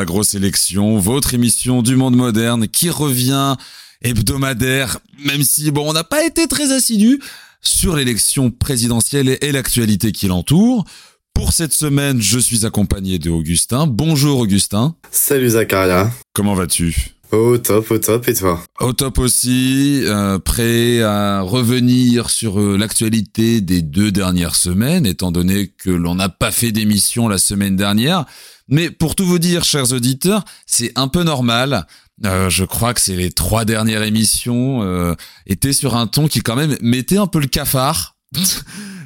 la 0.00 0.06
grosse 0.06 0.32
élection, 0.32 0.98
votre 0.98 1.34
émission 1.34 1.82
du 1.82 1.94
monde 1.94 2.16
moderne 2.16 2.68
qui 2.68 2.88
revient 2.88 3.56
hebdomadaire, 4.00 4.98
même 5.26 5.42
si 5.42 5.70
bon, 5.70 5.90
on 5.90 5.92
n'a 5.92 6.04
pas 6.04 6.24
été 6.24 6.48
très 6.48 6.72
assidu 6.72 7.20
sur 7.60 7.96
l'élection 7.96 8.50
présidentielle 8.50 9.36
et 9.42 9.52
l'actualité 9.52 10.12
qui 10.12 10.26
l'entoure. 10.26 10.86
Pour 11.34 11.52
cette 11.52 11.74
semaine, 11.74 12.18
je 12.18 12.38
suis 12.38 12.64
accompagné 12.64 13.18
de 13.18 13.28
Augustin. 13.28 13.86
Bonjour 13.86 14.38
Augustin. 14.38 14.94
Salut 15.10 15.50
Zacharia. 15.50 16.10
Comment 16.32 16.54
vas-tu? 16.54 17.10
Au 17.30 17.58
top, 17.58 17.90
au 17.90 17.98
top, 17.98 18.26
et 18.26 18.34
toi? 18.34 18.64
Au 18.80 18.94
top 18.94 19.18
aussi, 19.18 20.00
euh, 20.04 20.38
prêt 20.38 21.02
à 21.02 21.42
revenir 21.42 22.30
sur 22.30 22.58
euh, 22.58 22.78
l'actualité 22.78 23.60
des 23.60 23.82
deux 23.82 24.10
dernières 24.10 24.56
semaines, 24.56 25.04
étant 25.04 25.30
donné 25.30 25.68
que 25.68 25.90
l'on 25.90 26.14
n'a 26.14 26.30
pas 26.30 26.50
fait 26.50 26.72
d'émission 26.72 27.28
la 27.28 27.38
semaine 27.38 27.76
dernière. 27.76 28.24
Mais 28.70 28.90
pour 28.90 29.14
tout 29.14 29.26
vous 29.26 29.38
dire, 29.38 29.64
chers 29.64 29.92
auditeurs, 29.92 30.44
c'est 30.66 30.92
un 30.96 31.08
peu 31.08 31.22
normal. 31.22 31.86
Euh, 32.24 32.48
je 32.50 32.64
crois 32.64 32.94
que 32.94 33.00
c'est 33.00 33.16
les 33.16 33.30
trois 33.30 33.64
dernières 33.64 34.02
émissions 34.02 35.14
étaient 35.46 35.72
sur 35.72 35.96
un 35.96 36.06
ton 36.06 36.28
qui 36.28 36.40
quand 36.40 36.56
même 36.56 36.76
mettait 36.80 37.18
un 37.18 37.26
peu 37.26 37.40
le 37.40 37.46
cafard. 37.46 38.16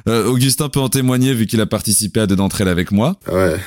Euh, 0.07 0.27
Augustin 0.27 0.69
peut 0.69 0.79
en 0.79 0.87
témoigner 0.87 1.33
vu 1.33 1.47
qu'il 1.47 1.59
a 1.61 1.65
participé 1.65 2.19
à 2.19 2.27
deux 2.27 2.35
d'entre 2.35 2.61
elles 2.61 2.67
avec 2.67 2.91
moi. 2.91 3.17
Ouais, 3.27 3.59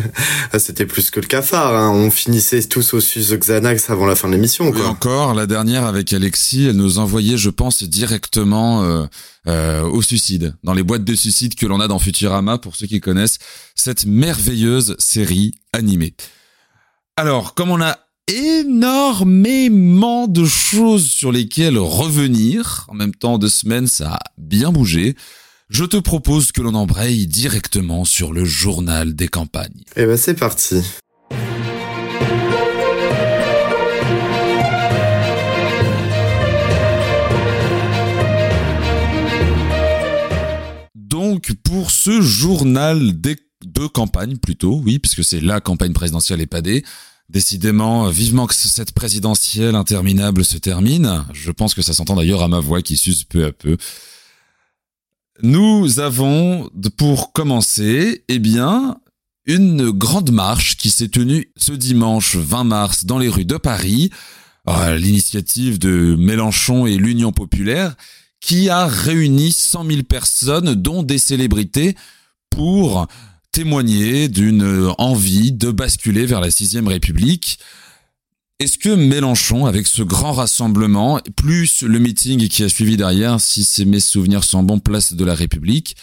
c'était 0.58 0.86
plus 0.86 1.12
que 1.12 1.20
le 1.20 1.26
cafard. 1.28 1.72
Hein. 1.72 1.90
On 1.90 2.10
finissait 2.10 2.60
tous 2.64 2.94
au 2.94 2.98
de 2.98 3.36
Xanax 3.36 3.90
avant 3.90 4.06
la 4.06 4.16
fin 4.16 4.26
de 4.26 4.34
l'émission. 4.34 4.70
Oui, 4.70 4.82
encore, 4.82 5.34
la 5.34 5.46
dernière 5.46 5.84
avec 5.84 6.12
Alexis, 6.12 6.66
elle 6.66 6.76
nous 6.76 6.98
envoyait, 6.98 7.36
je 7.36 7.48
pense, 7.48 7.84
directement 7.84 8.82
euh, 8.82 9.06
euh, 9.46 9.82
au 9.82 10.02
suicide, 10.02 10.56
dans 10.64 10.74
les 10.74 10.82
boîtes 10.82 11.04
de 11.04 11.14
suicide 11.14 11.54
que 11.54 11.66
l'on 11.66 11.78
a 11.78 11.86
dans 11.86 12.00
Futurama, 12.00 12.58
pour 12.58 12.74
ceux 12.74 12.88
qui 12.88 13.00
connaissent 13.00 13.38
cette 13.76 14.04
merveilleuse 14.04 14.96
série 14.98 15.54
animée. 15.72 16.14
Alors, 17.16 17.54
comme 17.54 17.70
on 17.70 17.80
a 17.80 17.98
énormément 18.28 20.26
de 20.28 20.44
choses 20.44 21.08
sur 21.08 21.32
lesquelles 21.32 21.78
revenir, 21.78 22.86
en 22.88 22.94
même 22.94 23.14
temps, 23.14 23.38
deux 23.38 23.48
semaines, 23.48 23.86
ça 23.86 24.14
a 24.14 24.20
bien 24.38 24.72
bougé 24.72 25.14
je 25.70 25.84
te 25.84 25.96
propose 25.96 26.52
que 26.52 26.60
l'on 26.60 26.74
embraye 26.74 27.26
directement 27.26 28.04
sur 28.04 28.32
le 28.32 28.44
journal 28.44 29.14
des 29.14 29.28
campagnes. 29.28 29.82
Eh 29.96 30.04
ben 30.06 30.16
c'est 30.16 30.34
parti. 30.34 30.82
Donc 40.94 41.54
pour 41.64 41.90
ce 41.90 42.20
journal 42.20 43.20
des 43.20 43.36
de 43.64 43.86
campagne 43.86 44.36
plutôt, 44.36 44.82
oui, 44.84 44.98
puisque 44.98 45.24
c'est 45.24 45.40
la 45.40 45.60
campagne 45.60 45.92
présidentielle 45.92 46.40
et 46.42 46.46
pas 46.46 46.60
des. 46.60 46.84
Décidément, 47.30 48.08
vivement 48.08 48.46
que 48.46 48.54
cette 48.54 48.92
présidentielle 48.92 49.74
interminable 49.74 50.44
se 50.44 50.58
termine. 50.58 51.24
Je 51.32 51.50
pense 51.50 51.74
que 51.74 51.82
ça 51.82 51.94
s'entend 51.94 52.16
d'ailleurs 52.16 52.42
à 52.42 52.48
ma 52.48 52.60
voix 52.60 52.82
qui 52.82 52.96
s'use 52.96 53.24
peu 53.24 53.46
à 53.46 53.52
peu. 53.52 53.76
Nous 55.42 56.00
avons, 56.00 56.70
pour 56.96 57.32
commencer, 57.32 58.24
eh 58.28 58.38
bien, 58.38 58.98
une 59.46 59.90
grande 59.90 60.30
marche 60.30 60.76
qui 60.76 60.90
s'est 60.90 61.08
tenue 61.08 61.50
ce 61.56 61.72
dimanche 61.72 62.36
20 62.36 62.64
mars 62.64 63.04
dans 63.04 63.18
les 63.18 63.28
rues 63.28 63.44
de 63.44 63.56
Paris, 63.56 64.10
à 64.66 64.94
l'initiative 64.94 65.78
de 65.78 66.16
Mélenchon 66.18 66.86
et 66.86 66.96
l'Union 66.96 67.32
populaire, 67.32 67.96
qui 68.40 68.68
a 68.68 68.86
réuni 68.86 69.50
100 69.50 69.86
000 69.86 70.02
personnes, 70.02 70.74
dont 70.74 71.02
des 71.02 71.18
célébrités, 71.18 71.96
pour 72.50 73.06
témoigner 73.54 74.26
d'une 74.26 74.92
envie 74.98 75.52
de 75.52 75.70
basculer 75.70 76.26
vers 76.26 76.40
la 76.40 76.50
sixième 76.50 76.88
République, 76.88 77.60
est-ce 78.58 78.78
que 78.78 78.88
Mélenchon, 78.88 79.66
avec 79.66 79.86
ce 79.86 80.02
grand 80.02 80.32
rassemblement, 80.32 81.20
plus 81.36 81.82
le 81.82 82.00
meeting 82.00 82.48
qui 82.48 82.64
a 82.64 82.68
suivi 82.68 82.96
derrière, 82.96 83.40
si 83.40 83.86
mes 83.86 84.00
souvenirs 84.00 84.42
sont 84.42 84.64
bons, 84.64 84.80
place 84.80 85.12
de 85.12 85.24
la 85.24 85.36
République, 85.36 85.96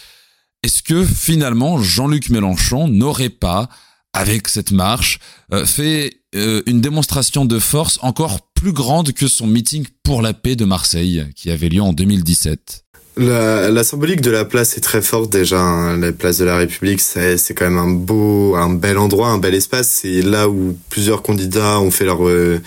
est-ce 0.62 0.82
que 0.82 1.04
finalement 1.04 1.78
Jean-Luc 1.78 2.30
Mélenchon 2.30 2.88
n'aurait 2.88 3.28
pas, 3.28 3.68
avec 4.14 4.48
cette 4.48 4.70
marche, 4.70 5.18
euh, 5.52 5.66
fait 5.66 6.22
euh, 6.34 6.62
une 6.64 6.80
démonstration 6.80 7.44
de 7.44 7.58
force 7.58 7.98
encore 8.00 8.48
plus 8.54 8.72
grande 8.72 9.12
que 9.12 9.28
son 9.28 9.46
meeting 9.46 9.86
pour 10.02 10.22
la 10.22 10.32
paix 10.32 10.56
de 10.56 10.64
Marseille, 10.64 11.26
qui 11.36 11.50
avait 11.50 11.68
lieu 11.68 11.82
en 11.82 11.92
2017 11.92 12.82
la, 13.16 13.70
la, 13.70 13.84
symbolique 13.84 14.20
de 14.20 14.30
la 14.30 14.44
place 14.44 14.76
est 14.76 14.80
très 14.80 15.02
forte 15.02 15.30
déjà. 15.30 15.60
Hein. 15.60 15.98
La 15.98 16.12
place 16.12 16.38
de 16.38 16.44
la 16.44 16.56
République, 16.56 17.00
c'est, 17.00 17.36
c'est 17.36 17.54
quand 17.54 17.64
même 17.64 17.78
un 17.78 17.90
beau, 17.90 18.54
un 18.56 18.70
bel 18.70 18.98
endroit, 18.98 19.28
un 19.28 19.38
bel 19.38 19.54
espace. 19.54 19.88
C'est 19.88 20.22
là 20.22 20.48
où 20.48 20.76
plusieurs 20.88 21.22
candidats 21.22 21.78
ont 21.80 21.90
fait 21.90 22.04
leur 22.04 22.26
euh, 22.26 22.60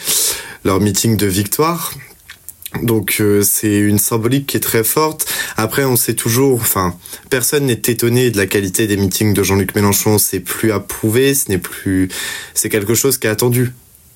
leur 0.63 0.79
meeting 0.79 1.17
de 1.17 1.25
victoire. 1.25 1.94
Donc 2.84 3.17
euh, 3.22 3.41
c'est 3.41 3.78
une 3.78 4.00
symbolique 4.00 4.47
qui 4.47 4.57
est 4.57 4.61
très 4.61 4.84
forte. 4.84 5.25
Après, 5.57 5.85
on 5.85 5.95
sait 5.95 6.13
toujours, 6.13 6.59
enfin, 6.59 6.95
personne 7.29 7.66
n'est 7.66 7.73
étonné 7.73 8.31
de 8.31 8.38
la 8.38 8.47
qualité 8.47 8.85
des 8.88 8.97
meetings 8.97 9.34
de 9.34 9.44
Jean-Luc 9.44 9.75
Mélenchon. 9.75 10.17
C'est 10.17 10.41
plus 10.41 10.72
approuvé, 10.72 11.34
ce 11.34 11.50
n'est 11.50 11.57
plus, 11.57 12.09
c'est 12.53 12.69
quelque 12.69 12.94
chose 12.94 13.17
qui 13.17 13.28
est 13.28 13.29
attendu. 13.29 13.73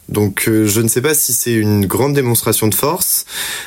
Donc 0.09 0.45
euh, 0.47 0.67
je 0.67 0.81
ne 0.81 0.87
sais 0.87 1.01
pas 1.01 1.13
si 1.13 1.33
c'est 1.33 1.53
une 1.53 1.85
grande 1.85 2.13
démonstration 2.13 2.67
de 2.67 2.75
force, 2.75 3.25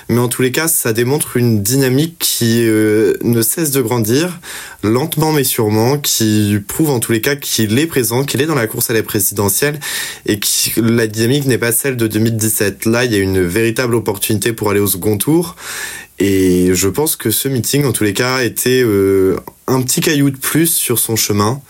mais 0.08 0.18
en 0.18 0.28
tous 0.28 0.42
les 0.42 0.50
cas, 0.50 0.68
ça 0.68 0.92
démontre 0.92 1.36
une 1.36 1.62
dynamique 1.62 2.16
qui 2.18 2.66
euh, 2.66 3.14
ne 3.22 3.40
cesse 3.42 3.70
de 3.70 3.80
grandir, 3.80 4.40
lentement 4.82 5.32
mais 5.32 5.44
sûrement, 5.44 5.98
qui 5.98 6.58
prouve 6.66 6.90
en 6.90 6.98
tous 6.98 7.12
les 7.12 7.20
cas 7.20 7.36
qu'il 7.36 7.78
est 7.78 7.86
présent, 7.86 8.24
qu'il 8.24 8.42
est 8.42 8.46
dans 8.46 8.56
la 8.56 8.66
course 8.66 8.90
à 8.90 8.92
la 8.92 9.02
présidentielle 9.02 9.78
et 10.26 10.40
que 10.40 10.80
la 10.80 11.06
dynamique 11.06 11.46
n'est 11.46 11.58
pas 11.58 11.72
celle 11.72 11.96
de 11.96 12.08
2017. 12.08 12.86
Là, 12.86 13.04
il 13.04 13.12
y 13.12 13.16
a 13.16 13.20
une 13.20 13.40
véritable 13.40 13.94
opportunité 13.94 14.52
pour 14.52 14.70
aller 14.70 14.80
au 14.80 14.88
second 14.88 15.18
tour 15.18 15.56
et 16.24 16.72
je 16.72 16.86
pense 16.86 17.16
que 17.16 17.32
ce 17.32 17.48
meeting, 17.48 17.84
en 17.84 17.90
tous 17.90 18.04
les 18.04 18.14
cas, 18.14 18.44
était 18.44 18.80
euh, 18.80 19.40
un 19.66 19.82
petit 19.82 20.00
caillou 20.00 20.30
de 20.30 20.36
plus 20.36 20.72
sur 20.72 21.00
son 21.00 21.16
chemin 21.16 21.60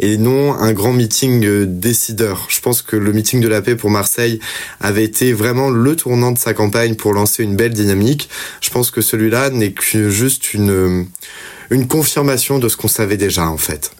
et 0.00 0.18
non 0.18 0.52
un 0.52 0.74
grand 0.74 0.92
meeting 0.92 1.46
euh, 1.46 1.64
décideur. 1.66 2.44
Je 2.50 2.60
pense 2.60 2.82
que 2.82 2.94
le 2.94 3.10
meeting 3.14 3.40
de 3.40 3.48
la 3.48 3.62
paix 3.62 3.74
pour 3.74 3.88
Marseille 3.88 4.38
avait 4.80 5.02
été 5.02 5.32
vraiment 5.32 5.70
le 5.70 5.96
tournant 5.96 6.30
de 6.30 6.36
sa 6.36 6.52
campagne 6.52 6.94
pour 6.94 7.14
lancer 7.14 7.42
une 7.42 7.56
belle 7.56 7.72
dynamique. 7.72 8.28
Je 8.60 8.68
pense 8.68 8.90
que 8.90 9.00
celui-là 9.00 9.48
n'est 9.48 9.72
que 9.72 10.10
juste 10.10 10.52
une, 10.52 10.70
euh, 10.70 11.04
une 11.70 11.88
confirmation 11.88 12.58
de 12.58 12.68
ce 12.68 12.76
qu'on 12.76 12.88
savait 12.88 13.16
déjà, 13.16 13.48
en 13.48 13.56
fait. 13.56 13.92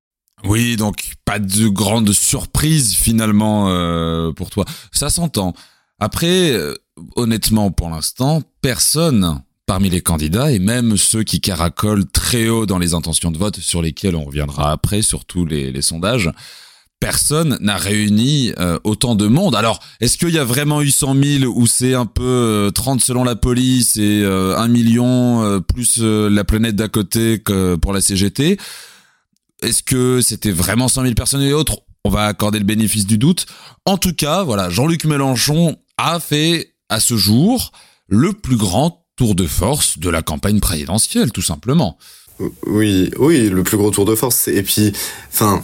Oui, 0.44 0.76
donc 0.76 1.12
pas 1.24 1.38
de 1.38 1.68
grande 1.68 2.12
surprise 2.12 2.92
finalement 2.92 4.32
pour 4.34 4.50
toi. 4.50 4.66
Ça 4.90 5.08
s'entend. 5.08 5.54
Après, 6.00 6.52
honnêtement, 7.14 7.70
pour 7.70 7.90
l'instant, 7.90 8.42
personne 8.60 9.40
parmi 9.66 9.90
les 9.90 10.00
candidats 10.00 10.50
et 10.50 10.58
même 10.58 10.96
ceux 10.96 11.22
qui 11.22 11.40
caracolent 11.40 12.06
très 12.10 12.48
haut 12.48 12.66
dans 12.66 12.78
les 12.78 12.94
intentions 12.94 13.30
de 13.30 13.38
vote 13.38 13.58
sur 13.58 13.82
lesquels 13.82 14.16
on 14.16 14.24
reviendra 14.24 14.72
après, 14.72 15.02
surtout 15.02 15.44
les, 15.46 15.70
les 15.70 15.82
sondages, 15.82 16.30
personne 17.02 17.58
n'a 17.60 17.76
réuni 17.76 18.52
euh, 18.60 18.78
autant 18.84 19.16
de 19.16 19.26
monde. 19.26 19.56
Alors, 19.56 19.80
est-ce 20.00 20.16
qu'il 20.16 20.30
y 20.30 20.38
a 20.38 20.44
vraiment 20.44 20.82
eu 20.82 20.92
100 20.92 21.16
000 21.40 21.52
ou 21.52 21.66
c'est 21.66 21.94
un 21.94 22.06
peu 22.06 22.70
30 22.72 23.00
euh, 23.00 23.04
selon 23.04 23.24
la 23.24 23.34
police 23.34 23.96
et 23.96 24.22
euh, 24.22 24.56
1 24.56 24.68
million 24.68 25.42
euh, 25.42 25.58
plus 25.58 25.98
la 25.98 26.44
planète 26.44 26.76
d'à 26.76 26.86
côté 26.86 27.40
que 27.40 27.74
pour 27.74 27.92
la 27.92 28.00
CGT 28.00 28.56
Est-ce 29.62 29.82
que 29.82 30.20
c'était 30.20 30.52
vraiment 30.52 30.86
100 30.86 31.02
000 31.02 31.14
personnes 31.14 31.42
et 31.42 31.52
autres? 31.52 31.80
On 32.04 32.10
va 32.10 32.26
accorder 32.26 32.60
le 32.60 32.64
bénéfice 32.64 33.04
du 33.04 33.18
doute. 33.18 33.46
En 33.84 33.98
tout 33.98 34.14
cas, 34.14 34.44
voilà, 34.44 34.70
Jean-Luc 34.70 35.04
Mélenchon 35.04 35.76
a 35.98 36.20
fait 36.20 36.72
à 36.88 37.00
ce 37.00 37.16
jour 37.16 37.72
le 38.06 38.32
plus 38.32 38.56
grand 38.56 39.01
tour 39.16 39.34
de 39.34 39.46
force 39.46 39.98
de 39.98 40.08
la 40.08 40.22
campagne 40.22 40.60
présidentielle, 40.60 41.32
tout 41.32 41.42
simplement. 41.42 41.98
Oui, 42.66 43.10
oui, 43.18 43.48
le 43.48 43.62
plus 43.62 43.76
gros 43.76 43.90
tour 43.90 44.04
de 44.04 44.14
force. 44.14 44.48
Et 44.48 44.62
puis, 44.62 44.92
enfin, 45.32 45.62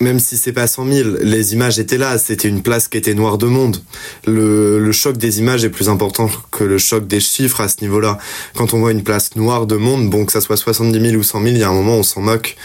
même 0.00 0.18
si 0.18 0.36
c'est 0.36 0.52
pas 0.52 0.66
100 0.66 0.86
000, 0.86 1.08
les 1.22 1.52
images 1.52 1.78
étaient 1.78 1.98
là. 1.98 2.18
C'était 2.18 2.48
une 2.48 2.62
place 2.62 2.88
qui 2.88 2.96
était 2.96 3.14
noire 3.14 3.38
de 3.38 3.46
monde. 3.46 3.78
Le, 4.26 4.78
le, 4.78 4.92
choc 4.92 5.16
des 5.16 5.38
images 5.38 5.64
est 5.64 5.70
plus 5.70 5.88
important 5.88 6.30
que 6.50 6.64
le 6.64 6.78
choc 6.78 7.06
des 7.06 7.20
chiffres 7.20 7.60
à 7.60 7.68
ce 7.68 7.76
niveau-là. 7.82 8.18
Quand 8.54 8.74
on 8.74 8.80
voit 8.80 8.92
une 8.92 9.02
place 9.02 9.36
noire 9.36 9.66
de 9.66 9.76
monde, 9.76 10.08
bon, 10.08 10.24
que 10.24 10.32
ça 10.32 10.40
soit 10.40 10.56
70 10.56 11.00
000 11.10 11.16
ou 11.16 11.22
100 11.22 11.42
000, 11.42 11.54
il 11.54 11.58
y 11.58 11.62
a 11.62 11.68
un 11.68 11.74
moment, 11.74 11.96
on 11.96 12.02
s'en 12.02 12.22
moque. 12.22 12.56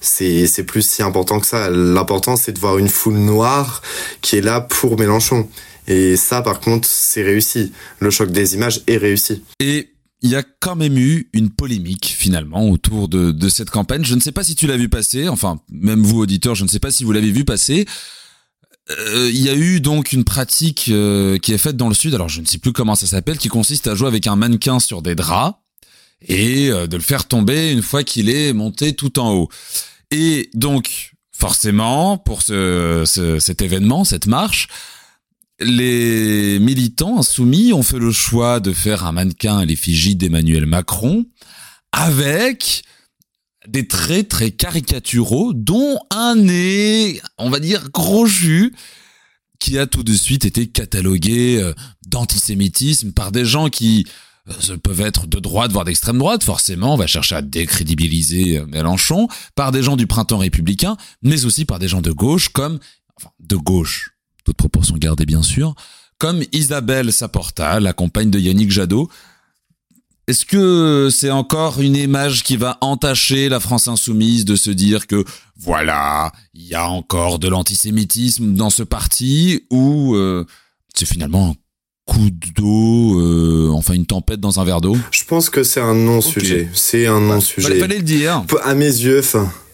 C'est, 0.00 0.46
c'est 0.46 0.64
plus 0.64 0.82
si 0.82 1.02
important 1.02 1.40
que 1.40 1.46
ça. 1.46 1.68
L'important, 1.70 2.36
c'est 2.36 2.52
de 2.52 2.58
voir 2.58 2.78
une 2.78 2.88
foule 2.88 3.18
noire 3.18 3.82
qui 4.22 4.36
est 4.36 4.40
là 4.40 4.60
pour 4.60 4.98
Mélenchon. 4.98 5.48
Et 5.90 6.16
ça, 6.16 6.40
par 6.40 6.60
contre, 6.60 6.88
c'est 6.88 7.24
réussi. 7.24 7.72
Le 7.98 8.10
choc 8.10 8.30
des 8.30 8.54
images 8.54 8.80
est 8.86 8.96
réussi. 8.96 9.42
Et 9.58 9.90
il 10.22 10.30
y 10.30 10.36
a 10.36 10.44
quand 10.60 10.76
même 10.76 10.96
eu 10.96 11.28
une 11.32 11.50
polémique 11.50 12.14
finalement 12.16 12.68
autour 12.70 13.08
de, 13.08 13.48
cette 13.48 13.70
campagne. 13.70 14.04
Je 14.04 14.14
ne 14.14 14.20
sais 14.20 14.30
pas 14.30 14.44
si 14.44 14.54
tu 14.54 14.68
l'as 14.68 14.76
vu 14.76 14.88
passer, 14.88 15.28
enfin 15.28 15.60
même 15.68 16.00
vous 16.00 16.20
auditeurs, 16.20 16.54
je 16.54 16.62
ne 16.62 16.68
sais 16.68 16.78
pas 16.78 16.92
si 16.92 17.02
vous 17.02 17.10
l'avez 17.10 17.32
vu 17.32 17.44
passer. 17.44 17.86
Euh, 18.90 19.30
il 19.34 19.40
y 19.40 19.48
a 19.48 19.54
eu 19.54 19.80
donc 19.80 20.12
une 20.12 20.22
pratique 20.22 20.86
euh, 20.90 21.38
qui 21.38 21.52
est 21.52 21.58
faite 21.58 21.76
dans 21.76 21.88
le 21.88 21.94
sud, 21.94 22.14
alors 22.14 22.28
je 22.28 22.40
ne 22.40 22.46
sais 22.46 22.58
plus 22.58 22.72
comment 22.72 22.94
ça 22.94 23.06
s'appelle, 23.06 23.38
qui 23.38 23.48
consiste 23.48 23.88
à 23.88 23.96
jouer 23.96 24.06
avec 24.06 24.28
un 24.28 24.36
mannequin 24.36 24.78
sur 24.78 25.02
des 25.02 25.16
draps 25.16 25.58
et 26.22 26.70
euh, 26.70 26.86
de 26.86 26.96
le 26.96 27.02
faire 27.02 27.26
tomber 27.26 27.72
une 27.72 27.82
fois 27.82 28.04
qu'il 28.04 28.30
est 28.30 28.52
monté 28.52 28.94
tout 28.94 29.18
en 29.18 29.32
haut. 29.32 29.48
Et 30.12 30.50
donc 30.54 31.14
forcément, 31.32 32.16
pour 32.16 32.42
ce, 32.42 33.04
cet 33.40 33.60
événement, 33.60 34.04
cette 34.04 34.26
marche, 34.26 34.68
les 35.60 36.58
militants 36.58 37.18
insoumis 37.18 37.72
ont 37.72 37.82
fait 37.82 37.98
le 37.98 38.12
choix 38.12 38.60
de 38.60 38.72
faire 38.72 39.04
un 39.04 39.12
mannequin 39.12 39.58
à 39.58 39.64
l'effigie 39.64 40.16
d'Emmanuel 40.16 40.66
Macron 40.66 41.26
avec 41.92 42.82
des 43.68 43.86
traits 43.86 44.28
très 44.28 44.50
caricaturaux, 44.50 45.52
dont 45.52 45.98
un 46.10 46.34
nez, 46.34 47.20
on 47.38 47.50
va 47.50 47.60
dire, 47.60 47.90
gros 47.90 48.26
jus, 48.26 48.74
qui 49.58 49.78
a 49.78 49.86
tout 49.86 50.02
de 50.02 50.14
suite 50.14 50.46
été 50.46 50.66
catalogué 50.66 51.60
euh, 51.60 51.74
d'antisémitisme 52.06 53.12
par 53.12 53.30
des 53.30 53.44
gens 53.44 53.68
qui 53.68 54.06
euh, 54.48 54.78
peuvent 54.78 55.02
être 55.02 55.26
de 55.26 55.38
droite, 55.38 55.70
voire 55.70 55.84
d'extrême 55.84 56.18
droite, 56.18 56.42
forcément, 56.42 56.94
on 56.94 56.96
va 56.96 57.06
chercher 57.06 57.34
à 57.36 57.42
décrédibiliser 57.42 58.58
euh, 58.58 58.66
Mélenchon, 58.66 59.28
par 59.54 59.70
des 59.70 59.82
gens 59.82 59.96
du 59.96 60.06
printemps 60.06 60.38
républicain, 60.38 60.96
mais 61.22 61.44
aussi 61.44 61.66
par 61.66 61.78
des 61.78 61.88
gens 61.88 62.00
de 62.00 62.12
gauche, 62.12 62.48
comme, 62.48 62.78
de 63.38 63.56
gauche, 63.56 64.12
toute 64.50 64.56
proportion 64.56 64.96
gardée 64.96 65.26
bien 65.26 65.42
sûr, 65.42 65.74
comme 66.18 66.42
Isabelle 66.52 67.12
Saporta, 67.12 67.78
la 67.78 67.92
compagne 67.92 68.30
de 68.30 68.38
Yannick 68.38 68.70
Jadot. 68.70 69.08
Est-ce 70.26 70.44
que 70.44 71.08
c'est 71.10 71.30
encore 71.30 71.80
une 71.80 71.96
image 71.96 72.42
qui 72.42 72.56
va 72.56 72.78
entacher 72.80 73.48
la 73.48 73.58
France 73.58 73.88
insoumise 73.88 74.44
de 74.44 74.56
se 74.56 74.70
dire 74.70 75.06
que 75.06 75.24
voilà, 75.56 76.32
il 76.54 76.66
y 76.66 76.74
a 76.74 76.88
encore 76.88 77.38
de 77.38 77.48
l'antisémitisme 77.48 78.54
dans 78.54 78.70
ce 78.70 78.82
parti 78.82 79.64
ou 79.70 80.14
euh, 80.14 80.44
c'est 80.94 81.06
finalement 81.06 81.50
un 81.50 81.54
coup 82.12 82.30
d'eau, 82.30 83.20
euh, 83.20 83.70
enfin 83.72 83.94
une 83.94 84.06
tempête 84.06 84.40
dans 84.40 84.60
un 84.60 84.64
verre 84.64 84.80
d'eau? 84.80 84.96
Je 85.12 85.24
pense 85.24 85.48
que 85.48 85.62
c'est 85.62 85.80
un 85.80 85.94
non-sujet. 85.94 86.68
C'est 86.74 87.06
un 87.06 87.20
bah, 87.20 87.34
non-sujet. 87.34 87.74
Il 87.74 87.80
fallait 87.80 87.98
le 87.98 88.04
dire. 88.04 88.44
À 88.64 88.74
mes 88.74 88.84
yeux, 88.84 89.20
enfin 89.20 89.44
euh, 89.44 89.69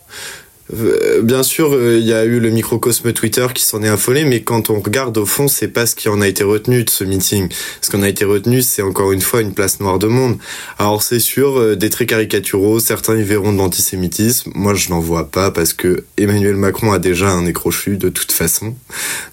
bien 0.73 1.43
sûr, 1.43 1.75
euh, 1.75 1.99
il 1.99 2.07
y 2.07 2.13
a 2.13 2.25
eu 2.25 2.41
le 2.41 2.51
microcosme 2.51 3.13
Twitter 3.13 3.47
qui 3.55 3.63
s'en 3.63 3.83
est 3.83 3.89
affolé, 3.89 4.25
mais 4.25 4.43
quand 4.43 4.71
on 4.71 4.81
regarde 4.81 5.17
au 5.19 5.27
fond, 5.27 5.49
c'est 5.49 5.69
pas 5.69 5.87
ce 5.87 5.95
qui 5.95 6.09
en 6.09 6.21
a 6.21 6.27
été 6.27 6.43
retenu 6.43 6.85
de 6.85 6.91
ce 6.91 7.05
meeting. 7.05 7.49
Ce 7.81 7.91
qu'on 7.91 8.03
a 8.03 8.09
été 8.09 8.25
retenu, 8.25 8.63
c'est 8.63 8.83
encore 8.83 9.13
une 9.13 9.21
fois 9.21 9.43
une 9.43 9.55
place 9.55 9.81
noire 9.81 9.99
de 9.99 10.09
monde. 10.09 10.39
Alors 10.79 11.03
c'est 11.03 11.21
sûr, 11.21 11.59
euh, 11.59 11.77
des 11.77 11.91
traits 11.91 12.09
caricaturaux, 12.09 12.81
certains 12.81 13.17
y 13.17 13.23
verront 13.23 13.53
de 13.53 13.59
l'antisémitisme. 13.59 14.51
Moi, 14.55 14.75
je 14.75 14.91
n'en 14.91 15.01
vois 15.01 15.31
pas 15.31 15.51
parce 15.51 15.73
que 15.73 16.05
Emmanuel 16.19 16.57
Macron 16.57 16.93
a 16.93 16.99
déjà 16.99 17.31
un 17.31 17.47
écrochu 17.47 17.97
de 17.97 18.09
toute 18.09 18.33
façon. 18.33 18.75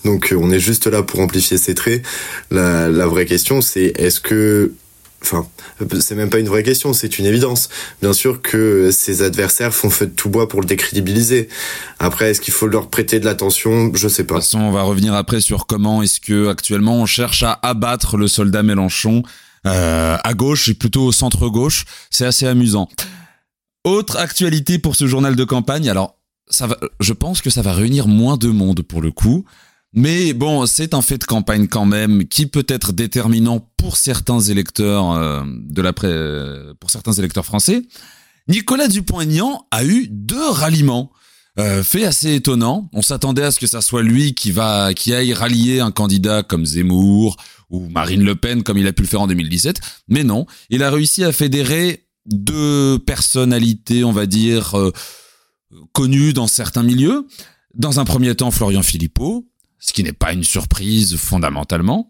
Donc 0.06 0.34
on 0.38 0.52
est 0.52 0.60
juste 0.60 0.88
là 0.88 1.04
pour 1.04 1.20
amplifier 1.20 1.58
ses 1.58 1.74
traits. 1.74 2.04
La, 2.52 2.90
la 2.90 3.08
vraie 3.08 3.26
question, 3.26 3.62
c'est 3.62 3.94
est-ce 3.98 4.20
que 4.20 4.72
Enfin, 5.24 5.48
c'est 6.02 6.16
même 6.16 6.30
pas 6.30 6.40
une 6.40 6.50
vraie 6.50 6.64
question, 6.64 6.92
c'est 6.92 7.18
une 7.18 7.26
évidence. 7.26 7.70
Bien 8.02 8.12
sûr 8.12 8.42
que 8.42 8.92
ses 8.92 9.22
adversaires 9.22 9.74
font 9.74 9.90
feu 9.90 10.08
de 10.08 10.12
tout 10.12 10.30
bois 10.30 10.50
pour 10.50 10.60
le 10.60 10.68
décrédibiliser. 10.68 11.48
Après, 12.00 12.32
est-ce 12.32 12.42
qu'il 12.42 12.54
faut 12.54 12.68
leur 12.68 12.90
prêter 12.90 13.20
de 13.20 13.26
l'attention? 13.26 13.92
Je 13.94 14.08
sais 14.10 14.26
pas. 14.26 14.36
De 14.36 14.40
toute 14.40 14.50
façon, 14.50 14.60
on 14.60 14.72
va 14.72 14.84
revenir 14.84 15.14
après 15.14 15.40
sur 15.40 15.66
comment 15.66 16.04
est-ce 16.04 16.20
que 16.20 16.50
actuellement 16.50 16.98
on 16.98 17.06
cherche 17.06 17.44
à 17.44 17.58
abattre 17.62 18.18
le 18.18 18.28
soldat 18.28 18.64
Mélenchon 18.64 19.24
euh, 19.66 20.18
à 20.22 20.34
gauche 20.34 20.68
et 20.68 20.74
plutôt 20.74 21.06
au 21.06 21.12
centre 21.14 21.48
gauche. 21.48 21.86
C'est 22.10 22.26
assez 22.26 22.46
amusant. 22.46 22.90
Autre 23.86 24.18
actualité 24.18 24.78
pour 24.78 24.96
ce 24.96 25.08
journal 25.08 25.36
de 25.36 25.44
campagne. 25.46 25.90
Alors, 25.90 26.18
je 27.00 27.14
pense 27.14 27.42
que 27.42 27.50
ça 27.50 27.62
va 27.62 27.74
réunir 27.74 28.08
moins 28.08 28.38
de 28.38 28.50
monde 28.50 28.82
pour 28.82 29.02
le 29.02 29.12
coup. 29.12 29.46
Mais 29.94 30.34
bon, 30.34 30.66
c'est 30.66 30.94
un 30.96 31.02
fait 31.02 31.20
de 31.20 31.24
campagne 31.26 31.68
quand 31.68 31.86
même 31.86 32.28
qui 32.28 32.48
peut 32.48 32.66
être 32.68 32.94
déterminant 32.94 33.70
pour 33.78 33.98
certains 33.98 34.40
électeurs 34.40 35.12
euh, 35.12 35.44
de 35.46 35.82
la 35.82 35.94
pour 35.94 36.90
certains 36.90 37.14
électeurs 37.14 37.46
français. 37.46 37.84
Nicolas 38.48 38.88
Dupont-Aignan 38.88 39.68
a 39.72 39.84
eu 39.86 40.08
deux 40.10 40.50
ralliements. 40.50 41.12
Euh, 41.60 41.84
fait 41.84 42.04
assez 42.04 42.34
étonnant. 42.34 42.90
On 42.94 43.04
s'attendait 43.04 43.44
à 43.44 43.52
ce 43.52 43.60
que 43.60 43.68
ça 43.68 43.82
soit 43.82 44.02
lui 44.02 44.34
qui 44.34 44.50
va, 44.50 44.96
qui 44.96 45.14
aille 45.14 45.34
rallier 45.34 45.82
un 45.82 45.92
candidat 45.92 46.42
comme 46.42 46.66
Zemmour 46.66 47.38
ou 47.70 47.90
Marine 47.90 48.24
Le 48.24 48.36
Pen 48.36 48.64
comme 48.64 48.80
il 48.80 48.88
a 48.88 48.94
pu 48.94 49.04
le 49.04 49.08
faire 49.08 49.22
en 49.22 49.28
2017. 49.28 49.80
Mais 50.08 50.24
non, 50.24 50.48
il 50.72 50.82
a 50.82 50.90
réussi 50.90 51.24
à 51.24 51.32
fédérer 51.32 52.08
deux 52.26 52.98
personnalités, 52.98 54.04
on 54.04 54.12
va 54.12 54.26
dire, 54.26 54.76
euh, 54.80 54.92
connues 55.92 56.34
dans 56.34 56.48
certains 56.48 56.84
milieux. 56.84 57.28
Dans 57.76 58.00
un 58.00 58.06
premier 58.06 58.34
temps, 58.34 58.50
Florian 58.50 58.82
Philippot, 58.82 59.46
ce 59.84 59.92
qui 59.92 60.04
n'est 60.04 60.14
pas 60.14 60.32
une 60.32 60.44
surprise 60.44 61.18
fondamentalement. 61.18 62.08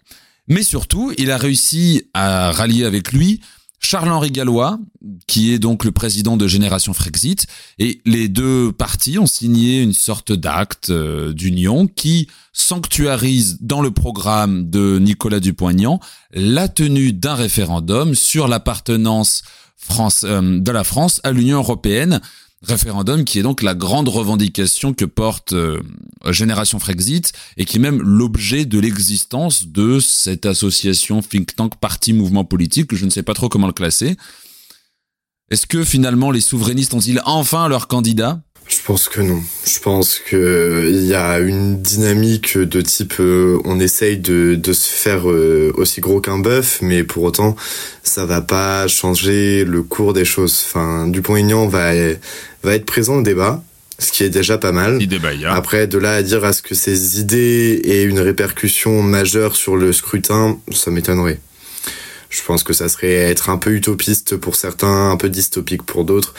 Mais 0.47 0.63
surtout, 0.63 1.11
il 1.17 1.31
a 1.31 1.37
réussi 1.37 2.03
à 2.13 2.51
rallier 2.51 2.85
avec 2.85 3.11
lui 3.11 3.41
Charles-Henri 3.79 4.31
Gallois, 4.31 4.79
qui 5.27 5.53
est 5.53 5.59
donc 5.59 5.83
le 5.83 5.91
président 5.91 6.37
de 6.37 6.47
Génération 6.47 6.93
Frexit, 6.93 7.47
et 7.79 7.99
les 8.05 8.29
deux 8.29 8.71
partis 8.71 9.19
ont 9.19 9.25
signé 9.25 9.81
une 9.81 9.93
sorte 9.93 10.31
d'acte 10.31 10.89
euh, 10.89 11.33
d'union 11.33 11.87
qui 11.87 12.29
sanctuarise 12.53 13.57
dans 13.59 13.81
le 13.81 13.91
programme 13.91 14.69
de 14.69 14.99
Nicolas 14.99 15.41
Dupont-Aignan 15.41 15.99
la 16.33 16.69
tenue 16.69 17.11
d'un 17.11 17.35
référendum 17.35 18.15
sur 18.15 18.47
l'appartenance 18.47 19.43
euh, 20.23 20.59
de 20.59 20.71
la 20.71 20.83
France 20.85 21.19
à 21.23 21.31
l'Union 21.31 21.57
européenne 21.57 22.21
référendum 22.63 23.25
qui 23.25 23.39
est 23.39 23.44
donc 23.44 23.62
la 23.62 23.75
grande 23.75 24.10
revendication 24.10 24.94
que 24.94 25.06
porte 25.06 25.54
euh, 25.54 25.81
Génération 26.30 26.80
Frexit 26.80 27.33
et 27.57 27.65
qui 27.65 27.77
est 27.77 27.80
même 27.80 28.01
l'objet 28.01 28.65
de 28.65 28.80
l'existence 28.80 29.68
de 29.68 30.00
cette 30.00 30.45
association 30.45 31.21
think 31.21 31.56
tank 31.56 31.75
parti 31.80 32.13
mouvement 32.13 32.45
politique, 32.45 32.95
je 32.95 33.06
ne 33.06 33.10
sais 33.10 33.24
pas 33.24 33.33
trop 33.33 33.50
comment 33.50 33.68
le 33.68 33.74
classer. 33.74 34.15
Est-ce 35.51 35.68
que 35.68 35.83
finalement 35.83 36.31
les 36.31 36.42
souverainistes 36.42 36.94
ont-ils 36.94 37.21
enfin 37.25 37.68
leur 37.68 37.88
candidat? 37.88 38.42
Je 38.68 38.77
pense 38.86 39.10
que 39.10 39.19
non. 39.19 39.42
Je 39.65 39.80
pense 39.80 40.19
que 40.19 40.89
il 40.89 41.06
y 41.06 41.13
a 41.13 41.39
une 41.39 41.81
dynamique 41.81 42.57
de 42.57 42.81
type 42.81 43.15
euh, 43.19 43.60
on 43.65 43.80
essaye 43.80 44.18
de, 44.18 44.56
de 44.56 44.74
se 44.74 44.88
faire 44.88 45.30
euh, 45.30 45.74
aussi 45.75 46.00
gros 46.00 46.21
qu'un 46.21 46.39
bœuf, 46.39 46.80
mais 46.81 47.04
pour 47.04 47.24
autant 47.24 47.57
ça 48.04 48.25
va 48.25 48.42
pas 48.42 48.88
changer 48.88 49.65
le 49.65 49.83
cours 49.83 50.13
des 50.13 50.25
choses. 50.25 50.63
Enfin, 50.65 51.07
Dupont-Aignan 51.07 51.68
va 51.68 51.92
va 52.63 52.75
être 52.75 52.86
présent 52.86 53.18
au 53.18 53.21
débat, 53.21 53.63
ce 54.00 54.12
qui 54.12 54.24
est 54.24 54.30
déjà 54.30 54.57
pas 54.57 54.71
mal. 54.71 55.00
Après, 55.48 55.88
de 55.88 55.98
là 55.98 56.15
à 56.15 56.24
dire 56.24 56.44
à 56.44 56.54
ce 56.54 56.62
que 56.62 56.75
ses 56.75 57.19
idées 57.19 57.81
aient 57.86 58.04
une 58.04 58.19
répercussion 58.19 59.01
majeure 59.01 59.56
sur 59.56 59.75
le 59.75 59.94
scrutin, 59.94 60.60
ça 60.71 60.92
m'étonnerait. 60.92 61.39
Je 62.29 62.41
pense 62.41 62.63
que 62.63 62.74
ça 62.74 62.89
serait 62.89 63.13
être 63.13 63.50
un 63.50 63.58
peu 63.58 63.72
utopiste 63.72 64.38
pour 64.38 64.55
certains, 64.55 65.12
un 65.12 65.17
peu 65.17 65.29
dystopique 65.29 65.84
pour 65.84 66.03
d'autres. 66.03 66.34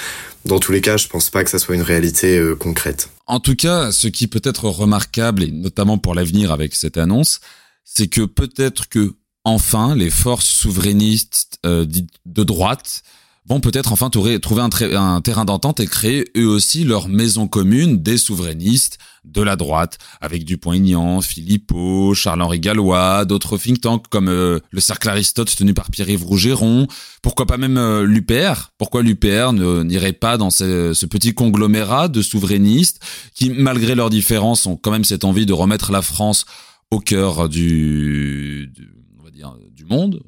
Dans 0.44 0.58
tous 0.58 0.72
les 0.72 0.80
cas, 0.80 0.96
je 0.96 1.06
pense 1.06 1.30
pas 1.30 1.44
que 1.44 1.50
ça 1.50 1.58
soit 1.58 1.76
une 1.76 1.82
réalité 1.82 2.36
euh, 2.36 2.56
concrète. 2.56 3.10
En 3.26 3.40
tout 3.40 3.54
cas, 3.54 3.92
ce 3.92 4.08
qui 4.08 4.26
peut 4.26 4.42
être 4.44 4.64
remarquable, 4.64 5.44
et 5.44 5.50
notamment 5.50 5.96
pour 5.96 6.14
l'avenir 6.14 6.52
avec 6.52 6.74
cette 6.74 6.98
annonce, 6.98 7.40
c'est 7.84 8.08
que 8.08 8.22
peut-être 8.22 8.88
que 8.88 9.14
enfin 9.44 9.94
les 9.94 10.10
forces 10.10 10.46
souverainistes 10.46 11.58
euh, 11.64 11.86
de 12.26 12.44
droite 12.44 13.02
vont 13.46 13.60
peut-être 13.60 13.92
enfin 13.92 14.08
trouver 14.08 14.38
un, 14.62 15.20
terrain 15.20 15.44
d'entente 15.44 15.80
et 15.80 15.86
créer 15.86 16.30
eux 16.36 16.48
aussi 16.48 16.84
leur 16.84 17.08
maison 17.08 17.46
commune 17.46 18.02
des 18.02 18.16
souverainistes 18.16 18.98
de 19.24 19.42
la 19.42 19.56
droite, 19.56 19.98
avec 20.20 20.44
Dupont-Aignan, 20.44 21.20
Philippot, 21.20 22.14
Charles-Henri 22.14 22.60
Gallois, 22.60 23.24
d'autres 23.24 23.56
think 23.56 23.80
tanks 23.80 24.08
comme 24.08 24.28
euh, 24.28 24.60
le 24.70 24.80
Cercle 24.80 25.08
Aristote 25.08 25.54
tenu 25.54 25.72
par 25.72 25.90
Pierre-Yves 25.90 26.24
Rougeron, 26.24 26.86
pourquoi 27.22 27.46
pas 27.46 27.56
même 27.56 27.78
euh, 27.78 28.04
l'UPR 28.04 28.72
Pourquoi 28.76 29.02
l'UPR 29.02 29.52
n'irait 29.52 30.12
pas 30.12 30.36
dans 30.36 30.50
ce, 30.50 31.06
petit 31.06 31.34
conglomérat 31.34 32.08
de 32.08 32.22
souverainistes 32.22 33.00
qui, 33.34 33.50
malgré 33.50 33.94
leurs 33.94 34.10
différences, 34.10 34.66
ont 34.66 34.76
quand 34.76 34.90
même 34.90 35.04
cette 35.04 35.24
envie 35.24 35.46
de 35.46 35.52
remettre 35.52 35.90
la 35.92 36.02
France 36.02 36.44
au 36.90 37.00
cœur 37.00 37.48
du, 37.48 38.70
du 38.74 38.90
on 39.18 39.24
va 39.24 39.30
dire, 39.30 39.56
du 39.70 39.84
monde, 39.84 40.20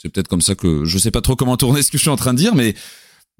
c'est 0.00 0.08
peut-être 0.08 0.28
comme 0.28 0.42
ça 0.42 0.54
que 0.54 0.84
je 0.84 0.98
sais 0.98 1.10
pas 1.10 1.20
trop 1.20 1.36
comment 1.36 1.56
tourner 1.56 1.82
ce 1.82 1.90
que 1.90 1.98
je 1.98 2.02
suis 2.02 2.10
en 2.10 2.16
train 2.16 2.34
de 2.34 2.38
dire, 2.38 2.54
mais 2.54 2.74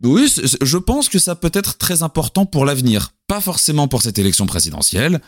oui, 0.02 0.32
je 0.62 0.78
pense 0.78 1.08
que 1.08 1.18
ça 1.18 1.34
peut 1.34 1.50
être 1.54 1.78
très 1.78 2.02
important 2.02 2.46
pour 2.46 2.64
l'avenir. 2.64 3.12
Pas 3.26 3.40
forcément 3.40 3.88
pour 3.88 4.02
cette 4.02 4.18
élection 4.18 4.46
présidentielle, 4.46 5.20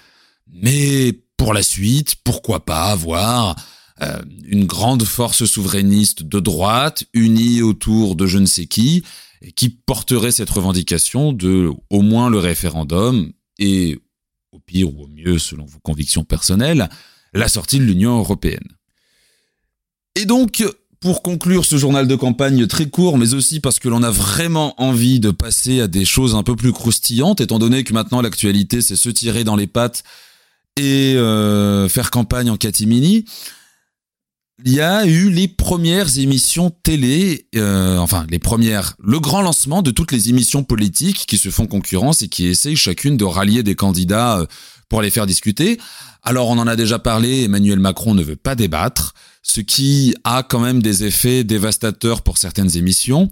mais 0.52 1.20
pour 1.36 1.54
la 1.54 1.62
suite, 1.62 2.16
pourquoi 2.24 2.64
pas 2.64 2.90
avoir 2.90 3.56
euh, 4.02 4.22
une 4.44 4.66
grande 4.66 5.04
force 5.04 5.44
souverainiste 5.44 6.22
de 6.22 6.40
droite 6.40 7.04
unie 7.14 7.62
autour 7.62 8.14
de 8.14 8.26
je 8.26 8.38
ne 8.38 8.46
sais 8.46 8.66
qui, 8.66 9.02
et 9.40 9.52
qui 9.52 9.70
porterait 9.70 10.32
cette 10.32 10.50
revendication 10.50 11.32
de 11.32 11.70
au 11.90 12.02
moins 12.02 12.28
le 12.28 12.38
référendum 12.38 13.32
et 13.58 13.98
au 14.52 14.58
pire 14.58 14.92
ou 14.94 15.04
au 15.04 15.08
mieux, 15.08 15.38
selon 15.38 15.64
vos 15.64 15.80
convictions 15.80 16.24
personnelles, 16.24 16.88
la 17.32 17.48
sortie 17.48 17.78
de 17.78 17.84
l'Union 17.84 18.18
européenne. 18.18 18.76
Et 20.14 20.26
donc, 20.26 20.64
pour 21.00 21.22
conclure 21.22 21.64
ce 21.64 21.76
journal 21.76 22.08
de 22.08 22.16
campagne 22.16 22.66
très 22.66 22.86
court, 22.86 23.18
mais 23.18 23.34
aussi 23.34 23.60
parce 23.60 23.78
que 23.78 23.88
l'on 23.88 24.02
a 24.02 24.10
vraiment 24.10 24.80
envie 24.82 25.20
de 25.20 25.30
passer 25.30 25.80
à 25.80 25.86
des 25.86 26.04
choses 26.04 26.34
un 26.34 26.42
peu 26.42 26.56
plus 26.56 26.72
croustillantes, 26.72 27.40
étant 27.40 27.58
donné 27.58 27.84
que 27.84 27.92
maintenant 27.92 28.20
l'actualité 28.20 28.80
c'est 28.80 28.96
se 28.96 29.08
tirer 29.08 29.44
dans 29.44 29.56
les 29.56 29.68
pattes 29.68 30.02
et 30.76 31.14
euh, 31.16 31.88
faire 31.88 32.10
campagne 32.10 32.50
en 32.50 32.56
catimini. 32.56 33.24
il 34.64 34.72
y 34.72 34.80
a 34.80 35.06
eu 35.06 35.30
les 35.30 35.46
premières 35.46 36.18
émissions 36.18 36.70
télé, 36.70 37.46
euh, 37.54 37.98
enfin 37.98 38.26
les 38.28 38.40
premières, 38.40 38.94
le 39.00 39.20
grand 39.20 39.42
lancement 39.42 39.82
de 39.82 39.92
toutes 39.92 40.10
les 40.10 40.30
émissions 40.30 40.64
politiques 40.64 41.26
qui 41.28 41.38
se 41.38 41.50
font 41.50 41.66
concurrence 41.66 42.22
et 42.22 42.28
qui 42.28 42.46
essayent 42.46 42.76
chacune 42.76 43.16
de 43.16 43.24
rallier 43.24 43.62
des 43.62 43.76
candidats 43.76 44.40
euh, 44.40 44.46
pour 44.88 45.02
les 45.02 45.10
faire 45.10 45.26
discuter. 45.26 45.78
Alors 46.22 46.48
on 46.48 46.58
en 46.58 46.66
a 46.66 46.76
déjà 46.76 46.98
parlé, 46.98 47.44
Emmanuel 47.44 47.78
Macron 47.78 48.14
ne 48.14 48.22
veut 48.22 48.36
pas 48.36 48.54
débattre, 48.54 49.14
ce 49.42 49.60
qui 49.60 50.14
a 50.24 50.42
quand 50.42 50.60
même 50.60 50.82
des 50.82 51.04
effets 51.04 51.44
dévastateurs 51.44 52.22
pour 52.22 52.38
certaines 52.38 52.76
émissions. 52.76 53.30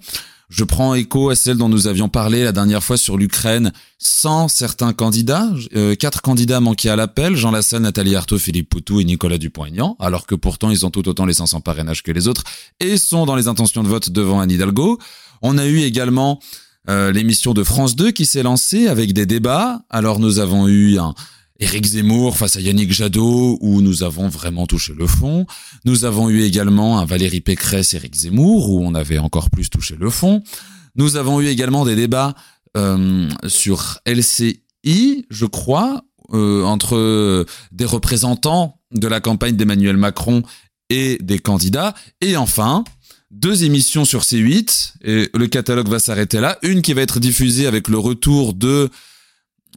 Je 0.49 0.63
prends 0.63 0.95
écho 0.95 1.29
à 1.29 1.35
celle 1.35 1.57
dont 1.57 1.67
nous 1.67 1.87
avions 1.87 2.07
parlé 2.07 2.45
la 2.45 2.53
dernière 2.53 2.81
fois 2.81 2.95
sur 2.95 3.17
l'Ukraine, 3.17 3.73
sans 3.99 4.47
certains 4.47 4.93
candidats. 4.93 5.49
Euh, 5.75 5.93
quatre 5.95 6.21
candidats 6.21 6.61
manquaient 6.61 6.89
à 6.89 6.95
l'appel, 6.95 7.35
Jean 7.35 7.51
Lassalle, 7.51 7.81
Nathalie 7.81 8.15
Arthaud, 8.15 8.37
Philippe 8.37 8.69
Poutou 8.69 9.01
et 9.01 9.03
Nicolas 9.03 9.37
Dupont-Aignan, 9.37 9.97
alors 9.99 10.25
que 10.25 10.35
pourtant 10.35 10.71
ils 10.71 10.85
ont 10.85 10.89
tout 10.89 11.07
autant 11.09 11.25
les 11.25 11.33
500 11.33 11.59
parrainages 11.59 12.01
que 12.01 12.13
les 12.13 12.29
autres 12.29 12.45
et 12.79 12.97
sont 12.97 13.25
dans 13.25 13.35
les 13.35 13.49
intentions 13.49 13.83
de 13.83 13.89
vote 13.89 14.09
devant 14.09 14.39
Anne 14.39 14.51
Hidalgo. 14.51 14.99
On 15.41 15.57
a 15.57 15.65
eu 15.65 15.81
également 15.81 16.39
euh, 16.89 17.11
l'émission 17.11 17.53
de 17.53 17.63
France 17.65 17.97
2 17.97 18.11
qui 18.11 18.25
s'est 18.25 18.43
lancée 18.43 18.87
avec 18.87 19.11
des 19.11 19.25
débats. 19.25 19.81
Alors 19.89 20.19
nous 20.19 20.39
avons 20.39 20.69
eu 20.69 20.97
un, 20.97 21.13
Éric 21.59 21.85
Zemmour 21.85 22.37
face 22.37 22.55
à 22.55 22.61
Yannick 22.61 22.91
Jadot, 22.91 23.57
où 23.61 23.81
nous 23.81 24.03
avons 24.03 24.27
vraiment 24.27 24.67
touché 24.67 24.93
le 24.97 25.07
fond. 25.07 25.45
Nous 25.85 26.05
avons 26.05 26.29
eu 26.29 26.43
également 26.43 26.99
un 26.99 27.05
Valérie 27.05 27.41
Pécresse, 27.41 27.93
Éric 27.93 28.15
Zemmour, 28.15 28.69
où 28.69 28.85
on 28.85 28.93
avait 28.93 29.17
encore 29.17 29.49
plus 29.49 29.69
touché 29.69 29.95
le 29.99 30.09
fond. 30.09 30.43
Nous 30.95 31.15
avons 31.15 31.41
eu 31.41 31.47
également 31.47 31.85
des 31.85 31.95
débats 31.95 32.35
euh, 32.75 33.29
sur 33.47 33.99
LCI, 34.05 35.25
je 35.29 35.45
crois, 35.45 36.03
euh, 36.33 36.63
entre 36.63 37.45
des 37.71 37.85
représentants 37.85 38.79
de 38.91 39.07
la 39.07 39.19
campagne 39.19 39.55
d'Emmanuel 39.55 39.97
Macron 39.97 40.43
et 40.89 41.17
des 41.21 41.39
candidats. 41.39 41.95
Et 42.21 42.37
enfin, 42.37 42.83
deux 43.31 43.63
émissions 43.63 44.05
sur 44.05 44.21
C8, 44.21 44.93
et 45.03 45.29
le 45.33 45.47
catalogue 45.47 45.89
va 45.89 45.99
s'arrêter 45.99 46.39
là. 46.39 46.57
Une 46.61 46.81
qui 46.81 46.93
va 46.93 47.01
être 47.01 47.19
diffusée 47.19 47.67
avec 47.67 47.87
le 47.87 47.97
retour 47.97 48.53
de 48.53 48.89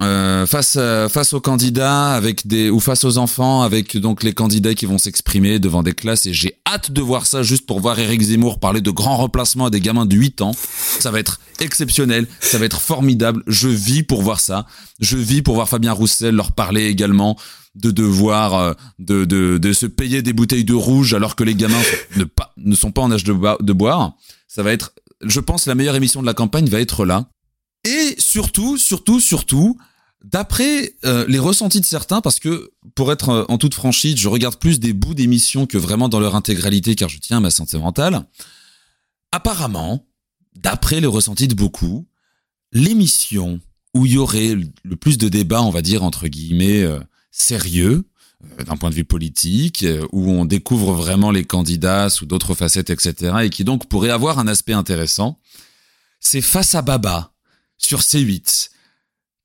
euh, 0.02 0.46
face 0.46 0.76
euh, 0.78 1.10
face 1.10 1.34
aux 1.34 1.40
candidats 1.42 2.12
avec 2.12 2.46
des 2.46 2.70
ou 2.70 2.80
face 2.80 3.04
aux 3.04 3.18
enfants 3.18 3.60
avec 3.60 3.98
donc 3.98 4.22
les 4.22 4.32
candidats 4.32 4.74
qui 4.74 4.86
vont 4.86 4.96
s'exprimer 4.96 5.58
devant 5.58 5.82
des 5.82 5.92
classes 5.92 6.24
et 6.24 6.32
j'ai 6.32 6.58
hâte 6.66 6.90
de 6.90 7.02
voir 7.02 7.26
ça 7.26 7.42
juste 7.42 7.66
pour 7.66 7.80
voir 7.80 7.98
Eric 7.98 8.22
Zemmour 8.22 8.60
parler 8.60 8.80
de 8.80 8.90
grands 8.90 9.18
remplacements 9.18 9.66
à 9.66 9.70
des 9.70 9.80
gamins 9.80 10.06
de 10.06 10.16
8 10.16 10.40
ans. 10.40 10.52
Ça 11.00 11.10
va 11.10 11.20
être 11.20 11.40
exceptionnel, 11.58 12.26
ça 12.40 12.56
va 12.56 12.64
être 12.64 12.80
formidable. 12.80 13.42
Je 13.46 13.68
vis 13.68 14.02
pour 14.02 14.22
voir 14.22 14.40
ça. 14.40 14.64
Je 15.00 15.18
vis 15.18 15.42
pour 15.42 15.54
voir 15.54 15.68
Fabien 15.68 15.92
Roussel 15.92 16.34
leur 16.34 16.52
parler 16.52 16.86
également 16.86 17.36
de 17.74 17.90
devoir 17.90 18.54
euh, 18.54 18.72
de, 18.98 19.24
de, 19.24 19.58
de 19.58 19.72
se 19.72 19.86
payer 19.86 20.22
des 20.22 20.32
bouteilles 20.32 20.64
de 20.64 20.74
rouge 20.74 21.14
alors 21.14 21.36
que 21.36 21.44
les 21.44 21.54
gamins 21.54 21.82
ne, 22.16 22.24
pas, 22.24 22.52
ne 22.56 22.74
sont 22.74 22.90
pas 22.90 23.02
en 23.02 23.12
âge 23.12 23.24
de, 23.24 23.34
de 23.62 23.72
boire. 23.72 24.14
Ça 24.48 24.62
va 24.62 24.72
être, 24.72 24.92
je 25.22 25.40
pense, 25.40 25.66
la 25.66 25.74
meilleure 25.74 25.94
émission 25.94 26.20
de 26.22 26.26
la 26.26 26.34
campagne 26.34 26.68
va 26.68 26.80
être 26.80 27.04
là. 27.04 27.26
Et 27.84 28.14
surtout, 28.18 28.76
surtout, 28.78 29.20
surtout, 29.20 29.78
D'après 30.22 30.94
euh, 31.06 31.24
les 31.28 31.38
ressentis 31.38 31.80
de 31.80 31.86
certains, 31.86 32.20
parce 32.20 32.40
que 32.40 32.72
pour 32.94 33.10
être 33.10 33.28
euh, 33.30 33.44
en 33.48 33.56
toute 33.56 33.72
franchise, 33.72 34.18
je 34.18 34.28
regarde 34.28 34.56
plus 34.56 34.78
des 34.78 34.92
bouts 34.92 35.14
d'émissions 35.14 35.66
que 35.66 35.78
vraiment 35.78 36.10
dans 36.10 36.20
leur 36.20 36.34
intégralité, 36.34 36.94
car 36.94 37.08
je 37.08 37.18
tiens 37.18 37.38
à 37.38 37.40
ma 37.40 37.50
santé 37.50 37.78
mentale. 37.78 38.26
Apparemment, 39.32 40.06
d'après 40.56 41.00
les 41.00 41.06
ressentis 41.06 41.48
de 41.48 41.54
beaucoup, 41.54 42.06
l'émission 42.72 43.60
où 43.94 44.04
il 44.04 44.12
y 44.12 44.18
aurait 44.18 44.56
le 44.82 44.96
plus 44.96 45.16
de 45.16 45.28
débats, 45.30 45.62
on 45.62 45.70
va 45.70 45.80
dire 45.80 46.04
entre 46.04 46.28
guillemets 46.28 46.82
euh, 46.82 47.00
sérieux, 47.30 48.04
d'un 48.66 48.76
point 48.76 48.90
de 48.90 48.94
vue 48.94 49.04
politique, 49.04 49.84
où 50.12 50.30
on 50.30 50.44
découvre 50.44 50.92
vraiment 50.92 51.30
les 51.30 51.44
candidats 51.44 52.08
sous 52.08 52.24
d'autres 52.24 52.54
facettes, 52.54 52.88
etc., 52.88 53.32
et 53.42 53.50
qui 53.50 53.64
donc 53.64 53.86
pourrait 53.86 54.10
avoir 54.10 54.38
un 54.38 54.48
aspect 54.48 54.72
intéressant, 54.72 55.38
c'est 56.20 56.40
Face 56.40 56.74
à 56.74 56.80
Baba 56.80 57.34
sur 57.80 58.00
C8 58.00 58.70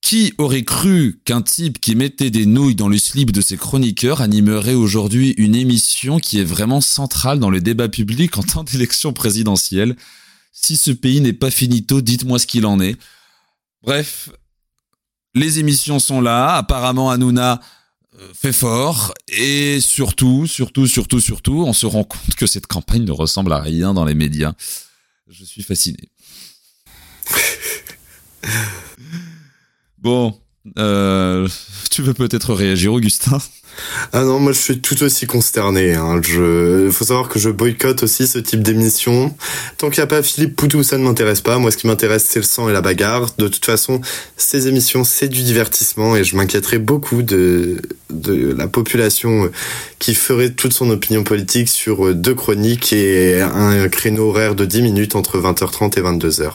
qui 0.02 0.34
aurait 0.38 0.64
cru 0.64 1.20
qu'un 1.26 1.42
type 1.42 1.82
qui 1.82 1.96
mettait 1.96 2.30
des 2.30 2.46
nouilles 2.46 2.76
dans 2.76 2.90
le 2.90 3.00
slip 3.00 3.32
de 3.32 3.42
ses 3.42 3.58
chroniqueurs 3.58 4.22
animerait 4.22 4.76
aujourd'hui 4.76 5.34
une 5.38 5.56
émission 5.56 6.20
qui 6.20 6.40
est 6.40 6.44
vraiment 6.44 6.80
centrale 6.80 7.40
dans 7.40 7.50
le 7.50 7.60
débat 7.60 7.90
public 7.90 8.38
en 8.38 8.44
temps 8.44 8.64
d'élection 8.64 9.14
présidentielle? 9.14 9.96
Si 10.52 10.78
ce 10.78 10.92
pays 10.92 11.22
n'est 11.22 11.34
pas 11.34 11.50
finito, 11.50 12.02
dites-moi 12.02 12.38
ce 12.38 12.46
qu'il 12.46 12.68
en 12.68 12.80
est. 12.80 12.98
Bref, 13.82 14.30
les 15.34 15.58
émissions 15.58 15.98
sont 15.98 16.22
là. 16.22 16.56
Apparemment, 16.56 17.10
Hanouna 17.10 17.60
euh, 18.20 18.32
fait 18.34 18.54
fort. 18.54 19.12
Et 19.28 19.80
surtout, 19.80 20.46
surtout, 20.46 20.86
surtout, 20.86 21.20
surtout, 21.20 21.64
on 21.66 21.74
se 21.74 21.88
rend 21.88 22.04
compte 22.04 22.36
que 22.38 22.46
cette 22.46 22.68
campagne 22.68 23.06
ne 23.06 23.12
ressemble 23.12 23.52
à 23.54 23.60
rien 23.60 23.96
dans 23.96 24.06
les 24.06 24.14
médias. 24.14 24.54
Je 25.28 25.44
suis 25.44 25.64
fasciné. 25.64 26.12
Bon, 29.98 30.40
euh, 30.78 31.48
tu 31.90 32.02
veux 32.02 32.14
peut-être 32.14 32.54
réagir, 32.54 32.94
Augustin? 32.94 33.40
Ah 34.14 34.24
non, 34.24 34.40
moi 34.40 34.52
je 34.52 34.60
suis 34.60 34.80
tout 34.80 35.02
aussi 35.04 35.28
consterné. 35.28 35.94
Hein. 35.94 36.22
Je, 36.22 36.90
faut 36.92 37.06
savoir 37.06 37.30
que 37.30 37.40
je 37.40 37.50
boycotte 37.50 38.04
aussi 38.04 38.28
ce 38.28 38.40
type 38.40 38.62
d'émission. 38.62 39.36
Tant 39.78 39.90
qu'il 39.90 40.00
n'y 40.00 40.04
a 40.04 40.08
pas 40.08 40.24
Philippe 40.24 40.56
Poutou, 40.56 40.84
ça 40.84 40.98
ne 40.98 41.04
m'intéresse 41.04 41.42
pas. 41.42 41.58
Moi, 41.58 41.72
ce 41.72 41.78
qui 41.78 41.88
m'intéresse, 41.88 42.26
c'est 42.28 42.40
le 42.40 42.46
sang 42.46 42.70
et 42.70 42.74
la 42.74 42.82
bagarre. 42.82 43.28
De 43.38 43.48
toute 43.48 43.66
façon, 43.66 44.02
ces 44.38 44.68
émissions, 44.68 45.04
c'est 45.04 45.28
du 45.28 45.44
divertissement 45.44 46.16
et 46.16 46.24
je 46.24 46.36
m'inquiéterais 46.36 46.80
beaucoup 46.80 47.22
de 47.22 47.82
de 48.12 48.54
la 48.54 48.68
population 48.68 49.52
qui 50.00 50.14
ferait 50.14 50.52
toute 50.52 50.74
son 50.74 50.90
opinion 50.92 51.24
politique 51.24 51.68
sur 51.68 52.14
deux 52.14 52.36
chroniques 52.36 52.94
et 52.94 53.42
un 53.42 53.90
créneau 53.90 54.30
horaire 54.30 54.56
de 54.56 54.66
10 54.66 54.84
minutes 54.84 55.16
entre 55.16 55.40
20h30 55.40 56.00
et 56.00 56.02
22h. 56.02 56.54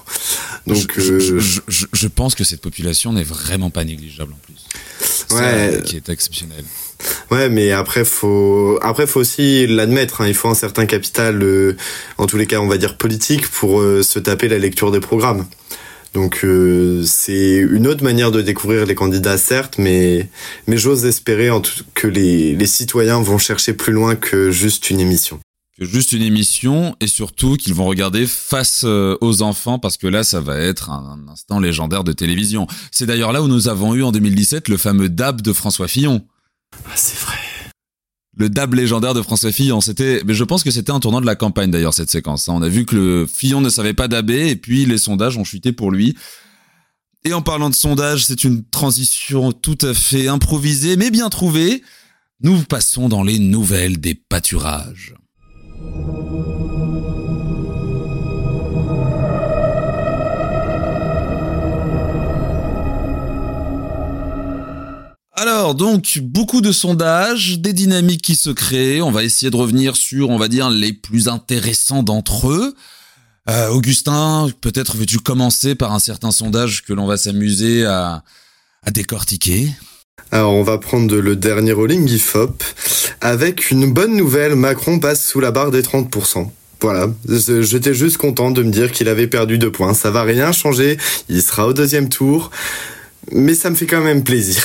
Donc, 0.66 0.92
je, 0.96 1.18
je, 1.18 1.60
je, 1.66 1.86
je 1.92 2.08
pense 2.08 2.34
que 2.34 2.44
cette 2.44 2.60
population 2.60 3.12
n'est 3.12 3.24
vraiment 3.24 3.70
pas 3.70 3.84
négligeable 3.84 4.32
en 4.32 4.38
plus. 4.44 5.36
Ouais. 5.36 5.82
qui 5.84 5.96
est 5.96 6.08
exceptionnel. 6.08 6.64
Ouais, 7.30 7.48
mais 7.48 7.70
après 7.70 8.04
faut 8.04 8.78
après 8.82 9.06
faut 9.06 9.20
aussi 9.20 9.66
l'admettre. 9.66 10.20
Hein, 10.20 10.28
il 10.28 10.34
faut 10.34 10.48
un 10.48 10.54
certain 10.54 10.86
capital, 10.86 11.42
euh, 11.42 11.76
en 12.18 12.26
tous 12.26 12.36
les 12.36 12.46
cas, 12.46 12.60
on 12.60 12.68
va 12.68 12.78
dire 12.78 12.96
politique, 12.96 13.48
pour 13.48 13.80
euh, 13.80 14.02
se 14.02 14.18
taper 14.18 14.48
la 14.48 14.58
lecture 14.58 14.90
des 14.90 15.00
programmes. 15.00 15.46
Donc 16.12 16.40
euh, 16.44 17.04
c'est 17.06 17.56
une 17.56 17.86
autre 17.86 18.02
manière 18.02 18.32
de 18.32 18.42
découvrir 18.42 18.84
les 18.84 18.96
candidats, 18.96 19.38
certes, 19.38 19.76
mais 19.78 20.28
mais 20.66 20.76
j'ose 20.76 21.04
espérer 21.04 21.50
en 21.50 21.60
tout, 21.60 21.84
que 21.94 22.08
les 22.08 22.54
les 22.54 22.66
citoyens 22.66 23.20
vont 23.20 23.38
chercher 23.38 23.74
plus 23.74 23.92
loin 23.92 24.16
que 24.16 24.50
juste 24.50 24.90
une 24.90 24.98
émission. 24.98 25.38
Que 25.78 25.86
juste 25.86 26.12
une 26.12 26.22
émission 26.22 26.96
et 27.00 27.06
surtout 27.06 27.54
qu'ils 27.56 27.74
vont 27.74 27.86
regarder 27.86 28.26
face 28.26 28.84
aux 28.84 29.42
enfants 29.42 29.78
parce 29.78 29.96
que 29.96 30.08
là 30.08 30.24
ça 30.24 30.40
va 30.40 30.58
être 30.58 30.90
un 30.90 31.24
instant 31.30 31.60
légendaire 31.60 32.02
de 32.02 32.12
télévision. 32.12 32.66
C'est 32.90 33.06
d'ailleurs 33.06 33.32
là 33.32 33.40
où 33.40 33.48
nous 33.48 33.68
avons 33.68 33.94
eu 33.94 34.02
en 34.02 34.10
2017 34.10 34.68
le 34.68 34.76
fameux 34.76 35.08
DAB 35.08 35.42
de 35.42 35.52
François 35.52 35.86
Fillon. 35.86 36.26
Ah, 36.86 36.96
c'est 36.96 37.18
vrai. 37.18 37.36
Le 38.36 38.48
dab 38.48 38.74
légendaire 38.74 39.12
de 39.12 39.22
François 39.22 39.52
Fillon, 39.52 39.80
c'était, 39.80 40.22
mais 40.24 40.34
je 40.34 40.44
pense 40.44 40.62
que 40.62 40.70
c'était 40.70 40.92
un 40.92 41.00
tournant 41.00 41.20
de 41.20 41.26
la 41.26 41.36
campagne 41.36 41.70
d'ailleurs 41.70 41.94
cette 41.94 42.10
séquence. 42.10 42.48
Hein. 42.48 42.54
On 42.56 42.62
a 42.62 42.68
vu 42.68 42.86
que 42.86 42.96
le 42.96 43.26
Fillon 43.26 43.60
ne 43.60 43.68
savait 43.68 43.92
pas 43.92 44.08
daber 44.08 44.48
et 44.48 44.56
puis 44.56 44.86
les 44.86 44.98
sondages 44.98 45.36
ont 45.36 45.44
chuté 45.44 45.72
pour 45.72 45.90
lui. 45.90 46.16
Et 47.24 47.34
en 47.34 47.42
parlant 47.42 47.68
de 47.68 47.74
sondage, 47.74 48.24
c'est 48.24 48.44
une 48.44 48.64
transition 48.64 49.52
tout 49.52 49.76
à 49.82 49.92
fait 49.92 50.28
improvisée 50.28 50.96
mais 50.96 51.10
bien 51.10 51.28
trouvée. 51.28 51.82
Nous 52.42 52.62
passons 52.62 53.10
dans 53.10 53.22
les 53.22 53.38
nouvelles 53.38 54.00
des 54.00 54.14
pâturages. 54.14 55.14
Alors 65.42 65.74
donc 65.74 66.18
beaucoup 66.20 66.60
de 66.60 66.70
sondages, 66.70 67.60
des 67.60 67.72
dynamiques 67.72 68.20
qui 68.20 68.36
se 68.36 68.50
créent. 68.50 69.00
On 69.00 69.10
va 69.10 69.24
essayer 69.24 69.50
de 69.50 69.56
revenir 69.56 69.96
sur, 69.96 70.28
on 70.28 70.36
va 70.36 70.48
dire, 70.48 70.68
les 70.68 70.92
plus 70.92 71.28
intéressants 71.28 72.02
d'entre 72.02 72.50
eux. 72.50 72.74
Euh, 73.48 73.68
Augustin, 73.68 74.50
peut-être 74.60 74.98
veux-tu 74.98 75.18
commencer 75.18 75.74
par 75.74 75.94
un 75.94 75.98
certain 75.98 76.30
sondage 76.30 76.84
que 76.84 76.92
l'on 76.92 77.06
va 77.06 77.16
s'amuser 77.16 77.86
à, 77.86 78.22
décortiquer? 78.92 79.70
Alors 80.30 80.52
on 80.52 80.62
va 80.62 80.76
prendre 80.76 81.16
le 81.16 81.36
dernier 81.36 81.72
rolling 81.72 82.06
IFOP 82.06 82.62
avec 83.22 83.70
une 83.70 83.90
bonne 83.90 84.14
nouvelle, 84.14 84.56
Macron 84.56 84.98
passe 84.98 85.24
sous 85.24 85.40
la 85.40 85.52
barre 85.52 85.70
des 85.70 85.80
30%. 85.80 86.50
Voilà, 86.82 87.06
j'étais 87.62 87.94
juste 87.94 88.18
content 88.18 88.50
de 88.50 88.62
me 88.62 88.70
dire 88.70 88.92
qu'il 88.92 89.08
avait 89.08 89.26
perdu 89.26 89.56
deux 89.56 89.72
points. 89.72 89.94
Ça 89.94 90.10
va 90.10 90.22
rien 90.22 90.52
changer, 90.52 90.98
il 91.30 91.40
sera 91.40 91.66
au 91.66 91.72
deuxième 91.72 92.10
tour, 92.10 92.50
mais 93.32 93.54
ça 93.54 93.70
me 93.70 93.74
fait 93.74 93.86
quand 93.86 94.02
même 94.02 94.22
plaisir. 94.22 94.62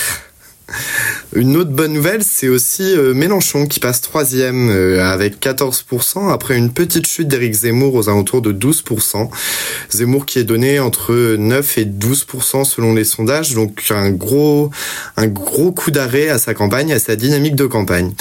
Une 1.36 1.58
autre 1.58 1.72
bonne 1.72 1.94
nouvelle, 1.94 2.24
c'est 2.24 2.48
aussi 2.48 2.84
euh, 2.84 3.14
Mélenchon 3.14 3.66
qui 3.68 3.80
passe 3.80 4.02
troisième 4.02 4.70
euh, 4.70 5.04
avec 5.04 5.40
14% 5.40 6.32
après 6.32 6.58
une 6.58 6.72
petite 6.72 7.08
chute 7.08 7.28
d'Éric 7.28 7.54
Zemmour 7.54 7.94
aux 7.94 8.10
alentours 8.10 8.42
de 8.42 8.54
12%. 8.54 9.30
Zemmour 9.92 10.26
qui 10.26 10.40
est 10.40 10.44
donné 10.44 10.80
entre 10.80 11.36
9 11.38 11.78
et 11.78 11.86
12% 11.86 12.64
selon 12.64 12.94
les 12.94 13.04
sondages, 13.04 13.54
donc 13.54 13.84
un 13.90 14.12
gros, 14.12 14.72
un 15.18 15.28
gros 15.28 15.72
coup 15.72 15.92
d'arrêt 15.92 16.30
à 16.30 16.38
sa 16.38 16.54
campagne, 16.54 16.94
à 16.94 17.00
sa 17.00 17.16
dynamique 17.16 17.56
de 17.56 17.66
campagne. 17.66 18.14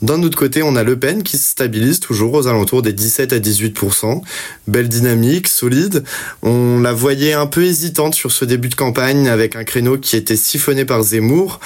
D'un 0.00 0.22
autre 0.22 0.38
côté, 0.38 0.62
on 0.62 0.76
a 0.76 0.84
Le 0.84 0.96
Pen 0.98 1.24
qui 1.24 1.38
se 1.38 1.48
stabilise 1.50 1.98
toujours 1.98 2.32
aux 2.34 2.46
alentours 2.46 2.82
des 2.82 2.92
17 2.92 3.32
à 3.32 3.38
18%. 3.38 4.22
Belle 4.68 4.88
dynamique, 4.88 5.48
solide. 5.48 6.04
On 6.42 6.80
la 6.80 6.92
voyait 6.92 7.32
un 7.32 7.46
peu 7.46 7.64
hésitante 7.64 8.14
sur 8.14 8.30
ce 8.30 8.44
début 8.44 8.68
de 8.68 8.76
campagne 8.76 9.28
avec 9.28 9.56
un 9.56 9.64
créneau 9.64 9.98
qui 9.98 10.16
était 10.16 10.36
siphonné 10.36 10.84
par 10.84 11.02
Zemmour. 11.02 11.58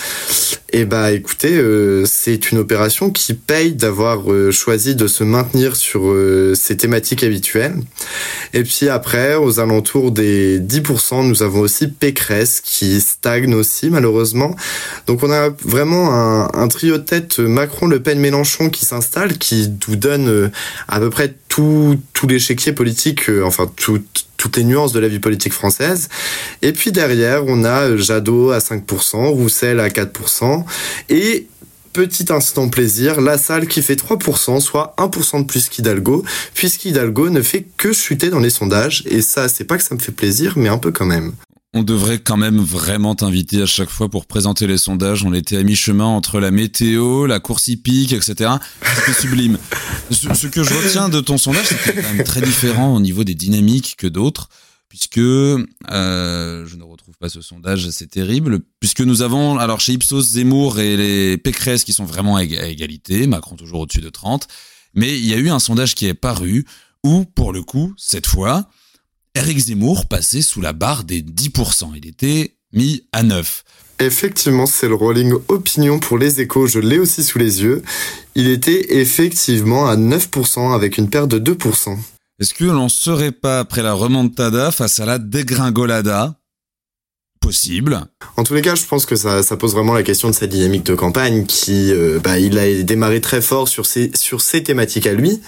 Eh 0.74 0.86
bah 0.86 1.12
écoutez, 1.12 1.52
euh, 1.52 2.06
c'est 2.06 2.50
une 2.50 2.56
opération 2.56 3.10
qui 3.10 3.34
paye 3.34 3.74
d'avoir 3.74 4.32
euh, 4.32 4.50
choisi 4.50 4.94
de 4.96 5.06
se 5.06 5.22
maintenir 5.22 5.76
sur 5.76 6.06
euh, 6.06 6.54
ces 6.54 6.78
thématiques 6.78 7.22
habituelles. 7.22 7.76
Et 8.54 8.62
puis 8.62 8.88
après, 8.88 9.34
aux 9.34 9.60
alentours 9.60 10.12
des 10.12 10.58
10%, 10.60 11.28
nous 11.28 11.42
avons 11.42 11.60
aussi 11.60 11.88
Pécresse 11.88 12.62
qui 12.62 13.02
stagne 13.02 13.54
aussi 13.54 13.90
malheureusement. 13.90 14.56
Donc 15.06 15.22
on 15.22 15.30
a 15.30 15.50
vraiment 15.62 16.14
un, 16.14 16.48
un 16.54 16.68
trio 16.68 16.96
de 16.96 17.02
tête 17.02 17.38
Macron, 17.38 17.86
Le 17.86 18.00
Pen, 18.00 18.18
Mélenchon 18.18 18.70
qui 18.70 18.86
s'installe, 18.86 19.36
qui 19.36 19.70
nous 19.88 19.96
donne 19.96 20.50
à 20.88 21.00
peu 21.00 21.10
près 21.10 21.34
tout, 21.48 21.98
tout 22.14 22.26
l'échiquier 22.26 22.72
politique, 22.72 23.28
enfin 23.44 23.70
tout 23.76 24.00
toutes 24.42 24.56
les 24.56 24.64
nuances 24.64 24.92
de 24.92 24.98
la 24.98 25.06
vie 25.06 25.20
politique 25.20 25.52
française. 25.52 26.08
Et 26.62 26.72
puis 26.72 26.90
derrière, 26.90 27.44
on 27.46 27.62
a 27.62 27.96
Jadot 27.96 28.50
à 28.50 28.58
5%, 28.58 29.28
Roussel 29.28 29.78
à 29.78 29.88
4%, 29.88 30.64
et 31.10 31.46
petit 31.92 32.26
instant 32.32 32.68
plaisir, 32.68 33.20
la 33.20 33.38
salle 33.38 33.68
qui 33.68 33.82
fait 33.82 33.94
3%, 33.94 34.58
soit 34.58 34.96
1% 34.98 35.42
de 35.42 35.46
plus 35.46 35.68
qu'Hidalgo, 35.68 36.24
puisqu'Hidalgo 36.54 37.30
ne 37.30 37.40
fait 37.40 37.66
que 37.76 37.92
chuter 37.92 38.30
dans 38.30 38.40
les 38.40 38.50
sondages, 38.50 39.04
et 39.06 39.22
ça, 39.22 39.48
c'est 39.48 39.64
pas 39.64 39.78
que 39.78 39.84
ça 39.84 39.94
me 39.94 40.00
fait 40.00 40.10
plaisir, 40.10 40.54
mais 40.56 40.68
un 40.68 40.78
peu 40.78 40.90
quand 40.90 41.06
même 41.06 41.32
on 41.74 41.82
devrait 41.82 42.18
quand 42.18 42.36
même 42.36 42.58
vraiment 42.58 43.14
t'inviter 43.14 43.62
à 43.62 43.66
chaque 43.66 43.88
fois 43.88 44.10
pour 44.10 44.26
présenter 44.26 44.66
les 44.66 44.76
sondages. 44.76 45.24
On 45.24 45.32
était 45.32 45.56
à 45.56 45.62
mi-chemin 45.62 46.04
entre 46.04 46.38
la 46.38 46.50
météo, 46.50 47.26
la 47.26 47.40
course 47.40 47.68
hippique, 47.68 48.12
etc. 48.12 48.50
C'était 48.96 49.18
sublime. 49.18 49.58
Ce, 50.10 50.46
que 50.48 50.62
je 50.62 50.74
retiens 50.74 51.08
de 51.08 51.20
ton 51.20 51.38
sondage, 51.38 51.66
c'est 51.66 51.94
quand 51.94 52.14
même 52.14 52.24
très 52.24 52.42
différent 52.42 52.94
au 52.94 53.00
niveau 53.00 53.24
des 53.24 53.34
dynamiques 53.34 53.94
que 53.96 54.06
d'autres, 54.06 54.50
puisque 54.90 55.16
euh, 55.16 55.66
je 55.90 56.76
ne 56.76 56.82
retrouve 56.82 57.16
pas 57.16 57.30
ce 57.30 57.40
sondage, 57.40 57.88
c'est 57.88 58.10
terrible, 58.10 58.60
puisque 58.78 59.00
nous 59.00 59.22
avons 59.22 59.58
alors 59.58 59.80
chez 59.80 59.94
Ipsos 59.94 60.32
Zemmour 60.32 60.78
et 60.78 60.98
les 60.98 61.38
Pécresse 61.38 61.84
qui 61.84 61.94
sont 61.94 62.04
vraiment 62.04 62.36
à 62.36 62.44
égalité, 62.44 63.26
Macron 63.26 63.56
toujours 63.56 63.80
au-dessus 63.80 64.02
de 64.02 64.10
30, 64.10 64.46
mais 64.92 65.18
il 65.18 65.24
y 65.24 65.32
a 65.32 65.38
eu 65.38 65.48
un 65.48 65.58
sondage 65.58 65.94
qui 65.94 66.06
est 66.06 66.14
paru 66.14 66.66
où, 67.02 67.24
pour 67.24 67.54
le 67.54 67.62
coup, 67.62 67.94
cette 67.96 68.26
fois, 68.26 68.68
Eric 69.34 69.58
Zemmour 69.58 70.06
passait 70.06 70.42
sous 70.42 70.60
la 70.60 70.72
barre 70.72 71.04
des 71.04 71.22
10%. 71.22 71.92
Il 71.96 72.06
était 72.06 72.54
mis 72.72 73.04
à 73.12 73.22
9. 73.22 73.64
Effectivement, 73.98 74.66
c'est 74.66 74.88
le 74.88 74.94
rolling 74.94 75.32
opinion 75.48 75.98
pour 75.98 76.18
les 76.18 76.40
échos, 76.40 76.66
je 76.66 76.80
l'ai 76.80 76.98
aussi 76.98 77.22
sous 77.22 77.38
les 77.38 77.62
yeux. 77.62 77.82
Il 78.34 78.48
était 78.48 78.98
effectivement 78.98 79.86
à 79.86 79.96
9% 79.96 80.74
avec 80.74 80.98
une 80.98 81.08
perte 81.08 81.28
de 81.28 81.54
2%. 81.54 81.96
Est-ce 82.40 82.54
que 82.54 82.64
l'on 82.64 82.88
serait 82.88 83.32
pas 83.32 83.60
après 83.60 83.82
la 83.82 83.92
remontada 83.92 84.70
face 84.70 84.98
à 85.00 85.06
la 85.06 85.18
dégringolada? 85.18 86.34
Possible. 87.42 88.00
En 88.38 88.44
tous 88.44 88.54
les 88.54 88.62
cas, 88.62 88.74
je 88.74 88.84
pense 88.84 89.04
que 89.04 89.16
ça, 89.16 89.42
ça 89.42 89.56
pose 89.58 89.74
vraiment 89.74 89.92
la 89.92 90.02
question 90.02 90.30
de 90.30 90.34
sa 90.34 90.46
dynamique 90.46 90.86
de 90.86 90.94
campagne 90.94 91.44
qui, 91.44 91.92
euh, 91.92 92.18
bah, 92.22 92.38
il 92.38 92.58
a 92.58 92.82
démarré 92.82 93.20
très 93.20 93.42
fort 93.42 93.68
sur 93.68 93.84
ses, 93.84 94.10
sur 94.14 94.40
ses 94.40 94.62
thématiques 94.62 95.06
à 95.06 95.12
lui, 95.12 95.40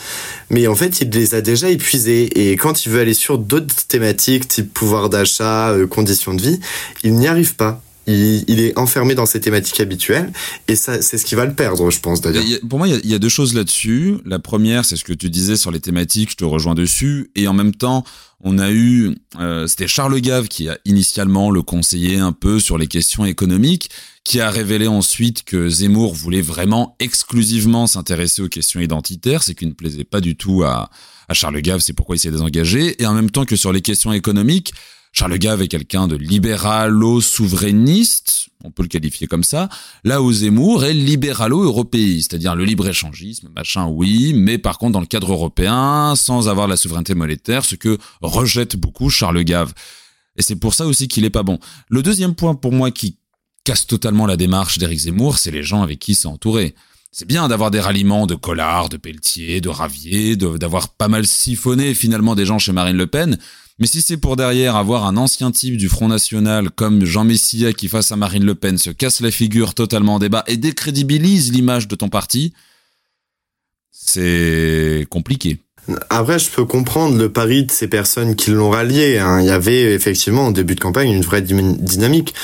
mais 0.51 0.67
en 0.67 0.75
fait, 0.75 1.01
il 1.01 1.09
les 1.09 1.35
a 1.35 1.41
déjà 1.41 1.71
épuisées. 1.71 2.51
Et 2.51 2.57
quand 2.57 2.85
il 2.85 2.93
veut 2.93 3.01
aller 3.01 3.15
sur 3.15 3.39
d'autres 3.39 3.87
thématiques, 3.89 4.49
type 4.49 4.75
pouvoir 4.75 5.09
d'achat, 5.09 5.71
euh, 5.71 5.87
conditions 5.87 6.35
de 6.35 6.43
vie, 6.43 6.61
il 7.03 7.15
n'y 7.15 7.29
arrive 7.29 7.55
pas. 7.55 7.81
Il, 8.07 8.61
est 8.61 8.79
enfermé 8.79 9.15
dans 9.15 9.25
ses 9.25 9.41
thématiques 9.41 9.81
habituelles 9.81 10.31
et 10.69 10.77
ça, 10.77 11.01
c'est 11.01 11.17
ce 11.17 11.25
qui 11.25 11.35
va 11.35 11.47
le 11.47 11.55
perdre, 11.55 11.91
je 11.91 12.01
pense 12.01 12.21
d'ailleurs. 12.21 12.45
Pour 12.69 12.79
moi, 12.79 12.87
il 12.87 13.11
y, 13.11 13.15
a, 13.15 13.19
deux 13.19 13.31
choses 13.31 13.55
là-dessus. 13.55 14.19
La 14.27 14.39
première, 14.39 14.85
c'est 14.85 14.97
ce 14.97 15.05
que 15.05 15.15
tu 15.15 15.31
disais 15.31 15.57
sur 15.57 15.71
les 15.71 15.81
thématiques, 15.81 16.33
je 16.33 16.37
te 16.37 16.45
rejoins 16.45 16.75
dessus. 16.75 17.31
Et 17.35 17.49
en 17.49 17.55
même 17.55 17.75
temps, 17.75 18.05
on 18.45 18.59
a 18.59 18.71
eu, 18.71 19.17
euh, 19.41 19.67
c'était 19.67 19.89
Charles 19.89 20.21
Gave 20.21 20.49
qui 20.49 20.69
a 20.69 20.79
initialement 20.85 21.51
le 21.51 21.63
conseillé 21.63 22.19
un 22.19 22.33
peu 22.33 22.61
sur 22.61 22.77
les 22.77 22.87
questions 22.87 23.25
économiques, 23.25 23.91
qui 24.23 24.41
a 24.41 24.51
révélé 24.51 24.87
ensuite 24.87 25.45
que 25.45 25.69
Zemmour 25.69 26.15
voulait 26.15 26.43
vraiment 26.43 26.95
exclusivement 27.01 27.87
s'intéresser 27.87 28.43
aux 28.43 28.49
questions 28.49 28.81
identitaires, 28.81 29.43
c'est 29.43 29.55
qu'il 29.55 29.69
ne 29.69 29.73
plaisait 29.73 30.05
pas 30.05 30.21
du 30.21 30.37
tout 30.37 30.63
à, 30.63 30.91
à 31.29 31.35
Charles 31.35 31.61
Gave, 31.63 31.81
c'est 31.81 31.95
pourquoi 31.95 32.17
il 32.17 32.19
s'est 32.19 32.31
désengagé. 32.31 33.03
Et 33.03 33.07
en 33.07 33.15
même 33.15 33.31
temps 33.31 33.47
que 33.47 33.57
sur 33.57 33.73
les 33.73 33.81
questions 33.81 34.13
économiques, 34.13 34.75
Charles 35.15 35.39
Gave 35.39 35.63
est 35.63 35.69
quelqu'un 35.69 36.07
de 36.09 36.17
libéralo-souverainiste, 36.17 38.49
on 38.65 38.73
peut 38.73 38.83
le 38.83 38.89
qualifier 38.89 39.29
comme 39.29 39.45
ça, 39.45 39.69
là 40.03 40.21
où 40.21 40.33
Zemmour 40.33 40.85
est 40.85 40.93
libéralo-européiste, 40.93 42.33
c'est-à-dire 42.33 42.57
le 42.57 42.65
libre-échangisme, 42.65 43.49
machin, 43.55 43.87
oui, 43.87 44.33
mais 44.35 44.59
par 44.59 44.77
contre 44.77 44.95
dans 44.95 45.01
le 45.01 45.07
cadre 45.07 45.33
européen, 45.33 46.17
sans 46.17 46.49
avoir 46.49 46.67
la 46.67 46.77
souveraineté 46.77 47.15
monétaire, 47.15 47.65
ce 47.65 47.77
que 47.77 47.97
rejette 48.23 48.75
beaucoup 48.75 49.09
Charles 49.09 49.45
Gave. 49.45 49.73
Et 50.37 50.43
c'est 50.43 50.57
pour 50.57 50.75
ça 50.75 50.85
aussi 50.85 51.07
qu'il 51.07 51.25
est 51.25 51.31
pas 51.31 51.45
bon. 51.45 51.61
Le 51.89 52.03
deuxième 52.03 52.35
point 52.35 52.57
pour 52.57 52.73
moi 52.73 52.91
qui 52.91 53.17
casse 53.63 53.87
totalement 53.87 54.27
la 54.27 54.37
démarche 54.37 54.79
d'Éric 54.79 54.99
Zemmour, 54.99 55.39
c'est 55.39 55.53
les 55.53 55.63
gens 55.63 55.83
avec 55.83 56.01
qui 56.01 56.17
s'est 56.17 56.27
entouré. 56.27 56.75
C'est 57.13 57.29
bien 57.29 57.47
d'avoir 57.47 57.71
des 57.71 57.79
ralliements 57.79 58.27
de 58.27 58.35
Collard, 58.35 58.89
de 58.89 58.97
Pelletier, 58.97 59.61
de 59.61 59.69
Ravier, 59.69 60.35
d'avoir 60.35 60.89
pas 60.89 61.07
mal 61.07 61.25
siphonné 61.25 61.95
finalement 61.95 62.35
des 62.35 62.45
gens 62.45 62.59
chez 62.59 62.73
Marine 62.73 62.97
Le 62.97 63.07
Pen, 63.07 63.39
mais 63.79 63.87
si 63.87 64.03
c'est 64.03 64.17
pour 64.17 64.37
derrière 64.37 64.77
avoir 64.77 65.05
un 65.05 65.17
ancien 65.17 65.51
type 65.51 65.77
du 65.77 65.89
Front 65.89 66.09
National 66.09 66.71
comme 66.71 67.05
Jean 67.05 67.25
Messia 67.25 67.73
qui 67.73 67.89
face 67.89 68.13
à 68.13 68.17
Marine 68.17 68.45
Le 68.45 68.55
Pen 68.55 68.79
se 68.79 68.91
casse 68.91 69.21
la 69.21 69.33
figure 69.33 69.75
totalement 69.75 70.15
en 70.15 70.19
débat 70.21 70.45
et 70.47 70.57
décrédibilise 70.57 71.53
l'image 71.53 71.89
de 71.89 71.97
ton 71.97 72.09
parti, 72.09 72.53
c'est 73.91 75.07
compliqué. 75.11 75.59
Après, 76.09 76.39
je 76.39 76.51
peux 76.51 76.65
comprendre 76.65 77.19
le 77.19 77.31
pari 77.31 77.65
de 77.65 77.71
ces 77.71 77.89
personnes 77.89 78.37
qui 78.37 78.51
l'ont 78.51 78.71
rallié. 78.71 79.19
Hein. 79.19 79.41
Il 79.41 79.47
y 79.47 79.51
avait 79.51 79.93
effectivement 79.93 80.47
en 80.47 80.51
début 80.51 80.75
de 80.75 80.81
campagne 80.81 81.11
une 81.11 81.23
vraie 81.23 81.43
dynamique. 81.43 82.35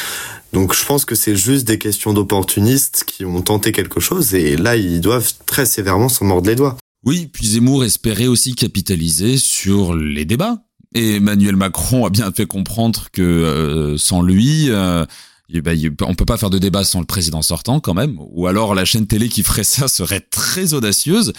Donc 0.52 0.74
je 0.74 0.84
pense 0.84 1.04
que 1.04 1.14
c'est 1.14 1.36
juste 1.36 1.66
des 1.66 1.78
questions 1.78 2.12
d'opportunistes 2.12 3.04
qui 3.06 3.24
ont 3.24 3.40
tenté 3.40 3.70
quelque 3.70 4.00
chose 4.00 4.34
et 4.34 4.56
là 4.56 4.74
ils 4.74 5.00
doivent 5.00 5.32
très 5.46 5.64
sévèrement 5.64 6.08
s'en 6.08 6.24
mordre 6.24 6.48
les 6.48 6.56
doigts. 6.56 6.76
Oui, 7.04 7.30
puis 7.32 7.46
Zemmour 7.46 7.84
espérait 7.84 8.26
aussi 8.26 8.54
capitaliser 8.54 9.38
sur 9.38 9.94
les 9.94 10.24
débats. 10.24 10.58
Et 10.94 11.16
Emmanuel 11.16 11.57
Macron 11.57 12.05
a 12.05 12.11
bien 12.11 12.33
fait 12.33 12.46
comprendre 12.46 13.09
que 13.12 13.22
euh, 13.22 13.96
sans 13.96 14.22
lui, 14.22 14.70
euh, 14.70 15.07
ben, 15.48 15.94
on 16.03 16.14
peut 16.14 16.24
pas 16.24 16.37
faire 16.37 16.50
de 16.50 16.59
débat 16.59 16.85
sans 16.85 17.00
le 17.00 17.07
président 17.07 17.42
sortant 17.42 17.81
quand 17.81 17.94
même. 17.94 18.16
Ou 18.18 18.46
alors 18.46 18.74
la 18.74 18.85
chaîne 18.85 19.07
télé 19.07 19.29
qui 19.29 19.42
ferait 19.42 19.64
ça 19.64 19.88
serait 19.88 20.20
très 20.20 20.74
audacieuse. 20.74 21.33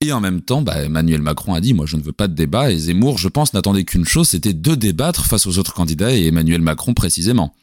Et 0.00 0.12
en 0.12 0.20
même 0.20 0.42
temps, 0.42 0.62
bah, 0.62 0.82
Emmanuel 0.82 1.22
Macron 1.22 1.54
a 1.54 1.60
dit, 1.60 1.74
moi 1.74 1.86
je 1.86 1.96
ne 1.96 2.02
veux 2.02 2.12
pas 2.12 2.28
de 2.28 2.34
débat. 2.34 2.72
Et 2.72 2.78
Zemmour, 2.78 3.18
je 3.18 3.28
pense, 3.28 3.54
n'attendait 3.54 3.84
qu'une 3.84 4.04
chose, 4.04 4.28
c'était 4.28 4.52
de 4.52 4.74
débattre 4.74 5.26
face 5.26 5.46
aux 5.46 5.58
autres 5.58 5.74
candidats 5.74 6.12
et 6.14 6.26
Emmanuel 6.26 6.60
Macron 6.60 6.92
précisément. 6.92 7.54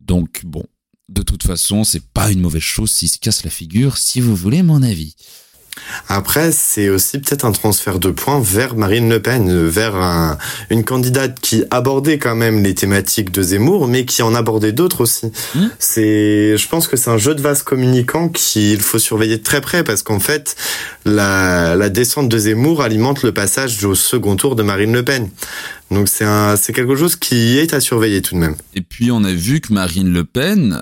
Donc 0.00 0.42
bon, 0.44 0.64
de 1.08 1.22
toute 1.22 1.42
façon, 1.42 1.84
c'est 1.84 2.04
pas 2.04 2.30
une 2.30 2.40
mauvaise 2.40 2.62
chose 2.62 2.90
s'il 2.90 3.08
se 3.08 3.18
casse 3.18 3.44
la 3.44 3.50
figure, 3.50 3.98
si 3.98 4.20
vous 4.20 4.34
voulez 4.34 4.62
mon 4.62 4.82
avis. 4.82 5.14
Après, 6.08 6.52
c'est 6.52 6.88
aussi 6.88 7.18
peut-être 7.18 7.44
un 7.44 7.52
transfert 7.52 7.98
de 7.98 8.10
points 8.10 8.40
vers 8.40 8.76
Marine 8.76 9.08
Le 9.08 9.20
Pen, 9.20 9.66
vers 9.66 10.38
une 10.70 10.84
candidate 10.84 11.38
qui 11.40 11.64
abordait 11.70 12.18
quand 12.18 12.36
même 12.36 12.62
les 12.62 12.74
thématiques 12.74 13.32
de 13.32 13.42
Zemmour, 13.42 13.88
mais 13.88 14.04
qui 14.04 14.22
en 14.22 14.34
abordait 14.34 14.72
d'autres 14.72 15.02
aussi. 15.02 15.32
Mmh. 15.54 15.66
C'est, 15.78 16.56
je 16.56 16.68
pense 16.68 16.88
que 16.88 16.96
c'est 16.96 17.10
un 17.10 17.18
jeu 17.18 17.34
de 17.34 17.42
vase 17.42 17.62
communicant 17.62 18.28
qu'il 18.28 18.80
faut 18.80 18.98
surveiller 18.98 19.38
de 19.38 19.42
très 19.42 19.60
près 19.60 19.84
parce 19.84 20.02
qu'en 20.02 20.20
fait, 20.20 20.56
la, 21.04 21.74
la 21.76 21.88
descente 21.88 22.28
de 22.28 22.38
Zemmour 22.38 22.82
alimente 22.82 23.22
le 23.22 23.32
passage 23.32 23.84
au 23.84 23.94
second 23.94 24.36
tour 24.36 24.56
de 24.56 24.62
Marine 24.62 24.92
Le 24.92 25.04
Pen. 25.04 25.28
Donc 25.90 26.08
c'est 26.08 26.24
un, 26.24 26.56
c'est 26.56 26.72
quelque 26.72 26.96
chose 26.96 27.16
qui 27.16 27.58
est 27.58 27.74
à 27.74 27.80
surveiller 27.80 28.22
tout 28.22 28.34
de 28.34 28.40
même. 28.40 28.56
Et 28.74 28.80
puis 28.80 29.10
on 29.10 29.22
a 29.24 29.32
vu 29.32 29.60
que 29.60 29.72
Marine 29.72 30.12
Le 30.12 30.24
Pen, 30.24 30.80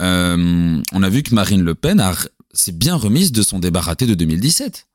euh, 0.00 0.80
on 0.92 1.02
a 1.02 1.08
vu 1.08 1.22
que 1.22 1.34
Marine 1.34 1.62
Le 1.62 1.74
Pen 1.74 2.00
a 2.00 2.14
c'est 2.52 2.76
bien 2.76 2.96
remise 2.96 3.32
de 3.32 3.42
son 3.42 3.58
débat 3.58 3.80
raté 3.80 4.06
de 4.06 4.14
2017. 4.14 4.86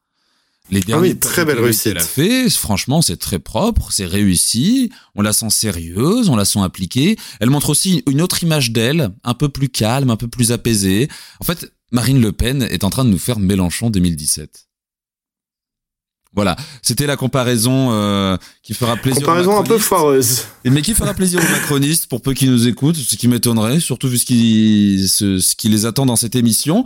Les 0.69 0.81
ah 0.91 0.99
oui, 0.99 1.17
très 1.17 1.45
belle 1.45 1.59
réussite. 1.59 1.87
Elle 1.87 1.97
a 1.97 2.03
fait, 2.03 2.49
franchement, 2.49 3.01
c'est 3.01 3.17
très 3.17 3.39
propre, 3.39 3.91
c'est 3.91 4.05
réussi, 4.05 4.91
on 5.15 5.21
la 5.21 5.31
sent 5.31 5.49
sérieuse, 5.49 6.27
on 6.27 6.35
la 6.35 6.43
sent 6.43 6.59
appliquée. 6.59 7.17
Elle 7.39 7.49
montre 7.49 7.69
aussi 7.69 8.03
une 8.07 8.21
autre 8.21 8.43
image 8.43 8.71
d'elle, 8.71 9.11
un 9.23 9.33
peu 9.33 9.47
plus 9.47 9.69
calme, 9.69 10.09
un 10.09 10.17
peu 10.17 10.27
plus 10.27 10.51
apaisée. 10.51 11.07
En 11.39 11.45
fait, 11.45 11.71
Marine 11.91 12.21
Le 12.21 12.33
Pen 12.33 12.63
est 12.63 12.83
en 12.83 12.89
train 12.89 13.05
de 13.05 13.09
nous 13.09 13.17
faire 13.17 13.39
Mélenchon 13.39 13.89
2017. 13.89 14.65
Voilà, 16.33 16.57
c'était 16.83 17.07
la 17.07 17.15
comparaison 17.15 17.93
euh, 17.93 18.37
qui 18.61 18.73
fera 18.73 18.97
plaisir. 18.97 19.21
Comparaison 19.21 19.57
un 19.57 19.63
peu 19.63 19.77
foireuse. 19.77 20.43
Mais 20.65 20.81
qui 20.81 20.93
fera 20.93 21.13
plaisir 21.13 21.39
aux 21.39 21.51
macronistes 21.51 22.07
pour 22.07 22.21
peu 22.21 22.33
qu'ils 22.33 22.51
nous 22.51 22.67
écoutent, 22.67 22.97
ce 22.97 23.15
qui 23.15 23.29
m'étonnerait, 23.29 23.79
surtout 23.79 24.09
vu 24.09 24.17
ce 24.17 24.25
qui, 24.25 25.07
ce 25.07 25.55
qui 25.55 25.69
les 25.69 25.85
attend 25.85 26.05
dans 26.05 26.17
cette 26.17 26.35
émission 26.35 26.83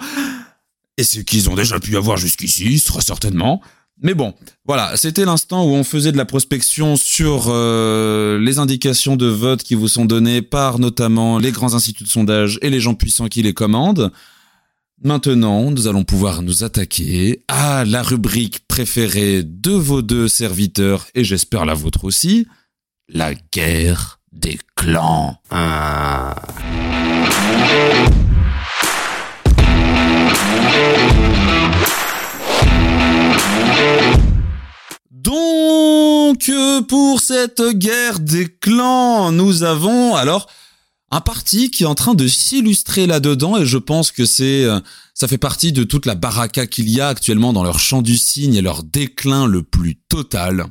et 1.01 1.03
ce 1.03 1.19
qu'ils 1.19 1.49
ont 1.49 1.55
déjà 1.55 1.79
pu 1.79 1.97
avoir 1.97 2.17
jusqu'ici, 2.17 2.81
très 2.85 3.01
certainement. 3.01 3.59
Mais 4.03 4.13
bon, 4.13 4.33
voilà, 4.65 4.95
c'était 4.97 5.25
l'instant 5.25 5.65
où 5.65 5.69
on 5.69 5.83
faisait 5.83 6.11
de 6.11 6.17
la 6.17 6.25
prospection 6.25 6.95
sur 6.95 7.45
euh, 7.47 8.39
les 8.39 8.59
indications 8.59 9.15
de 9.15 9.25
vote 9.25 9.63
qui 9.63 9.75
vous 9.75 9.87
sont 9.87 10.05
données 10.05 10.41
par 10.41 10.79
notamment 10.79 11.39
les 11.39 11.51
grands 11.51 11.73
instituts 11.73 12.03
de 12.03 12.09
sondage 12.09 12.59
et 12.61 12.69
les 12.69 12.79
gens 12.79 12.93
puissants 12.93 13.27
qui 13.27 13.41
les 13.41 13.53
commandent. 13.53 14.11
Maintenant, 15.03 15.71
nous 15.71 15.87
allons 15.87 16.03
pouvoir 16.03 16.43
nous 16.43 16.63
attaquer 16.63 17.43
à 17.47 17.83
la 17.83 18.03
rubrique 18.03 18.59
préférée 18.67 19.41
de 19.43 19.71
vos 19.71 20.03
deux 20.03 20.27
serviteurs, 20.27 21.07
et 21.15 21.23
j'espère 21.23 21.65
la 21.65 21.73
vôtre 21.73 22.03
aussi, 22.03 22.47
la 23.09 23.33
guerre 23.51 24.19
des 24.31 24.59
clans. 24.75 25.37
Ah. 25.49 26.35
Donc, 35.11 36.49
euh, 36.49 36.81
pour 36.81 37.19
cette 37.19 37.61
guerre 37.61 38.19
des 38.19 38.47
clans, 38.47 39.31
nous 39.31 39.63
avons 39.63 40.15
alors 40.15 40.49
un 41.11 41.21
parti 41.21 41.69
qui 41.69 41.83
est 41.83 41.87
en 41.87 41.95
train 41.95 42.15
de 42.15 42.27
s'illustrer 42.27 43.05
là-dedans 43.05 43.57
et 43.57 43.65
je 43.65 43.77
pense 43.77 44.11
que 44.11 44.25
c'est 44.25 44.63
euh, 44.63 44.79
ça 45.13 45.27
fait 45.27 45.37
partie 45.37 45.73
de 45.73 45.83
toute 45.83 46.05
la 46.05 46.15
baraka 46.15 46.65
qu'il 46.65 46.89
y 46.89 47.01
a 47.01 47.09
actuellement 47.09 47.53
dans 47.53 47.63
leur 47.63 47.79
champ 47.79 48.01
du 48.01 48.17
cygne 48.17 48.55
et 48.55 48.61
leur 48.61 48.83
déclin 48.83 49.45
le 49.45 49.61
plus 49.61 49.95
total. 50.09 50.65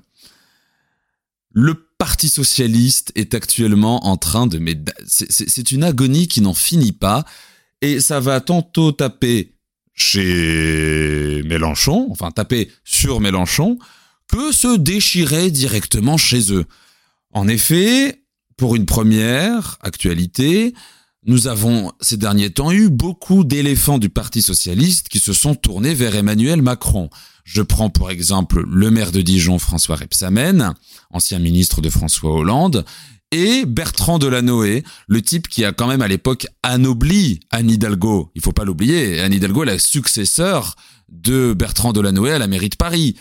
Le 1.53 1.87
Parti 2.01 2.31
socialiste 2.31 3.12
est 3.14 3.35
actuellement 3.35 4.07
en 4.07 4.16
train 4.16 4.47
de 4.47 4.59
c'est 5.07 5.71
une 5.71 5.85
agonie 5.85 6.29
qui 6.29 6.40
n'en 6.40 6.55
finit 6.55 6.93
pas 6.93 7.27
et 7.83 8.01
ça 8.01 8.21
va 8.21 8.40
tantôt 8.40 8.90
taper 8.90 9.55
chez 10.00 11.42
Mélenchon, 11.44 12.08
enfin 12.10 12.30
taper 12.30 12.70
sur 12.84 13.20
Mélenchon, 13.20 13.78
que 14.28 14.50
se 14.52 14.76
déchirer 14.76 15.50
directement 15.50 16.16
chez 16.16 16.52
eux. 16.52 16.64
En 17.32 17.46
effet, 17.48 18.22
pour 18.56 18.76
une 18.76 18.86
première 18.86 19.76
actualité, 19.82 20.74
nous 21.26 21.48
avons 21.48 21.92
ces 22.00 22.16
derniers 22.16 22.50
temps 22.50 22.72
eu 22.72 22.88
beaucoup 22.88 23.44
d'éléphants 23.44 23.98
du 23.98 24.08
Parti 24.08 24.40
socialiste 24.40 25.08
qui 25.08 25.18
se 25.18 25.34
sont 25.34 25.54
tournés 25.54 25.92
vers 25.92 26.16
Emmanuel 26.16 26.62
Macron. 26.62 27.10
Je 27.44 27.60
prends 27.60 27.90
pour 27.90 28.10
exemple 28.10 28.64
le 28.66 28.90
maire 28.90 29.12
de 29.12 29.20
Dijon, 29.20 29.58
François 29.58 29.96
Repsamen, 29.96 30.72
ancien 31.10 31.38
ministre 31.38 31.82
de 31.82 31.90
François 31.90 32.32
Hollande, 32.32 32.86
et 33.31 33.64
Bertrand 33.64 34.19
Delanoë, 34.19 34.83
le 35.09 35.23
type 35.23 35.49
qui 35.49 35.64
a 35.64 35.73
quand 35.73 35.87
même 35.87 36.03
à 36.03 36.09
l'époque 36.09 36.47
anobli 36.62 37.40
Anne 37.51 37.71
Hidalgo. 37.71 38.31
Il 38.35 38.43
faut 38.43 38.53
pas 38.53 38.64
l'oublier, 38.64 39.21
Anne 39.21 39.33
Hidalgo 39.33 39.62
est 39.62 39.66
la 39.66 39.79
successeur 39.79 40.77
de 41.09 41.55
Bertrand 41.55 41.93
Delanoë 41.93 42.33
à 42.33 42.38
la 42.38 42.47
mairie 42.47 42.69
de 42.69 42.77
Paris 42.77 43.16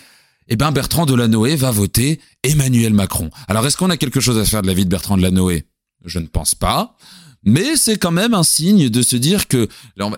eh 0.50 0.56
ben 0.56 0.72
Bertrand 0.72 1.06
Delanoë 1.06 1.54
va 1.54 1.70
voter 1.70 2.20
Emmanuel 2.42 2.92
Macron. 2.92 3.30
Alors 3.46 3.64
est-ce 3.66 3.76
qu'on 3.76 3.88
a 3.88 3.96
quelque 3.96 4.20
chose 4.20 4.36
à 4.36 4.44
faire 4.44 4.62
de 4.62 4.66
la 4.66 4.74
vie 4.74 4.84
de 4.84 4.90
Bertrand 4.90 5.16
Delanoë? 5.16 5.64
Je 6.04 6.18
ne 6.18 6.26
pense 6.26 6.54
pas. 6.56 6.96
Mais 7.44 7.76
c'est 7.76 7.96
quand 7.96 8.10
même 8.10 8.34
un 8.34 8.42
signe 8.42 8.90
de 8.90 9.00
se 9.00 9.16
dire 9.16 9.48
que 9.48 9.68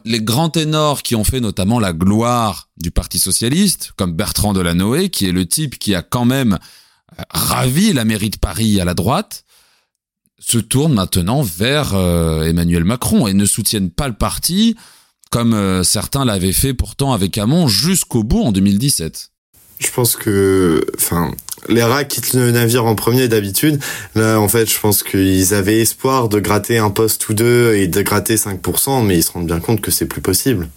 les 0.04 0.22
grands 0.22 0.48
ténors 0.48 1.02
qui 1.02 1.14
ont 1.14 1.22
fait 1.22 1.38
notamment 1.38 1.78
la 1.78 1.92
gloire 1.92 2.70
du 2.78 2.90
Parti 2.90 3.18
socialiste, 3.20 3.92
comme 3.96 4.14
Bertrand 4.14 4.54
Delanoë, 4.54 5.10
qui 5.10 5.26
est 5.26 5.32
le 5.32 5.46
type 5.46 5.78
qui 5.78 5.94
a 5.94 6.02
quand 6.02 6.24
même 6.24 6.54
euh, 7.18 7.22
ravi 7.30 7.92
la 7.92 8.04
mairie 8.04 8.30
de 8.30 8.38
Paris 8.38 8.80
à 8.80 8.84
la 8.84 8.94
droite, 8.94 9.44
se 10.44 10.58
tournent 10.58 10.94
maintenant 10.94 11.42
vers 11.42 11.94
euh, 11.94 12.42
Emmanuel 12.42 12.84
Macron 12.84 13.26
et 13.26 13.32
ne 13.32 13.44
soutiennent 13.44 13.90
pas 13.90 14.08
le 14.08 14.14
parti 14.14 14.76
comme 15.30 15.54
euh, 15.54 15.82
certains 15.82 16.24
l'avaient 16.24 16.52
fait 16.52 16.74
pourtant 16.74 17.12
avec 17.12 17.38
Hamon 17.38 17.68
jusqu'au 17.68 18.22
bout 18.22 18.42
en 18.42 18.52
2017 18.52 19.32
je 19.82 19.90
pense 19.90 20.16
que, 20.16 20.84
enfin, 20.96 21.32
les 21.68 21.82
rats 21.82 22.04
quittent 22.04 22.34
le 22.34 22.50
navire 22.50 22.86
en 22.86 22.94
premier 22.94 23.28
d'habitude. 23.28 23.80
Là, 24.14 24.38
en 24.38 24.48
fait, 24.48 24.70
je 24.70 24.78
pense 24.78 25.02
qu'ils 25.02 25.54
avaient 25.54 25.80
espoir 25.80 26.28
de 26.28 26.38
gratter 26.38 26.78
un 26.78 26.90
poste 26.90 27.28
ou 27.28 27.34
deux 27.34 27.74
et 27.74 27.88
de 27.88 28.02
gratter 28.02 28.36
5%, 28.36 29.04
mais 29.04 29.18
ils 29.18 29.22
se 29.22 29.32
rendent 29.32 29.46
bien 29.46 29.60
compte 29.60 29.80
que 29.80 29.90
c'est 29.90 30.06
plus 30.06 30.20
possible. 30.20 30.68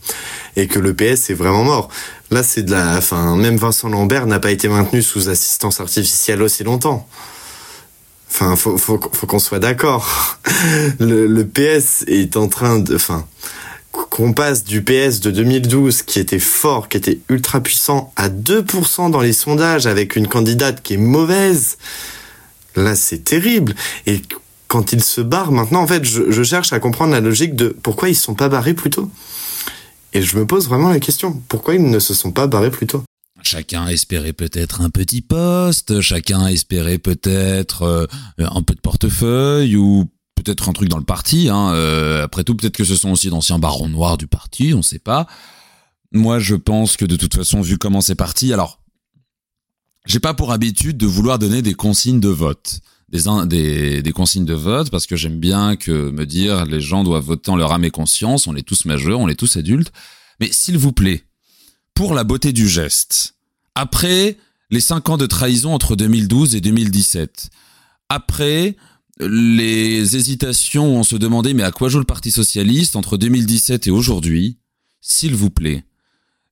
Et 0.55 0.67
que 0.67 0.79
le 0.79 0.93
PS 0.93 1.29
est 1.29 1.35
vraiment 1.35 1.63
mort. 1.63 1.89
Là, 2.31 2.41
c'est 2.41 2.63
de 2.63 2.71
la, 2.71 2.97
enfin, 2.97 3.35
même 3.35 3.57
Vincent 3.57 3.89
Lambert 3.89 4.25
n'a 4.25 4.39
pas 4.39 4.51
été 4.51 4.67
maintenu 4.67 5.01
sous 5.01 5.29
assistance 5.29 5.79
artificielle 5.79 6.41
aussi 6.41 6.63
longtemps. 6.63 7.07
Enfin, 8.37 8.57
faut, 8.57 8.77
faut, 8.77 8.97
qu'on 8.97 9.39
soit 9.39 9.59
d'accord. 9.59 10.39
Le, 10.99 11.43
PS 11.43 12.03
est 12.07 12.35
en 12.35 12.49
train 12.49 12.79
de, 12.79 12.93
enfin, 12.93 13.25
qu'on 13.93 14.33
passe 14.33 14.65
du 14.65 14.83
PS 14.83 15.21
de 15.21 15.31
2012 15.31 16.01
qui 16.01 16.19
était 16.19 16.39
fort, 16.39 16.89
qui 16.89 16.97
était 16.97 17.19
ultra 17.29 17.61
puissant, 17.61 18.11
à 18.17 18.27
2% 18.27 19.09
dans 19.09 19.21
les 19.21 19.31
sondages 19.31 19.87
avec 19.87 20.17
une 20.17 20.27
candidate 20.27 20.83
qui 20.83 20.95
est 20.95 20.97
mauvaise, 20.97 21.77
là 22.75 22.93
c'est 22.97 23.23
terrible. 23.23 23.73
Et 24.05 24.21
quand 24.67 24.91
ils 24.91 25.03
se 25.03 25.21
barrent 25.21 25.53
maintenant, 25.53 25.81
en 25.81 25.87
fait, 25.87 26.03
je, 26.03 26.43
cherche 26.43 26.73
à 26.73 26.79
comprendre 26.79 27.13
la 27.13 27.21
logique 27.21 27.55
de 27.55 27.69
pourquoi 27.69 28.09
ils 28.09 28.15
se 28.15 28.23
sont 28.23 28.35
pas 28.35 28.49
barrés 28.49 28.73
plus 28.73 28.89
tôt. 28.89 29.09
Et 30.11 30.21
je 30.21 30.37
me 30.37 30.45
pose 30.45 30.67
vraiment 30.67 30.89
la 30.89 30.99
question, 30.99 31.41
pourquoi 31.47 31.75
ils 31.75 31.89
ne 31.89 31.99
se 31.99 32.13
sont 32.13 32.31
pas 32.31 32.47
barrés 32.47 32.71
plus 32.71 32.85
tôt? 32.85 33.03
Chacun 33.45 33.87
espérait 33.87 34.33
peut-être 34.33 34.81
un 34.81 34.89
petit 34.89 35.21
poste, 35.21 36.01
chacun 36.01 36.47
espérait 36.47 36.97
peut-être 36.97 37.83
euh, 37.83 38.07
un 38.39 38.63
peu 38.63 38.73
de 38.73 38.79
portefeuille 38.79 39.75
ou 39.75 40.05
peut-être 40.33 40.67
un 40.67 40.73
truc 40.73 40.89
dans 40.89 40.97
le 40.97 41.03
parti. 41.03 41.49
Hein. 41.49 41.71
Euh, 41.73 42.23
après 42.23 42.43
tout, 42.43 42.55
peut-être 42.55 42.75
que 42.75 42.83
ce 42.83 42.95
sont 42.95 43.11
aussi 43.11 43.29
d'anciens 43.29 43.59
barons 43.59 43.87
noirs 43.87 44.17
du 44.17 44.25
parti, 44.25 44.73
on 44.73 44.77
ne 44.77 44.83
sait 44.83 44.97
pas. 44.97 45.27
Moi, 46.11 46.39
je 46.39 46.55
pense 46.55 46.97
que 46.97 47.05
de 47.05 47.15
toute 47.15 47.35
façon, 47.35 47.61
vu 47.61 47.77
comment 47.77 48.01
c'est 48.01 48.15
parti, 48.15 48.51
alors, 48.51 48.79
j'ai 50.07 50.19
pas 50.19 50.33
pour 50.33 50.51
habitude 50.51 50.97
de 50.97 51.05
vouloir 51.05 51.37
donner 51.37 51.61
des 51.61 51.75
consignes 51.75 52.19
de 52.19 52.29
vote. 52.29 52.79
Des, 53.09 53.21
des, 53.45 54.01
des 54.01 54.11
consignes 54.11 54.45
de 54.45 54.55
vote 54.55 54.89
parce 54.89 55.05
que 55.05 55.15
j'aime 55.15 55.39
bien 55.39 55.75
que 55.75 56.09
me 56.09 56.25
dire 56.25 56.65
les 56.65 56.81
gens 56.81 57.03
doivent 57.03 57.23
voter 57.23 57.51
en 57.51 57.55
leur 57.55 57.71
âme 57.71 57.83
et 57.83 57.91
conscience, 57.91 58.47
on 58.47 58.55
est 58.55 58.67
tous 58.67 58.85
majeurs, 58.85 59.19
on 59.19 59.27
est 59.27 59.35
tous 59.35 59.55
adultes. 59.55 59.91
Mais 60.39 60.51
s'il 60.51 60.79
vous 60.79 60.91
plaît, 60.91 61.23
pour 61.93 62.15
la 62.15 62.23
beauté 62.23 62.51
du 62.51 62.67
geste, 62.67 63.34
après 63.75 64.37
les 64.71 64.79
cinq 64.79 65.09
ans 65.09 65.17
de 65.17 65.25
trahison 65.25 65.73
entre 65.73 65.95
2012 65.95 66.55
et 66.55 66.61
2017, 66.61 67.49
après 68.09 68.75
les 69.19 70.15
hésitations, 70.15 70.97
on 70.97 71.03
se 71.03 71.15
demandait 71.15 71.53
mais 71.53 71.63
à 71.63 71.71
quoi 71.71 71.89
joue 71.89 71.99
le 71.99 72.05
Parti 72.05 72.31
Socialiste 72.31 72.95
entre 72.95 73.17
2017 73.17 73.87
et 73.87 73.91
aujourd'hui? 73.91 74.57
S'il 75.01 75.35
vous 75.35 75.49
plaît, 75.49 75.85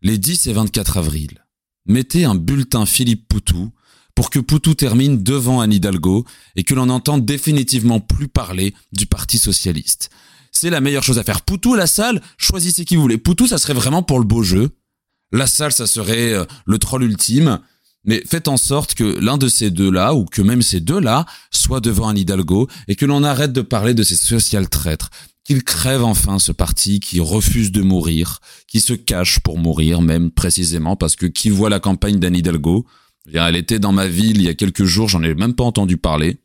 les 0.02 0.18
10 0.18 0.48
et 0.48 0.54
24 0.54 0.98
avril, 0.98 1.44
mettez 1.86 2.26
un 2.26 2.36
bulletin 2.36 2.86
Philippe 2.86 3.28
Poutou 3.28 3.72
pour 4.16 4.30
que 4.30 4.40
Poutou 4.40 4.76
termine 4.76 5.24
devant 5.24 5.60
Anne 5.60 5.74
Hidalgo 5.74 6.26
et 6.56 6.64
que 6.64 6.76
l'on 6.76 6.86
n'entende 6.86 7.26
définitivement 7.26 8.00
plus 8.00 8.28
parler 8.28 8.76
du 8.92 9.08
Parti 9.08 9.40
Socialiste. 9.40 10.10
C'est 10.52 10.70
la 10.70 10.82
meilleure 10.82 11.04
chose 11.04 11.18
à 11.18 11.24
faire. 11.24 11.42
Poutou, 11.42 11.74
la 11.74 11.88
salle, 11.88 12.22
choisissez 12.38 12.86
qui 12.86 12.96
vous 12.96 13.02
voulez. 13.02 13.18
Poutou, 13.18 13.48
ça 13.48 13.58
serait 13.58 13.74
vraiment 13.74 14.04
pour 14.04 14.20
le 14.20 14.26
beau 14.26 14.44
jeu. 14.44 14.70
La 15.34 15.48
salle, 15.48 15.72
ça 15.72 15.88
serait 15.88 16.32
euh, 16.34 16.46
le 16.66 16.78
troll 16.78 17.04
ultime. 17.04 17.60
Mais 18.06 18.22
faites 18.26 18.48
en 18.48 18.58
sorte 18.58 18.94
que 18.94 19.04
l'un 19.04 19.38
de 19.38 19.48
ces 19.48 19.72
deux-là, 19.72 20.14
ou 20.14 20.26
que 20.26 20.42
même 20.42 20.62
ces 20.62 20.80
deux-là, 20.80 21.26
soit 21.52 21.80
devant 21.80 22.08
un 22.08 22.16
Hidalgo, 22.16 22.68
et 22.88 22.96
que 22.96 23.06
l'on 23.06 23.24
arrête 23.24 23.52
de 23.52 23.62
parler 23.62 23.94
de 23.94 24.04
ces 24.04 24.16
social 24.16 24.70
traîtres. 24.70 25.10
Qu'il 25.44 25.64
crève 25.64 26.04
enfin 26.04 26.40
ce 26.40 26.52
parti 26.52 27.00
qui 27.00 27.20
refuse 27.20 27.72
de 27.72 27.82
mourir, 27.82 28.40
qui 28.68 28.80
se 28.80 28.94
cache 28.94 29.40
pour 29.40 29.58
mourir 29.58 30.02
même 30.02 30.32
précisément 30.32 30.96
parce 30.96 31.18
que 31.18 31.26
qui 31.26 31.50
voit 31.50 31.70
la 31.70 31.82
campagne 31.82 32.18
d'Anne 32.18 32.36
Hidalgo, 32.36 32.86
elle 33.34 33.56
était 33.58 33.80
dans 33.80 33.92
ma 33.92 34.08
ville 34.08 34.38
il 34.38 34.44
y 34.44 34.50
a 34.50 34.54
quelques 34.54 34.86
jours, 34.86 35.10
j'en 35.10 35.24
ai 35.24 35.34
même 35.34 35.54
pas 35.54 35.66
entendu 35.66 35.98
parler. 35.98 36.38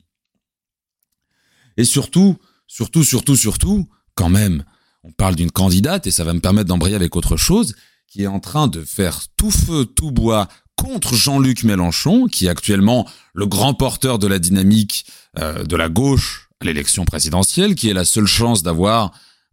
Et 1.76 1.84
surtout, 1.84 2.38
surtout, 2.66 3.04
surtout, 3.04 3.36
surtout, 3.36 3.88
quand 4.16 4.30
même, 4.30 4.64
on 5.04 5.12
parle 5.12 5.36
d'une 5.36 5.52
candidate 5.52 6.08
et 6.08 6.10
ça 6.10 6.24
va 6.24 6.34
me 6.34 6.40
permettre 6.40 6.68
d'embrayer 6.68 6.96
avec 6.96 7.14
autre 7.14 7.36
chose, 7.36 7.76
qui 8.08 8.22
est 8.22 8.26
en 8.26 8.40
train 8.40 8.68
de 8.68 8.82
faire 8.82 9.20
tout 9.36 9.50
feu, 9.50 9.84
tout 9.84 10.10
bois 10.10 10.48
contre 10.76 11.14
Jean-Luc 11.14 11.64
Mélenchon, 11.64 12.26
qui 12.26 12.46
est 12.46 12.48
actuellement 12.48 13.06
le 13.34 13.46
grand 13.46 13.74
porteur 13.74 14.18
de 14.18 14.26
la 14.26 14.38
dynamique 14.38 15.06
euh, 15.38 15.64
de 15.64 15.76
la 15.76 15.88
gauche 15.88 16.48
à 16.60 16.64
l'élection 16.64 17.04
présidentielle, 17.04 17.74
qui 17.74 17.88
est 17.88 17.94
la 17.94 18.04
seule 18.04 18.26
chance 18.26 18.62
d'avoir 18.62 19.12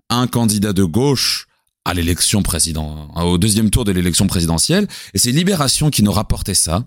un 0.10 0.28
candidat 0.28 0.74
de 0.74 0.84
gauche 0.84 1.48
à 1.84 1.94
l'élection 1.94 2.42
président, 2.42 3.12
au 3.16 3.38
deuxième 3.38 3.70
tour 3.70 3.86
de 3.86 3.92
l'élection 3.92 4.26
présidentielle. 4.26 4.88
Et 5.14 5.20
c'est 5.20 5.32
Libération 5.32 5.90
qui 5.92 6.02
nous 6.02 6.12
rapportait 6.12 6.56
ça. 6.56 6.84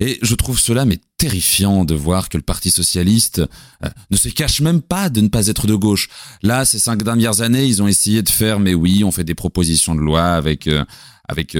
Et 0.00 0.18
je 0.22 0.34
trouve 0.34 0.58
cela 0.58 0.84
mais 0.84 0.98
terrifiant 1.16 1.84
de 1.84 1.94
voir 1.94 2.28
que 2.28 2.36
le 2.36 2.42
Parti 2.42 2.70
socialiste 2.70 3.42
euh, 3.84 3.88
ne 4.10 4.16
se 4.16 4.28
cache 4.28 4.60
même 4.60 4.82
pas 4.82 5.08
de 5.08 5.20
ne 5.20 5.28
pas 5.28 5.46
être 5.46 5.66
de 5.66 5.74
gauche. 5.74 6.08
Là, 6.42 6.64
ces 6.64 6.78
cinq 6.78 7.02
dernières 7.02 7.40
années, 7.40 7.66
ils 7.66 7.82
ont 7.82 7.88
essayé 7.88 8.22
de 8.22 8.30
faire, 8.30 8.58
mais 8.58 8.74
oui, 8.74 9.04
on 9.04 9.12
fait 9.12 9.24
des 9.24 9.34
propositions 9.34 9.94
de 9.94 10.00
loi 10.00 10.24
avec 10.24 10.66
euh, 10.66 10.84
avec 11.28 11.56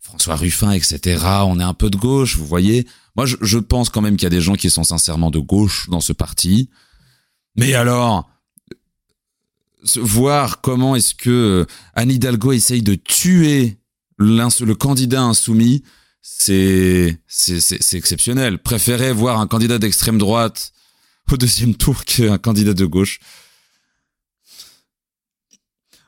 François 0.00 0.36
Ruffin, 0.36 0.72
etc. 0.72 1.18
On 1.46 1.58
est 1.58 1.64
un 1.64 1.74
peu 1.74 1.90
de 1.90 1.96
gauche, 1.96 2.36
vous 2.36 2.46
voyez. 2.46 2.86
Moi, 3.16 3.26
je, 3.26 3.58
pense 3.58 3.88
quand 3.88 4.02
même 4.02 4.16
qu'il 4.16 4.24
y 4.24 4.26
a 4.26 4.30
des 4.30 4.40
gens 4.40 4.54
qui 4.54 4.68
sont 4.68 4.84
sincèrement 4.84 5.30
de 5.30 5.38
gauche 5.38 5.88
dans 5.88 6.00
ce 6.00 6.12
parti. 6.12 6.68
Mais 7.56 7.74
alors, 7.74 8.28
voir 9.96 10.60
comment 10.60 10.96
est-ce 10.96 11.14
que 11.14 11.66
Anne 11.94 12.10
Hidalgo 12.10 12.52
essaye 12.52 12.82
de 12.82 12.94
tuer 12.96 13.78
le 14.18 14.72
candidat 14.72 15.22
insoumis, 15.22 15.82
c'est 16.26 17.18
exceptionnel. 17.92 18.58
Préférez 18.58 19.12
voir 19.12 19.40
un 19.40 19.46
candidat 19.46 19.78
d'extrême 19.78 20.18
droite 20.18 20.72
au 21.30 21.36
deuxième 21.36 21.74
tour 21.74 22.04
qu'un 22.04 22.38
candidat 22.38 22.72
de 22.74 22.86
gauche. 22.86 23.20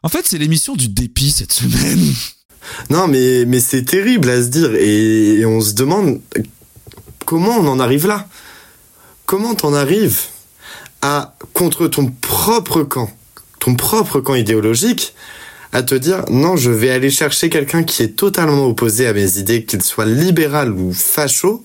En 0.03 0.09
fait, 0.09 0.25
c'est 0.27 0.39
l'émission 0.39 0.75
du 0.75 0.89
dépit 0.89 1.31
cette 1.31 1.53
semaine. 1.53 2.13
Non, 2.91 3.07
mais, 3.07 3.45
mais 3.47 3.61
c'est 3.61 3.85
terrible 3.85 4.29
à 4.29 4.43
se 4.43 4.49
dire. 4.49 4.75
Et, 4.75 5.47
on 5.47 5.61
se 5.61 5.73
demande 5.73 6.21
comment 7.25 7.57
on 7.59 7.69
en 7.69 7.79
arrive 7.79 8.09
là. 8.09 8.27
Comment 9.25 9.55
t'en 9.55 9.73
arrives 9.73 10.23
à, 11.01 11.37
contre 11.53 11.87
ton 11.87 12.09
propre 12.09 12.83
camp, 12.83 13.09
ton 13.61 13.77
propre 13.77 14.19
camp 14.19 14.35
idéologique, 14.35 15.15
à 15.73 15.83
te 15.83 15.95
dire 15.95 16.25
non, 16.31 16.57
je 16.57 16.71
vais 16.71 16.91
aller 16.91 17.11
chercher 17.11 17.49
quelqu'un 17.49 17.83
qui 17.83 18.03
est 18.03 18.17
totalement 18.17 18.67
opposé 18.67 19.07
à 19.07 19.13
mes 19.13 19.39
idées, 19.39 19.65
qu'il 19.65 19.83
soit 19.83 20.07
libéral 20.07 20.73
ou 20.73 20.93
facho, 20.93 21.65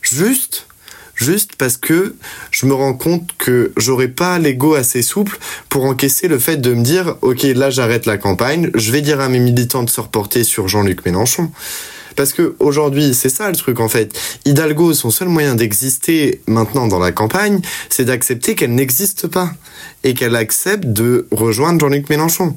juste 0.00 0.66
juste 1.14 1.56
parce 1.56 1.76
que 1.76 2.16
je 2.50 2.66
me 2.66 2.74
rends 2.74 2.94
compte 2.94 3.30
que 3.38 3.72
j'aurais 3.76 4.08
pas 4.08 4.38
l'ego 4.38 4.74
assez 4.74 5.02
souple 5.02 5.38
pour 5.68 5.84
encaisser 5.84 6.28
le 6.28 6.38
fait 6.38 6.56
de 6.56 6.74
me 6.74 6.82
dire 6.82 7.16
ok 7.22 7.42
là 7.54 7.70
j'arrête 7.70 8.06
la 8.06 8.18
campagne, 8.18 8.70
je 8.74 8.92
vais 8.92 9.00
dire 9.00 9.20
à 9.20 9.28
mes 9.28 9.38
militants 9.38 9.84
de 9.84 9.90
se 9.90 10.00
reporter 10.00 10.44
sur 10.44 10.68
Jean-Luc 10.68 11.04
Mélenchon. 11.04 11.50
Parce 12.16 12.32
que 12.32 12.54
aujourd'hui, 12.60 13.12
c'est 13.12 13.28
ça 13.28 13.50
le 13.50 13.56
truc 13.56 13.80
en 13.80 13.88
fait. 13.88 14.16
Hidalgo, 14.44 14.94
son 14.94 15.10
seul 15.10 15.26
moyen 15.26 15.56
d'exister 15.56 16.40
maintenant 16.46 16.86
dans 16.86 17.00
la 17.00 17.10
campagne, 17.10 17.60
c'est 17.88 18.04
d'accepter 18.04 18.54
qu'elle 18.54 18.74
n'existe 18.74 19.26
pas 19.26 19.50
et 20.04 20.14
qu'elle 20.14 20.36
accepte 20.36 20.84
de 20.84 21.26
rejoindre 21.32 21.80
Jean-Luc 21.80 22.08
Mélenchon 22.08 22.56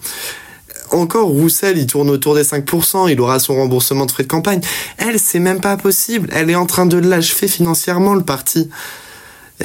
encore 0.92 1.28
Roussel, 1.28 1.78
il 1.78 1.88
tourne 1.88 2.10
autour 2.10 2.36
des 2.36 2.44
5%, 2.44 3.10
il 3.12 3.20
aura 3.20 3.40
son 3.40 3.56
remboursement 3.56 4.06
de 4.06 4.12
frais 4.12 4.24
de 4.24 4.28
campagne. 4.28 4.62
Elle, 4.98 5.20
c'est 5.20 5.40
même 5.40 5.62
pas 5.62 5.78
possible. 5.78 6.30
Elle 6.34 6.50
est 6.50 6.56
en 6.56 6.66
train 6.66 6.86
de 6.86 6.98
l'achever 6.98 7.48
financièrement, 7.48 8.14
le 8.14 8.24
parti. 8.24 8.70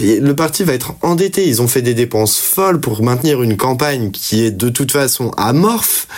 le 0.01 0.33
parti 0.33 0.65
va 0.65 0.75
être 0.75 0.95
endetté. 1.03 1.47
Ils 1.47 1.63
ont 1.63 1.69
fait 1.69 1.83
des 1.83 1.95
dépenses 1.95 2.39
folles 2.39 2.81
pour 2.81 3.03
maintenir 3.03 3.43
une 3.43 3.57
campagne 3.57 4.11
qui 4.11 4.45
est 4.45 4.51
de 4.51 4.69
toute 4.69 4.93
façon 4.93 5.31
amorphe. 5.37 6.09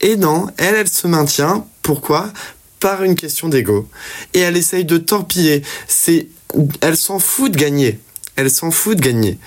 Et 0.00 0.16
non, 0.16 0.46
elle, 0.56 0.74
elle 0.74 0.88
se 0.88 1.06
maintient. 1.06 1.66
Pourquoi? 1.82 2.32
Par 2.78 3.02
une 3.02 3.14
question 3.14 3.48
d'ego. 3.48 3.88
Et 4.32 4.40
elle 4.40 4.56
essaye 4.56 4.84
de 4.84 4.96
torpiller. 4.96 5.62
Elle 6.80 6.96
s'en 6.96 7.18
fout 7.18 7.52
de 7.52 7.58
gagner. 7.58 8.00
Elle 8.36 8.50
s'en 8.50 8.70
fout 8.70 8.96
de 8.96 9.02
gagner. 9.02 9.38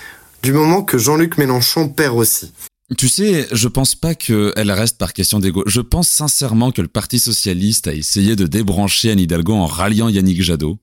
Du 0.43 0.53
moment 0.53 0.83
que 0.83 0.97
Jean-Luc 0.97 1.37
Mélenchon 1.37 1.89
perd 1.89 2.17
aussi. 2.17 2.51
Tu 2.97 3.07
sais, 3.07 3.47
je 3.51 3.67
pense 3.67 3.95
pas 3.95 4.15
qu'elle 4.15 4.71
reste 4.71 4.97
par 4.97 5.13
question 5.13 5.39
d'ego. 5.39 5.63
Je 5.67 5.81
pense 5.81 6.09
sincèrement 6.09 6.71
que 6.71 6.81
le 6.81 6.87
Parti 6.87 7.19
Socialiste 7.19 7.87
a 7.87 7.93
essayé 7.93 8.35
de 8.35 8.45
débrancher 8.45 9.11
Anne 9.11 9.19
Hidalgo 9.19 9.53
en 9.53 9.65
ralliant 9.65 10.09
Yannick 10.09 10.41
Jadot. 10.41 10.79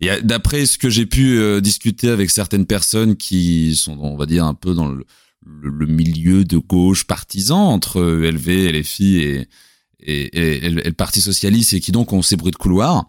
Et 0.00 0.08
d'après 0.22 0.64
ce 0.64 0.78
que 0.78 0.88
j'ai 0.88 1.04
pu 1.04 1.38
euh, 1.38 1.60
discuter 1.60 2.08
avec 2.08 2.30
certaines 2.30 2.64
personnes 2.64 3.16
qui 3.16 3.76
sont, 3.76 3.98
on 4.00 4.16
va 4.16 4.26
dire, 4.26 4.44
un 4.44 4.54
peu 4.54 4.74
dans 4.74 4.88
le, 4.88 5.04
milieu 5.86 6.44
de 6.44 6.58
gauche 6.58 7.04
partisan 7.04 7.68
entre 7.68 8.00
LV, 8.02 8.72
LFI 8.72 9.16
et, 9.18 9.48
et, 10.00 10.66
et, 10.66 10.70
le 10.70 10.92
Parti 10.92 11.20
Socialiste 11.20 11.72
et 11.74 11.80
qui 11.80 11.92
donc 11.92 12.12
ont 12.12 12.22
ces 12.22 12.36
bruits 12.36 12.52
de 12.52 12.56
couloir, 12.56 13.08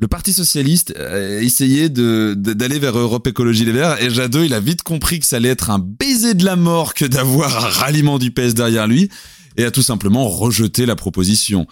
le 0.00 0.08
Parti 0.08 0.32
socialiste 0.32 0.94
a 0.96 1.42
essayé 1.42 1.90
de, 1.90 2.34
d'aller 2.34 2.78
vers 2.78 2.98
Europe 2.98 3.26
Écologie 3.26 3.66
Les 3.66 3.72
Verts 3.72 4.02
et 4.02 4.08
Jadot, 4.08 4.42
il 4.42 4.54
a 4.54 4.60
vite 4.60 4.82
compris 4.82 5.20
que 5.20 5.26
ça 5.26 5.36
allait 5.36 5.50
être 5.50 5.68
un 5.68 5.78
baiser 5.78 6.32
de 6.32 6.44
la 6.44 6.56
mort 6.56 6.94
que 6.94 7.04
d'avoir 7.04 7.64
un 7.64 7.68
ralliement 7.68 8.18
du 8.18 8.30
PS 8.30 8.54
derrière 8.54 8.86
lui 8.86 9.10
et 9.58 9.64
a 9.64 9.70
tout 9.70 9.82
simplement 9.82 10.26
rejeté 10.26 10.86
la 10.86 10.96
proposition. 10.96 11.66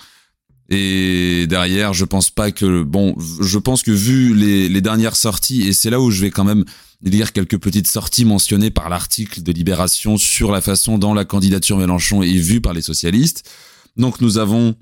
Et 0.69 1.47
derrière, 1.49 1.95
je 1.95 2.05
pense 2.05 2.29
pas 2.29 2.51
que 2.51 2.83
bon, 2.83 3.17
je 3.41 3.59
pense 3.59 3.83
que 3.83 3.93
vu 3.93 4.35
les, 4.35 4.69
les 4.69 4.81
dernières 4.83 5.17
sorties 5.17 5.67
et 5.67 5.73
c'est 5.73 5.89
là 5.89 5.99
où 5.99 6.11
je 6.11 6.21
vais 6.21 6.31
quand 6.31 6.45
même 6.45 6.67
lire 7.03 7.33
quelques 7.33 7.59
petites 7.59 7.87
sorties 7.87 8.27
mentionnées 8.27 8.71
par 8.71 8.91
l'article 8.91 9.43
de 9.43 9.53
Libération 9.53 10.19
sur 10.19 10.53
la 10.53 10.61
façon 10.61 10.99
dont 10.99 11.15
la 11.15 11.25
candidature 11.25 11.79
Mélenchon 11.79 12.23
est 12.23 12.37
vue 12.37 12.61
par 12.61 12.75
les 12.75 12.83
socialistes. 12.83 13.49
Donc 13.97 14.21
nous 14.21 14.37
avons 14.37 14.77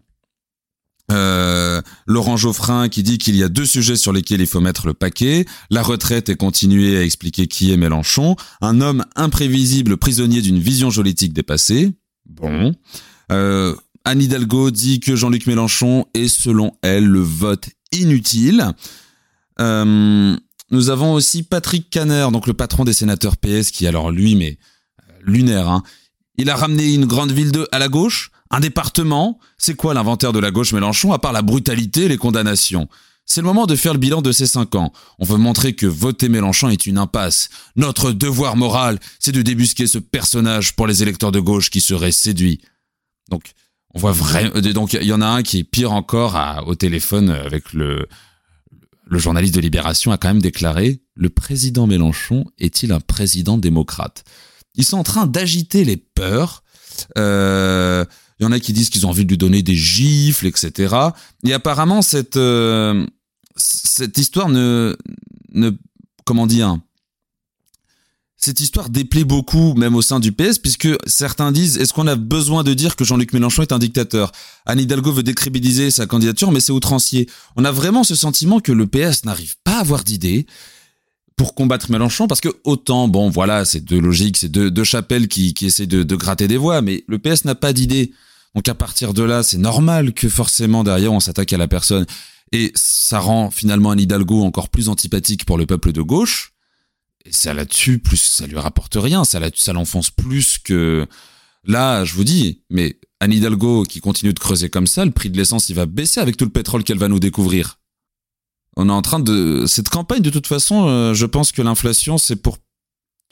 euh, 1.11 1.81
Laurent 2.07 2.37
Geoffrin 2.37 2.89
qui 2.89 3.03
dit 3.03 3.19
qu'il 3.19 3.37
y 3.37 3.43
a 3.43 3.49
deux 3.49 3.67
sujets 3.67 3.97
sur 3.97 4.13
lesquels 4.13 4.41
il 4.41 4.47
faut 4.47 4.61
mettre 4.61 4.87
le 4.87 4.95
paquet, 4.95 5.45
la 5.71 5.83
retraite 5.83 6.29
et 6.29 6.37
continuer 6.37 6.97
à 6.97 7.03
expliquer 7.03 7.47
qui 7.47 7.73
est 7.73 7.77
Mélenchon, 7.77 8.37
un 8.61 8.81
homme 8.81 9.05
imprévisible 9.15 9.97
prisonnier 9.97 10.43
d'une 10.43 10.59
vision 10.59 10.91
politique 10.91 11.33
dépassée. 11.33 11.93
Bon. 12.29 12.75
Euh, 13.31 13.75
Anne 14.05 14.23
Hidalgo 14.23 14.71
dit 14.71 15.01
que 15.01 15.17
Jean-Luc 15.17 15.47
Mélenchon 15.47 16.07
est 16.15 16.29
selon 16.29 16.73
elle 16.83 17.07
le 17.07 17.21
vote 17.21 17.69
inutile. 17.93 18.73
Euh, 19.61 20.37
nous 20.71 20.91
avons 20.91 21.13
aussi 21.13 21.43
Patrick 21.43 21.91
Caner, 21.91 22.29
donc 22.33 22.47
le 22.47 22.55
patron 22.55 22.85
des 22.85 22.93
sénateurs 22.93 23.37
PS, 23.37 23.71
qui 23.71 23.87
alors 23.87 24.11
lui, 24.11 24.35
mais 24.35 24.59
euh, 25.01 25.13
lunaire, 25.23 25.69
hein. 25.69 25.83
Il 26.39 26.51
a 26.51 26.57
ramené 26.57 26.95
une 26.95 27.07
grande 27.07 27.33
ville 27.33 27.53
de 27.53 27.69
à 27.73 27.79
la 27.79 27.89
gauche 27.89 28.31
un 28.51 28.61
département, 28.61 29.41
c'est 29.59 29.75
quoi 29.75 29.93
l'inventaire 29.93 30.33
de 30.33 30.39
la 30.39 30.51
gauche 30.51 30.73
Mélenchon 30.73 31.13
à 31.13 31.19
part 31.19 31.33
la 31.33 31.43
brutalité 31.43 32.05
et 32.05 32.09
les 32.09 32.17
condamnations? 32.17 32.89
C'est 33.25 33.41
le 33.41 33.47
moment 33.47 33.67
de 33.67 33.75
faire 33.75 33.93
le 33.93 33.99
bilan 33.99 34.23
de 34.23 34.31
ces 34.31 34.47
cinq 34.47 34.77
ans. 34.77 34.93
On 35.19 35.25
veut 35.25 35.37
montrer 35.37 35.73
que 35.73 35.87
voter 35.87 36.29
Mélenchon 36.29 36.69
est 36.69 36.87
une 36.87 36.97
impasse. 36.97 37.49
Notre 37.75 38.13
devoir 38.13 38.57
moral, 38.57 39.01
c'est 39.19 39.33
de 39.33 39.43
débusquer 39.43 39.89
ce 39.89 39.99
personnage 39.99 40.77
pour 40.77 40.87
les 40.87 41.03
électeurs 41.03 41.33
de 41.33 41.41
gauche 41.41 41.71
qui 41.71 41.81
seraient 41.81 42.13
séduits. 42.13 42.61
Donc, 43.29 43.51
on 43.95 43.99
voit 43.99 44.13
vraiment. 44.13 44.61
Donc, 44.61 44.93
il 44.93 45.03
y 45.03 45.13
en 45.13 45.23
a 45.23 45.27
un 45.27 45.43
qui 45.43 45.59
est 45.59 45.65
pire 45.65 45.93
encore 45.93 46.37
au 46.69 46.77
téléphone 46.77 47.31
avec 47.31 47.73
le, 47.73 48.07
le 49.07 49.19
journaliste 49.19 49.57
de 49.57 49.61
Libération 49.61 50.13
a 50.13 50.19
quand 50.19 50.29
même 50.29 50.43
déclaré 50.43 51.01
le 51.17 51.31
président 51.31 51.87
Mélenchon 51.87 52.45
est-il 52.59 52.93
un 52.93 53.01
président 53.01 53.59
démocrate? 53.59 54.25
Ils 54.77 54.85
sont 54.85 54.99
en 54.99 55.03
train 55.03 55.27
d'agiter 55.27 55.85
les 55.85 55.97
peurs. 55.97 56.63
Euh, 57.19 58.05
il 58.39 58.45
y 58.45 58.47
en 58.47 58.53
a 58.53 58.61
qui 58.61 58.73
disent 58.73 58.91
qu'ils 58.91 59.07
ont 59.07 59.11
envie 59.11 59.25
de 59.25 59.31
lui 59.31 59.39
donner 59.39 59.63
des 59.63 59.75
gifles, 59.75 60.47
etc. 60.47 60.95
Et 61.45 61.53
apparemment, 61.53 62.03
cette, 62.03 62.37
euh, 62.37 63.07
cette 63.57 64.19
histoire 64.19 64.49
ne, 64.49 64.97
ne, 65.53 65.71
comment 66.25 66.47
dire, 66.47 66.79
cette 68.37 68.61
histoire 68.61 68.91
déplaît 68.91 69.25
beaucoup, 69.25 69.75
même 69.75 69.97
au 69.97 70.03
sein 70.03 70.21
du 70.21 70.31
PS, 70.31 70.59
puisque 70.59 70.89
certains 71.07 71.51
disent 71.51 71.79
est-ce 71.79 71.95
qu'on 71.95 72.07
a 72.07 72.17
besoin 72.17 72.63
de 72.63 72.75
dire 72.75 72.95
que 72.95 73.05
Jean-Luc 73.05 73.33
Mélenchon 73.33 73.63
est 73.63 73.73
un 73.73 73.79
dictateur? 73.79 74.31
Anne 74.67 74.79
Hidalgo 74.79 75.11
veut 75.11 75.23
décrédibiliser 75.23 75.91
sa 75.91 76.07
candidature, 76.07 76.53
mais 76.53 76.61
c'est 76.61 76.73
outrancier. 76.73 77.29
On 77.57 77.65
a 77.65 77.73
vraiment 77.73 78.05
ce 78.05 78.15
sentiment 78.15 78.61
que 78.61 78.73
le 78.73 78.87
PS 78.87 79.25
n'arrive 79.25 79.57
pas 79.65 79.79
à 79.79 79.81
avoir 79.81 80.05
d'idées 80.05 80.47
pour 81.37 81.55
combattre 81.55 81.91
Mélenchon 81.91 82.27
parce 82.27 82.41
que 82.41 82.49
autant 82.65 83.09
bon 83.09 83.29
voilà 83.29 83.65
c'est 83.65 83.81
deux 83.81 84.01
logiques 84.01 84.39
c'est 84.39 84.49
deux, 84.49 84.71
deux 84.71 84.85
chapelles 84.85 85.29
qui, 85.29 85.53
qui 85.53 85.67
essaient 85.67 85.87
de, 85.87 86.03
de 86.03 86.17
gratter 86.17 86.49
des 86.49 86.57
voix 86.57 86.81
mais 86.81 87.05
le 87.07 87.19
PS 87.19 87.45
n'a 87.45 87.55
pas 87.55 87.73
d'idée. 87.73 88.13
Donc 88.55 88.69
à 88.69 88.75
partir 88.75 89.13
de 89.13 89.23
là 89.23 89.43
c'est 89.43 89.59
normal 89.59 90.15
que 90.15 90.31
forcément 90.31 90.83
derrière 90.83 91.13
on 91.13 91.21
s'attaque 91.21 91.53
à 91.53 91.59
la 91.59 91.69
personne. 91.69 92.07
Et 92.53 92.73
ça 92.75 93.19
rend 93.19 93.51
finalement 93.51 93.91
un 93.91 93.99
Hidalgo 93.99 94.43
encore 94.43 94.71
plus 94.71 94.89
antipathique 94.89 95.45
pour 95.45 95.59
le 95.59 95.67
peuple 95.67 95.93
de 95.93 96.01
gauche. 96.01 96.53
Et 97.27 97.33
ça 97.33 97.53
la 97.53 97.67
tue 97.67 97.99
plus 97.99 98.17
ça 98.17 98.47
lui 98.47 98.59
rapporte 98.59 98.97
rien. 98.99 99.25
Ça 99.25 99.39
la 99.39 99.51
ça 99.55 99.75
l'enfonce 99.75 100.11
plus 100.11 100.57
que 100.59 101.07
là 101.65 102.07
je 102.07 102.15
vous 102.15 102.25
dis 102.25 102.63
mais 102.71 102.99
Anne 103.21 103.35
Hidalgo 103.35 103.83
qui 103.83 104.01
continue 104.01 104.33
de 104.33 104.39
creuser 104.39 104.71
comme 104.71 104.87
ça 104.87 105.05
le 105.05 105.11
prix 105.11 105.29
de 105.29 105.37
l'essence 105.37 105.69
il 105.69 105.77
va 105.77 105.85
baisser 105.85 106.21
avec 106.21 106.39
tout 106.39 106.47
le 106.47 106.51
pétrole 106.51 106.83
qu'elle 106.83 106.99
va 106.99 107.09
nous 107.09 107.21
découvrir 107.21 107.79
on 108.77 108.89
est 108.89 108.93
en 108.93 109.03
train 109.03 109.21
de 109.21 109.65
cette 109.67 109.89
campagne 109.89 110.23
de 110.23 110.31
toute 110.31 110.47
façon 110.47 110.87
euh, 110.89 111.15
je 111.15 111.27
pense 111.27 111.53
que 111.53 111.63
l'inflation 111.63 112.19
c'est 112.19 112.37
pour 112.37 112.59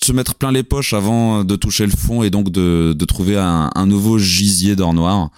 se 0.02 0.12
mettre 0.12 0.34
plein 0.34 0.52
les 0.52 0.62
poches 0.62 0.92
avant 0.92 1.44
de 1.44 1.56
toucher 1.56 1.86
le 1.86 1.96
fond 1.96 2.22
et 2.22 2.30
donc 2.30 2.50
de, 2.50 2.94
de 2.96 3.04
trouver 3.04 3.36
un, 3.38 3.70
un, 3.74 3.86
nouveau 3.86 4.18
gisier 4.18 4.74
d'or 4.76 4.92
noir. 4.92 5.30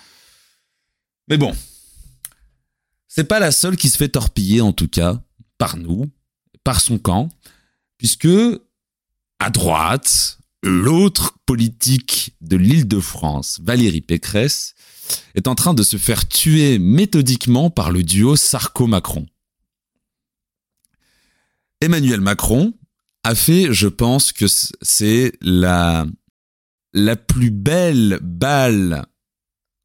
Mais 1.28 1.36
bon, 1.36 1.52
c'est 3.06 3.24
pas 3.24 3.38
la 3.38 3.52
seule 3.52 3.76
qui 3.76 3.88
se 3.88 3.96
fait 3.96 4.08
torpiller 4.08 4.60
en 4.60 4.72
tout 4.72 4.88
cas 4.88 5.20
par 5.58 5.76
nous, 5.76 6.10
par 6.64 6.80
son 6.80 6.98
camp, 6.98 7.28
puisque 7.98 8.28
à 9.38 9.50
droite, 9.50 10.38
l'autre 10.62 11.34
politique 11.46 12.34
de 12.40 12.56
l'île 12.56 12.88
de 12.88 13.00
France, 13.00 13.60
Valérie 13.62 14.00
Pécresse, 14.00 14.74
est 15.34 15.46
en 15.46 15.54
train 15.54 15.74
de 15.74 15.82
se 15.82 15.96
faire 15.96 16.26
tuer 16.26 16.78
méthodiquement 16.78 17.70
par 17.70 17.90
le 17.90 18.02
duo 18.02 18.36
Sarko-Macron. 18.36 19.26
Emmanuel 21.80 22.20
Macron 22.20 22.74
a 23.22 23.34
fait, 23.34 23.72
je 23.72 23.88
pense 23.88 24.32
que 24.32 24.46
c'est 24.82 25.32
la, 25.40 26.06
la 26.92 27.16
plus 27.16 27.50
belle 27.50 28.18
balle 28.22 29.04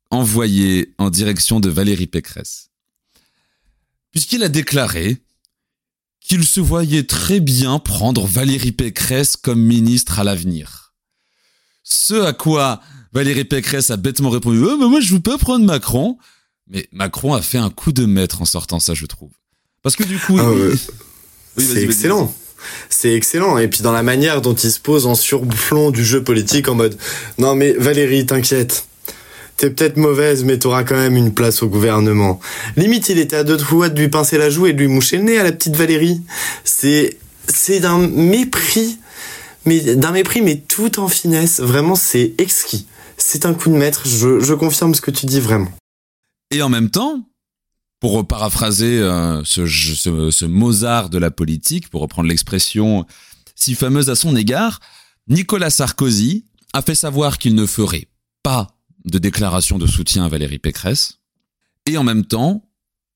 envoyée 0.10 0.94
en 0.98 1.10
direction 1.10 1.60
de 1.60 1.70
Valérie 1.70 2.08
Pécresse. 2.08 2.70
Puisqu'il 4.12 4.44
a 4.44 4.50
déclaré 4.50 5.18
qu'il 6.20 6.46
se 6.46 6.60
voyait 6.60 7.04
très 7.04 7.40
bien 7.40 7.80
prendre 7.80 8.26
Valérie 8.26 8.74
Pécresse 8.74 9.36
comme 9.36 9.62
ministre 9.62 10.20
à 10.20 10.24
l'avenir. 10.24 10.94
Ce 11.84 12.14
à 12.14 12.34
quoi 12.34 12.82
Valérie 13.12 13.46
Pécresse 13.46 13.90
a 13.90 13.98
bêtement 13.98 14.30
répondu 14.30 14.60
oh, 14.64 14.78
mais 14.78 14.88
moi 14.88 15.02
je 15.02 15.14
veux 15.14 15.20
pas 15.20 15.38
prendre 15.38 15.66
Macron. 15.66 16.18
Mais 16.68 16.88
Macron 16.92 17.34
a 17.34 17.42
fait 17.42 17.58
un 17.58 17.70
coup 17.70 17.92
de 17.92 18.06
maître 18.06 18.42
en 18.42 18.46
sortant 18.46 18.80
ça, 18.80 18.94
je 18.94 19.06
trouve. 19.06 19.32
Parce 19.82 19.96
que 19.96 20.04
du 20.04 20.20
coup, 20.20 20.38
ah 20.40 20.54
c'est 21.58 21.84
excellent. 21.84 22.34
C'est 22.90 23.14
excellent. 23.14 23.58
Et 23.58 23.68
puis 23.68 23.82
dans 23.82 23.92
la 23.92 24.04
manière 24.04 24.42
dont 24.42 24.54
il 24.54 24.72
se 24.72 24.80
pose 24.80 25.06
en 25.08 25.16
surplomb 25.16 25.92
du 25.92 26.06
jeu 26.06 26.24
politique 26.24 26.68
en 26.68 26.76
mode 26.76 26.98
non 27.38 27.56
mais 27.56 27.74
Valérie, 27.74 28.26
t'inquiète. 28.26 28.86
T'es 29.58 29.70
peut-être 29.70 29.98
mauvaise, 29.98 30.44
mais 30.44 30.58
t'auras 30.58 30.84
quand 30.84 30.96
même 30.96 31.16
une 31.16 31.34
place 31.34 31.62
au 31.62 31.68
gouvernement. 31.68 32.40
Limite, 32.78 33.10
il 33.10 33.20
était 33.20 33.36
à 33.36 33.44
deux 33.44 33.58
doigts 33.58 33.90
de 33.90 34.00
lui 34.00 34.08
pincer 34.08 34.40
la 34.40 34.50
joue 34.50 34.66
et 34.66 34.74
de 34.74 34.80
lui 34.80 34.88
moucher 34.88 35.18
le 35.18 35.24
nez 35.24 35.38
à 35.38 35.44
la 35.44 35.52
petite 35.52 35.76
Valérie. 35.76 36.22
C'est, 36.64 37.20
c'est 37.48 37.80
d'un 37.80 38.00
mépris, 38.00 38.98
mais 39.66 39.80
d'un 39.80 40.14
mépris, 40.14 40.42
mais 40.42 40.56
tout 40.56 41.00
en 41.00 41.08
finesse. 41.08 41.60
Vraiment, 41.60 41.94
c'est 41.94 42.34
exquis. 42.40 42.88
C'est 43.18 43.46
un 43.46 43.54
coup 43.54 43.70
de 43.70 43.76
maître. 43.76 44.02
Je, 44.08 44.40
je 44.40 44.54
confirme 44.56 44.96
ce 44.96 45.02
que 45.02 45.12
tu 45.12 45.28
dis 45.28 45.40
vraiment. 45.40 45.72
Et 46.50 46.64
en 46.64 46.70
même 46.70 46.90
temps, 46.90 47.24
pour 48.02 48.28
paraphraser 48.28 49.00
euh, 49.00 49.44
ce, 49.46 50.46
Mozart 50.46 51.10
de 51.10 51.20
la 51.20 51.32
politique, 51.32 51.88
pour 51.90 52.02
reprendre 52.02 52.28
l'expression 52.28 53.06
si 53.56 53.76
fameuse 53.76 54.10
à 54.10 54.16
son 54.16 54.36
égard, 54.36 54.80
Nicolas 55.28 55.70
Sarkozy 55.70 56.46
a 56.74 56.82
fait 56.82 56.96
savoir 56.96 57.38
qu'il 57.38 57.54
ne 57.54 57.68
ferait 57.68 58.08
pas 58.42 58.76
de 59.06 59.20
déclaration 59.20 59.78
de 59.78 59.86
soutien 59.86 60.26
à 60.26 60.30
Valérie 60.30 60.58
Pécresse. 60.58 61.20
Et 61.86 61.96
en 61.96 62.04
même 62.04 62.26
temps, 62.26 62.68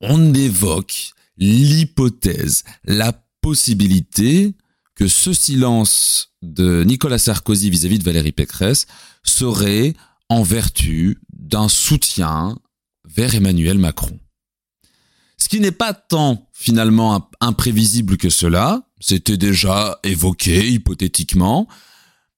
on 0.01 0.33
évoque 0.35 1.13
l'hypothèse, 1.37 2.63
la 2.83 3.11
possibilité 3.41 4.53
que 4.93 5.07
ce 5.07 5.33
silence 5.33 6.29
de 6.43 6.83
Nicolas 6.83 7.17
Sarkozy 7.17 7.71
vis-à-vis 7.71 7.95
-vis 7.95 7.99
de 7.99 8.03
Valérie 8.03 8.31
Pécresse 8.31 8.85
serait 9.23 9.95
en 10.29 10.43
vertu 10.43 11.19
d'un 11.33 11.69
soutien 11.69 12.59
vers 13.03 13.33
Emmanuel 13.33 13.79
Macron. 13.79 14.19
Ce 15.37 15.49
qui 15.49 15.59
n'est 15.59 15.71
pas 15.71 15.93
tant 15.93 16.47
finalement 16.53 17.29
imprévisible 17.41 18.17
que 18.17 18.29
cela, 18.29 18.83
c'était 18.99 19.37
déjà 19.37 19.99
évoqué 20.03 20.69
hypothétiquement, 20.69 21.67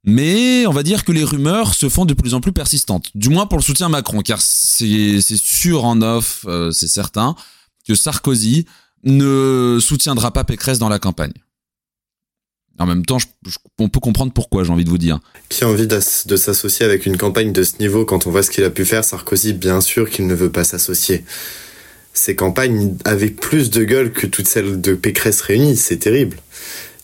mais 0.03 0.65
on 0.65 0.71
va 0.71 0.83
dire 0.83 1.03
que 1.03 1.11
les 1.11 1.23
rumeurs 1.23 1.73
se 1.73 1.89
font 1.89 2.05
de 2.05 2.13
plus 2.13 2.33
en 2.33 2.41
plus 2.41 2.53
persistantes, 2.53 3.09
du 3.13 3.29
moins 3.29 3.45
pour 3.45 3.57
le 3.57 3.63
soutien 3.63 3.87
à 3.87 3.89
Macron, 3.89 4.21
car 4.21 4.41
c'est 4.41 5.19
sûr 5.21 5.85
en 5.85 6.01
off, 6.01 6.45
euh, 6.47 6.71
c'est 6.71 6.87
certain, 6.87 7.35
que 7.85 7.93
Sarkozy 7.93 8.65
ne 9.03 9.79
soutiendra 9.81 10.31
pas 10.31 10.43
Pécresse 10.43 10.79
dans 10.79 10.89
la 10.89 10.99
campagne. 10.99 11.33
En 12.79 12.85
même 12.85 13.05
temps, 13.05 13.17
on 13.79 13.89
peut 13.89 13.99
comprendre 13.99 14.31
pourquoi, 14.31 14.63
j'ai 14.63 14.71
envie 14.71 14.85
de 14.85 14.89
vous 14.89 14.99
dire. 14.99 15.19
Qui 15.49 15.63
a 15.63 15.67
envie 15.67 15.87
de 15.87 15.99
s'associer 15.99 16.85
avec 16.85 17.05
une 17.05 17.17
campagne 17.17 17.51
de 17.51 17.63
ce 17.63 17.77
niveau 17.79 18.05
quand 18.05 18.27
on 18.27 18.31
voit 18.31 18.43
ce 18.43 18.51
qu'il 18.51 18.63
a 18.63 18.69
pu 18.69 18.85
faire 18.85 19.03
Sarkozy, 19.03 19.53
bien 19.53 19.81
sûr 19.81 20.09
qu'il 20.09 20.27
ne 20.27 20.35
veut 20.35 20.51
pas 20.51 20.63
s'associer 20.63 21.25
ces 22.17 22.35
campagnes 22.35 22.95
avaient 23.05 23.29
plus 23.29 23.69
de 23.69 23.83
gueule 23.83 24.11
que 24.11 24.25
toutes 24.25 24.47
celles 24.47 24.81
de 24.81 24.93
Pécresse 24.93 25.41
réunies. 25.41 25.77
C'est 25.77 25.97
terrible. 25.97 26.37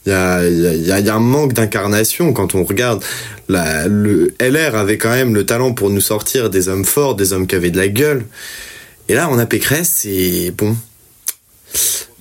Il 0.05 0.09
y 0.09 0.13
a, 0.13 0.47
y, 0.47 0.91
a, 0.91 0.99
y 0.99 1.09
a, 1.09 1.15
un 1.15 1.19
manque 1.19 1.53
d'incarnation 1.53 2.33
quand 2.33 2.55
on 2.55 2.63
regarde. 2.63 3.03
La, 3.47 3.87
le 3.87 4.33
LR 4.39 4.75
avait 4.75 4.97
quand 4.97 5.11
même 5.11 5.33
le 5.33 5.45
talent 5.45 5.73
pour 5.73 5.89
nous 5.89 6.01
sortir 6.01 6.49
des 6.49 6.67
hommes 6.67 6.83
forts, 6.83 7.15
des 7.15 7.31
hommes 7.31 7.47
qui 7.47 7.55
avaient 7.55 7.71
de 7.71 7.77
la 7.77 7.87
gueule. 7.87 8.25
Et 9.07 9.13
là, 9.13 9.29
on 9.31 9.37
a 9.37 9.45
Pécresse 9.45 10.05
et 10.05 10.51
bon. 10.51 10.75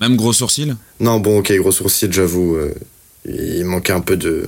Même 0.01 0.17
gros 0.17 0.33
sourcils 0.33 0.75
Non, 1.01 1.19
bon, 1.19 1.39
ok, 1.39 1.53
gros 1.57 1.73
sourcils, 1.73 2.13
j'avoue. 2.13 2.57
Euh, 2.57 2.75
il 3.25 3.65
manquait 3.65 3.93
un 3.93 4.01
peu 4.01 4.17
de, 4.17 4.47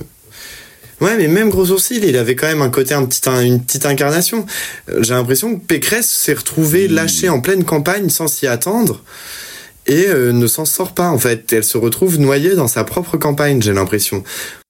Ouais, 1.01 1.17
mais 1.17 1.27
même 1.27 1.49
Gros 1.49 1.65
Sourcil, 1.65 2.03
il 2.05 2.17
avait 2.17 2.35
quand 2.35 2.47
même 2.47 2.61
un 2.61 2.69
côté, 2.69 2.93
un 2.93 3.05
petit, 3.05 3.21
une 3.27 3.61
petite 3.61 3.85
incarnation. 3.85 4.45
Euh, 4.89 5.03
j'ai 5.03 5.13
l'impression 5.13 5.57
que 5.57 5.65
Pécresse 5.65 6.09
s'est 6.09 6.33
retrouvée 6.33 6.87
lâchée 6.87 7.29
en 7.29 7.41
pleine 7.41 7.63
campagne 7.63 8.09
sans 8.09 8.27
s'y 8.27 8.47
attendre 8.47 9.03
et 9.87 10.07
euh, 10.07 10.31
ne 10.31 10.47
s'en 10.47 10.65
sort 10.65 10.93
pas 10.93 11.09
en 11.09 11.17
fait. 11.17 11.51
Elle 11.51 11.63
se 11.63 11.77
retrouve 11.77 12.19
noyée 12.19 12.55
dans 12.55 12.67
sa 12.67 12.83
propre 12.83 13.17
campagne, 13.17 13.61
j'ai 13.61 13.73
l'impression. 13.73 14.23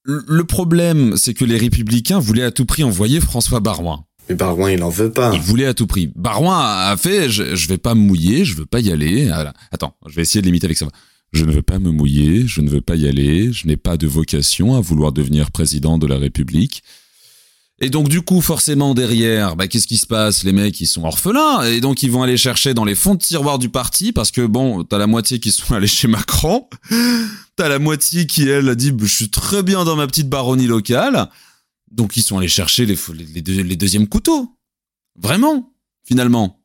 Le 0.03 0.43
problème, 0.43 1.15
c'est 1.17 1.33
que 1.33 1.45
les 1.45 1.57
républicains 1.57 2.19
voulaient 2.19 2.43
à 2.43 2.51
tout 2.51 2.65
prix 2.65 2.83
envoyer 2.83 3.19
François 3.19 3.59
Barouin. 3.59 4.03
Mais 4.29 4.35
Barouin, 4.35 4.71
il 4.71 4.83
en 4.83 4.89
veut 4.89 5.11
pas. 5.11 5.31
Il 5.33 5.41
voulait 5.41 5.65
à 5.65 5.73
tout 5.73 5.87
prix. 5.87 6.11
Barouin 6.15 6.59
a 6.59 6.95
fait, 6.97 7.29
je, 7.29 7.55
je 7.55 7.67
vais 7.67 7.77
pas 7.77 7.95
me 7.95 8.01
mouiller, 8.01 8.45
je 8.45 8.55
veux 8.55 8.65
pas 8.65 8.79
y 8.79 8.91
aller. 8.91 9.31
Attends, 9.71 9.95
je 10.07 10.15
vais 10.15 10.23
essayer 10.23 10.41
de 10.41 10.45
l'imiter 10.45 10.65
avec 10.65 10.77
ça 10.77 10.87
je 11.35 11.45
ne 11.45 11.51
veux 11.51 11.61
pas 11.61 11.79
me 11.79 11.91
mouiller, 11.91 12.47
je 12.47 12.61
ne 12.61 12.69
veux 12.69 12.81
pas 12.81 12.95
y 12.95 13.07
aller, 13.07 13.51
je 13.51 13.67
n'ai 13.67 13.77
pas 13.77 13.97
de 13.97 14.07
vocation 14.07 14.75
à 14.75 14.79
vouloir 14.79 15.11
devenir 15.11 15.51
président 15.51 15.97
de 15.97 16.07
la 16.07 16.17
République. 16.17 16.81
Et 17.79 17.89
donc 17.89 18.07
du 18.07 18.21
coup, 18.21 18.39
forcément 18.39 18.93
derrière, 18.93 19.57
bah, 19.57 19.67
qu'est-ce 19.67 19.87
qui 19.87 19.97
se 19.97 20.07
passe? 20.07 20.45
Les 20.45 20.53
mecs, 20.53 20.79
ils 20.79 20.87
sont 20.87 21.03
orphelins, 21.03 21.63
et 21.63 21.81
donc 21.81 22.03
ils 22.03 22.11
vont 22.11 22.23
aller 22.23 22.37
chercher 22.37 22.73
dans 22.73 22.85
les 22.85 22.95
fonds 22.95 23.15
de 23.15 23.19
tiroir 23.19 23.59
du 23.59 23.67
parti, 23.67 24.13
parce 24.13 24.31
que 24.31 24.45
bon, 24.45 24.85
t'as 24.85 24.97
la 24.97 25.07
moitié 25.07 25.39
qui 25.39 25.51
sont 25.51 25.73
allés 25.75 25.87
chez 25.87 26.07
Macron, 26.07 26.69
t'as 27.57 27.67
la 27.67 27.79
moitié 27.79 28.27
qui, 28.27 28.47
elle, 28.47 28.69
a 28.69 28.75
dit, 28.75 28.93
je 28.97 29.05
suis 29.05 29.29
très 29.29 29.61
bien 29.61 29.83
dans 29.83 29.97
ma 29.97 30.07
petite 30.07 30.29
baronnie 30.29 30.67
locale, 30.67 31.29
donc 31.91 32.15
ils 32.15 32.23
sont 32.23 32.37
allés 32.37 32.47
chercher 32.47 32.85
les, 32.85 32.97
les, 33.35 33.63
les 33.63 33.75
deuxièmes 33.75 34.07
couteaux. 34.07 34.55
Vraiment, 35.17 35.73
finalement. 36.05 36.64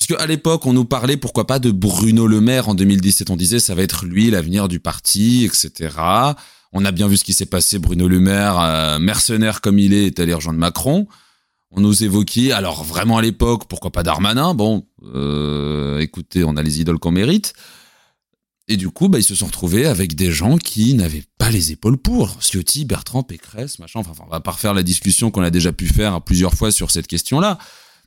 Parce 0.00 0.18
qu'à 0.18 0.26
l'époque, 0.26 0.64
on 0.64 0.72
nous 0.72 0.86
parlait, 0.86 1.18
pourquoi 1.18 1.46
pas, 1.46 1.58
de 1.58 1.70
Bruno 1.70 2.26
Le 2.26 2.40
Maire 2.40 2.70
en 2.70 2.74
2017. 2.74 3.28
On 3.28 3.36
disait, 3.36 3.58
ça 3.58 3.74
va 3.74 3.82
être 3.82 4.06
lui 4.06 4.30
l'avenir 4.30 4.66
du 4.66 4.80
parti, 4.80 5.44
etc. 5.44 5.94
On 6.72 6.86
a 6.86 6.90
bien 6.90 7.06
vu 7.06 7.18
ce 7.18 7.24
qui 7.24 7.34
s'est 7.34 7.44
passé. 7.44 7.78
Bruno 7.78 8.08
Le 8.08 8.18
Maire, 8.18 8.58
euh, 8.58 8.98
mercenaire 8.98 9.60
comme 9.60 9.78
il 9.78 9.92
est, 9.92 10.06
est 10.06 10.18
allé 10.18 10.32
rejoindre 10.32 10.58
Macron. 10.58 11.06
On 11.70 11.82
nous 11.82 12.02
évoquait, 12.02 12.50
alors 12.50 12.82
vraiment 12.82 13.18
à 13.18 13.22
l'époque, 13.22 13.68
pourquoi 13.68 13.92
pas 13.92 14.02
Darmanin 14.02 14.54
Bon, 14.54 14.86
euh, 15.14 15.98
écoutez, 15.98 16.44
on 16.44 16.56
a 16.56 16.62
les 16.62 16.80
idoles 16.80 16.98
qu'on 16.98 17.12
mérite. 17.12 17.52
Et 18.68 18.78
du 18.78 18.88
coup, 18.88 19.08
bah, 19.08 19.18
ils 19.18 19.24
se 19.24 19.34
sont 19.34 19.46
retrouvés 19.46 19.84
avec 19.84 20.14
des 20.14 20.32
gens 20.32 20.56
qui 20.56 20.94
n'avaient 20.94 21.24
pas 21.36 21.50
les 21.50 21.72
épaules 21.72 21.98
pour. 21.98 22.38
Ciotti, 22.40 22.86
Bertrand, 22.86 23.22
Pécresse, 23.22 23.78
machin. 23.78 24.00
Enfin, 24.00 24.12
on 24.26 24.30
va 24.30 24.40
pas 24.40 24.52
refaire 24.52 24.72
la 24.72 24.82
discussion 24.82 25.30
qu'on 25.30 25.42
a 25.42 25.50
déjà 25.50 25.72
pu 25.72 25.88
faire 25.88 26.22
plusieurs 26.22 26.54
fois 26.54 26.72
sur 26.72 26.90
cette 26.90 27.06
question-là. 27.06 27.58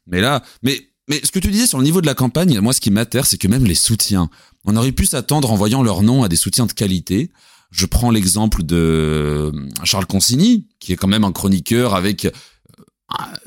Mais 0.08 0.22
là, 0.22 0.42
mais 0.64 0.93
mais 1.10 1.20
ce 1.24 1.32
que 1.32 1.40
tu 1.40 1.50
disais 1.50 1.68
sur 1.68 1.78
le 1.80 1.84
niveau 1.84 2.02
de 2.02 2.06
la 2.06 2.14
campagne, 2.14 2.60
moi, 2.60 2.74
ce 2.74 2.80
qui 2.80 2.92
m'atterre, 2.92 3.26
c'est 3.26 3.38
que 3.38 3.48
même 3.48 3.66
les 3.66 3.76
soutiens, 3.76 4.30
on 4.66 4.76
aurait 4.78 4.92
pu 4.92 5.06
s'attendre 5.06 5.52
en 5.52 5.56
voyant 5.56 5.84
leur 5.84 6.02
nom 6.02 6.24
à 6.24 6.30
des 6.30 6.36
soutiens 6.36 6.66
de 6.66 6.72
qualité. 6.72 7.32
Je 7.72 7.86
prends 7.86 8.12
l'exemple 8.12 8.64
de 8.64 8.76
euh, 8.76 9.52
Charles 9.84 10.06
Consigny, 10.06 10.68
qui 10.80 10.94
est 10.94 10.96
quand 10.96 11.08
même 11.08 11.24
un 11.24 11.32
chroniqueur 11.32 11.96
avec 11.96 12.26
euh, 12.26 12.32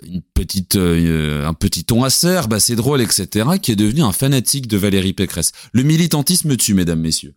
une 0.03 0.21
petite, 0.35 0.77
euh, 0.77 1.47
un 1.47 1.55
petit 1.55 1.85
ton 1.85 2.05
acerbe, 2.05 2.53
assez 2.53 2.77
drôle, 2.77 3.01
etc., 3.01 3.49
qui 3.63 3.73
est 3.73 3.77
devenu 3.77 4.03
un 4.03 4.13
fanatique 4.13 4.67
de 4.67 4.77
Valérie 4.77 5.15
Pécresse. 5.15 5.53
Le 5.73 5.83
militantisme 5.83 6.57
tue, 6.57 6.75
mesdames, 6.75 7.01
messieurs. 7.01 7.35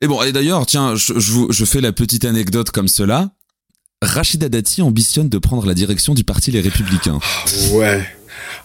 Et 0.00 0.06
bon, 0.06 0.22
et 0.22 0.32
d'ailleurs, 0.32 0.64
tiens, 0.64 0.94
je, 0.94 1.18
je, 1.18 1.40
je 1.50 1.64
fais 1.66 1.82
la 1.82 1.92
petite 1.92 2.24
anecdote 2.24 2.70
comme 2.70 2.88
cela. 2.88 3.32
Rachida 4.00 4.48
Dati 4.48 4.80
ambitionne 4.80 5.28
de 5.28 5.36
prendre 5.36 5.66
la 5.66 5.74
direction 5.74 6.14
du 6.14 6.24
parti 6.24 6.50
Les 6.50 6.62
Républicains. 6.62 7.18
Ouais. 7.72 8.06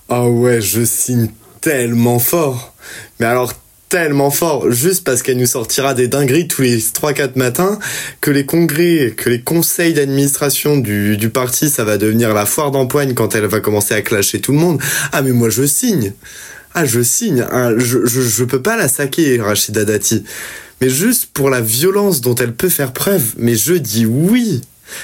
Ah 0.09 0.27
ouais, 0.27 0.61
je 0.61 0.83
signe 0.85 1.29
tellement 1.61 2.19
fort. 2.19 2.73
Mais 3.19 3.25
alors 3.25 3.53
tellement 3.89 4.31
fort, 4.31 4.71
juste 4.71 5.03
parce 5.03 5.21
qu'elle 5.21 5.37
nous 5.37 5.45
sortira 5.45 5.93
des 5.93 6.07
dingueries 6.07 6.47
tous 6.47 6.63
les 6.63 6.79
3-4 6.79 7.31
matins, 7.35 7.79
que 8.19 8.31
les 8.31 8.45
congrès, 8.45 9.13
que 9.15 9.29
les 9.29 9.41
conseils 9.41 9.93
d'administration 9.93 10.77
du, 10.77 11.17
du 11.17 11.29
parti, 11.29 11.69
ça 11.69 11.83
va 11.83 11.97
devenir 11.97 12.33
la 12.33 12.45
foire 12.45 12.71
d'empoigne 12.71 13.13
quand 13.13 13.35
elle 13.35 13.45
va 13.45 13.59
commencer 13.59 13.93
à 13.93 14.01
clasher 14.01 14.41
tout 14.41 14.51
le 14.51 14.57
monde. 14.57 14.81
Ah 15.11 15.21
mais 15.21 15.31
moi 15.31 15.49
je 15.49 15.65
signe. 15.65 16.13
Ah 16.73 16.85
je 16.85 17.01
signe. 17.01 17.45
Ah, 17.51 17.71
je, 17.77 18.05
je, 18.05 18.21
je 18.21 18.43
peux 18.43 18.61
pas 18.61 18.75
la 18.75 18.87
saquer, 18.87 19.39
Rachida 19.39 19.85
Dati. 19.85 20.23
Mais 20.81 20.89
juste 20.89 21.27
pour 21.27 21.49
la 21.49 21.61
violence 21.61 22.21
dont 22.21 22.35
elle 22.35 22.53
peut 22.53 22.69
faire 22.69 22.91
preuve. 22.91 23.33
Mais 23.37 23.55
je 23.55 23.73
dis 23.73 24.05
oui. 24.05 24.61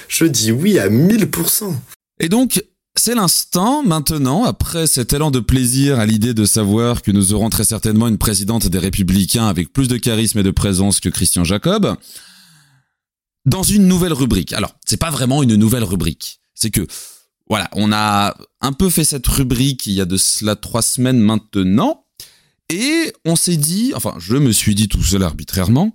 Je 0.08 0.26
dis 0.26 0.52
oui 0.52 0.80
à 0.80 0.90
1000%. 0.90 1.74
Et 2.20 2.30
donc, 2.30 2.64
c'est 2.96 3.16
l'instant, 3.16 3.84
maintenant, 3.84 4.44
après 4.44 4.86
cet 4.86 5.14
élan 5.14 5.32
de 5.32 5.40
plaisir 5.40 6.00
à 6.00 6.06
l'idée 6.06 6.34
de 6.34 6.46
savoir 6.46 7.02
que 7.02 7.12
nous 7.12 7.34
aurons 7.34 7.50
très 7.50 7.64
certainement 7.64 8.08
une 8.08 8.18
présidente 8.18 8.68
des 8.68 8.80
Républicains 8.80 9.48
avec 9.48 9.72
plus 9.72 9.88
de 9.88 9.98
charisme 9.98 10.40
et 10.40 10.44
de 10.44 10.52
présence 10.52 11.00
que 11.00 11.10
Christian 11.10 11.44
Jacob, 11.44 11.96
dans 13.46 13.64
une 13.64 13.88
nouvelle 13.88 14.14
rubrique. 14.14 14.54
Alors, 14.54 14.76
c'est 14.86 14.98
pas 14.98 15.10
vraiment 15.10 15.42
une 15.42 15.56
nouvelle 15.56 15.84
rubrique. 15.84 16.42
C'est 16.54 16.70
que, 16.70 16.86
voilà, 17.50 17.70
on 17.74 17.92
a 17.92 18.36
un 18.62 18.74
peu 18.74 18.90
fait 18.90 19.04
cette 19.04 19.28
rubrique 19.28 19.86
il 19.88 19.94
y 19.94 20.02
a 20.02 20.06
de 20.06 20.18
cela 20.18 20.56
trois 20.56 20.82
semaines 20.82 21.20
maintenant, 21.20 22.06
et 22.70 23.14
on 23.26 23.36
s'est 23.36 23.58
dit, 23.58 23.94
enfin, 23.96 24.16
je 24.20 24.36
me 24.36 24.52
suis 24.52 24.76
dit 24.76 24.88
tout 24.88 25.04
seul 25.04 25.24
arbitrairement, 25.24 25.92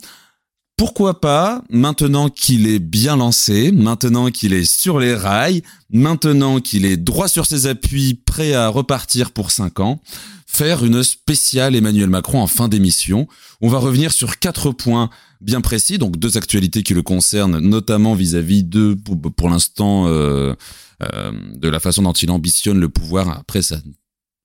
pourquoi 0.76 1.20
pas, 1.20 1.62
maintenant 1.70 2.28
qu'il 2.28 2.66
est 2.66 2.78
bien 2.78 3.16
lancé, 3.16 3.72
maintenant 3.72 4.30
qu'il 4.30 4.52
est 4.52 4.70
sur 4.70 4.98
les 4.98 5.14
rails, 5.14 5.62
maintenant 5.90 6.60
qu'il 6.60 6.84
est 6.84 6.98
droit 6.98 7.28
sur 7.28 7.46
ses 7.46 7.66
appuis, 7.66 8.14
prêt 8.14 8.52
à 8.52 8.68
repartir 8.68 9.30
pour 9.30 9.50
5 9.50 9.80
ans, 9.80 10.00
faire 10.46 10.84
une 10.84 11.02
spéciale 11.02 11.74
Emmanuel 11.74 12.10
Macron 12.10 12.42
en 12.42 12.46
fin 12.46 12.68
d'émission. 12.68 13.26
On 13.62 13.68
va 13.68 13.78
revenir 13.78 14.12
sur 14.12 14.38
quatre 14.38 14.70
points 14.70 15.08
bien 15.40 15.62
précis, 15.62 15.96
donc 15.96 16.18
deux 16.18 16.36
actualités 16.36 16.82
qui 16.82 16.92
le 16.92 17.02
concernent, 17.02 17.58
notamment 17.58 18.14
vis-à-vis 18.14 18.62
de, 18.62 18.96
pour, 19.36 19.48
l'instant, 19.48 20.06
euh, 20.08 20.54
euh, 21.02 21.32
de 21.54 21.68
la 21.68 21.80
façon 21.80 22.02
dont 22.02 22.12
il 22.12 22.30
ambitionne 22.30 22.78
le 22.78 22.90
pouvoir. 22.90 23.30
Après, 23.30 23.62
ça 23.62 23.78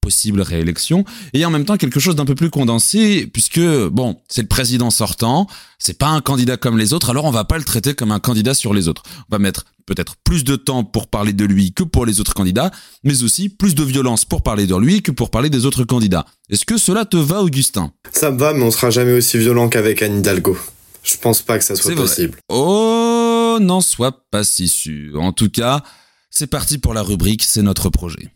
possible 0.02 0.42
réélection, 0.42 1.06
et 1.34 1.46
en 1.46 1.52
même 1.52 1.64
temps 1.64 1.78
quelque 1.78 2.00
chose 2.00 2.16
d'un 2.16 2.26
peu 2.26 2.36
plus 2.36 2.50
condensé, 2.50 3.28
puisque, 3.28 3.62
bon, 3.62 4.20
c'est 4.28 4.42
le 4.42 4.48
président 4.48 4.90
sortant, 4.90 5.48
c'est 5.78 5.98
pas 5.98 6.08
un 6.08 6.22
candidat 6.22 6.58
comme 6.58 6.78
les 6.78 6.94
autres, 6.94 7.12
alors 7.12 7.26
on 7.26 7.32
va 7.32 7.44
pas 7.44 7.58
le 7.58 7.64
traiter 7.64 7.94
comme 7.94 8.12
un 8.12 8.20
candidat 8.20 8.54
sur 8.54 8.74
les 8.74 8.88
autres. 8.88 9.04
On 9.30 9.36
va 9.36 9.40
mettre 9.40 9.66
peut-être 9.86 10.16
plus 10.24 10.44
de 10.44 10.56
temps 10.56 10.84
pour 10.84 11.08
parler 11.08 11.34
de 11.34 11.46
lui 11.46 11.74
que 11.74 11.84
pour 11.84 12.06
les 12.06 12.20
autres 12.20 12.34
candidats, 12.34 12.72
mais 13.04 13.24
aussi 13.24 13.50
plus 13.50 13.76
de 13.76 13.84
violence 13.84 14.26
pour 14.26 14.42
parler 14.42 14.68
de 14.68 14.76
lui 14.76 15.02
que 15.02 15.12
pour 15.12 15.30
parler 15.30 15.50
des 15.50 15.66
autres 15.66 15.84
candidats. 15.84 16.26
Est-ce 16.50 16.66
que 16.66 16.78
cela 16.78 17.06
te 17.06 17.18
va, 17.18 17.42
Augustin? 17.42 17.92
Ça 18.12 18.32
me 18.32 18.40
va, 18.40 18.54
mais 18.54 18.64
on 18.64 18.72
sera 18.72 18.90
jamais 18.90 19.14
aussi 19.14 19.38
violent 19.38 19.70
qu'avec 19.70 20.02
Anne 20.02 20.20
Hidalgo. 20.20 20.58
Je 21.04 21.18
pense 21.18 21.42
pas 21.42 21.58
que 21.58 21.64
ça 21.64 21.76
soit 21.76 21.96
possible. 21.96 22.38
Oh, 22.50 23.58
n'en 23.60 23.82
sois 23.82 24.12
pas 24.30 24.44
si 24.44 24.68
sûr. 24.68 25.22
En 25.22 25.34
tout 25.34 25.50
cas, 25.50 25.84
c'est 26.30 26.48
parti 26.48 26.78
pour 26.78 26.94
la 26.94 27.02
rubrique, 27.02 27.44
c'est 27.44 27.64
notre 27.64 27.90
projet. 27.90 28.32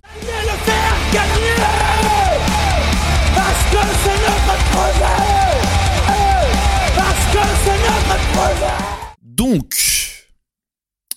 Donc, 9.21 9.75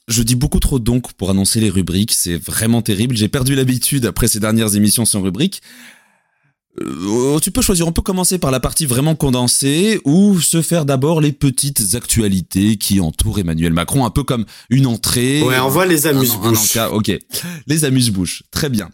je 0.08 0.22
dis 0.22 0.34
beaucoup 0.34 0.60
trop 0.60 0.78
donc 0.78 1.12
pour 1.14 1.30
annoncer 1.30 1.60
les 1.60 1.70
rubriques, 1.70 2.12
c'est 2.12 2.36
vraiment 2.36 2.82
terrible. 2.82 3.16
J'ai 3.16 3.28
perdu 3.28 3.54
l'habitude 3.54 4.06
après 4.06 4.28
ces 4.28 4.40
dernières 4.40 4.74
émissions 4.74 5.04
sans 5.04 5.22
rubrique. 5.22 5.62
Euh, 6.80 7.38
tu 7.40 7.50
peux 7.50 7.62
choisir, 7.62 7.88
on 7.88 7.92
peut 7.92 8.02
commencer 8.02 8.38
par 8.38 8.50
la 8.50 8.60
partie 8.60 8.86
vraiment 8.86 9.14
condensée 9.14 10.00
ou 10.04 10.40
se 10.40 10.62
faire 10.62 10.84
d'abord 10.84 11.20
les 11.20 11.32
petites 11.32 11.94
actualités 11.94 12.76
qui 12.76 13.00
entourent 13.00 13.38
Emmanuel 13.38 13.72
Macron, 13.72 14.04
un 14.04 14.10
peu 14.10 14.22
comme 14.22 14.44
une 14.70 14.86
entrée. 14.86 15.42
Ouais, 15.42 15.58
on 15.58 15.68
voit 15.68 15.86
les 15.86 16.06
amuse-bouches. 16.06 16.76
ok, 16.92 17.18
les 17.66 17.84
amuse-bouches, 17.84 18.44
très 18.50 18.68
bien. 18.68 18.90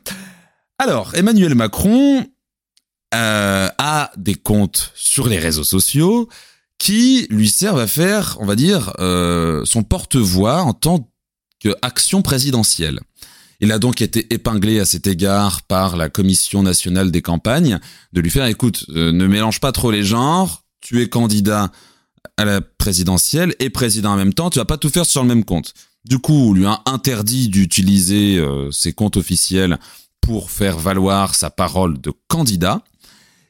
Alors, 0.78 1.14
Emmanuel 1.14 1.54
Macron 1.54 2.26
euh, 3.14 3.68
a 3.78 4.10
des 4.16 4.34
comptes 4.34 4.92
sur 4.94 5.28
les 5.28 5.38
réseaux 5.38 5.64
sociaux 5.64 6.28
qui 6.78 7.26
lui 7.30 7.48
servent 7.48 7.80
à 7.80 7.86
faire, 7.86 8.36
on 8.40 8.46
va 8.46 8.56
dire, 8.56 8.92
euh, 8.98 9.64
son 9.64 9.82
porte-voix 9.82 10.62
en 10.62 10.74
tant 10.74 11.10
qu'action 11.60 12.22
présidentielle. 12.22 13.00
Il 13.60 13.72
a 13.72 13.78
donc 13.78 14.02
été 14.02 14.34
épinglé 14.34 14.80
à 14.80 14.84
cet 14.84 15.06
égard 15.06 15.62
par 15.62 15.96
la 15.96 16.08
Commission 16.08 16.62
nationale 16.62 17.10
des 17.10 17.22
campagnes 17.22 17.78
de 18.12 18.20
lui 18.20 18.30
faire 18.30 18.46
écoute, 18.46 18.84
euh, 18.90 19.12
ne 19.12 19.26
mélange 19.26 19.60
pas 19.60 19.72
trop 19.72 19.90
les 19.90 20.02
genres, 20.02 20.64
tu 20.80 21.00
es 21.00 21.08
candidat 21.08 21.70
à 22.36 22.44
la 22.44 22.60
présidentielle 22.60 23.54
et 23.60 23.70
président 23.70 24.12
en 24.12 24.16
même 24.16 24.34
temps, 24.34 24.50
tu 24.50 24.58
vas 24.58 24.64
pas 24.64 24.76
tout 24.76 24.90
faire 24.90 25.06
sur 25.06 25.22
le 25.22 25.28
même 25.28 25.44
compte. 25.44 25.72
Du 26.04 26.18
coup, 26.18 26.50
on 26.50 26.52
lui 26.52 26.66
a 26.66 26.82
interdit 26.86 27.48
d'utiliser 27.48 28.36
euh, 28.36 28.70
ses 28.70 28.92
comptes 28.92 29.16
officiels 29.16 29.78
pour 30.20 30.50
faire 30.50 30.78
valoir 30.78 31.34
sa 31.34 31.50
parole 31.50 32.00
de 32.00 32.12
candidat. 32.28 32.82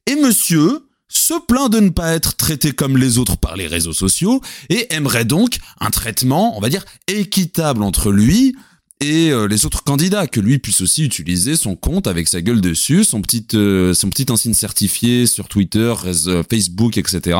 Et 0.07 0.17
monsieur 0.17 0.87
se 1.17 1.35
plaint 1.47 1.71
de 1.71 1.81
ne 1.81 1.91
pas 1.91 2.13
être 2.13 2.37
traité 2.37 2.73
comme 2.73 2.97
les 2.97 3.19
autres 3.19 3.37
par 3.37 3.57
les 3.57 3.67
réseaux 3.67 3.93
sociaux 3.93 4.41
et 4.69 4.93
aimerait 4.95 5.25
donc 5.25 5.59
un 5.81 5.91
traitement, 5.91 6.57
on 6.57 6.61
va 6.61 6.69
dire, 6.69 6.85
équitable 7.07 7.83
entre 7.83 8.11
lui 8.11 8.55
et 9.01 9.31
euh, 9.31 9.47
les 9.47 9.67
autres 9.67 9.85
candidats, 9.85 10.27
que 10.27 10.41
lui 10.41 10.59
puisse 10.59 10.81
aussi 10.81 11.05
utiliser 11.05 11.57
son 11.57 11.77
compte 11.77 12.07
avec 12.07 12.29
sa 12.29 12.41
gueule 12.41 12.61
dessus, 12.61 13.05
son 13.05 13.23
petit, 13.23 13.47
euh, 13.55 13.95
son 13.95 14.09
petit 14.09 14.27
insigne 14.31 14.55
certifié 14.55 15.27
sur 15.27 15.49
Twitter, 15.49 15.95
euh, 16.05 16.43
Facebook, 16.49 16.97
etc., 16.99 17.39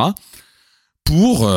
pour 1.03 1.47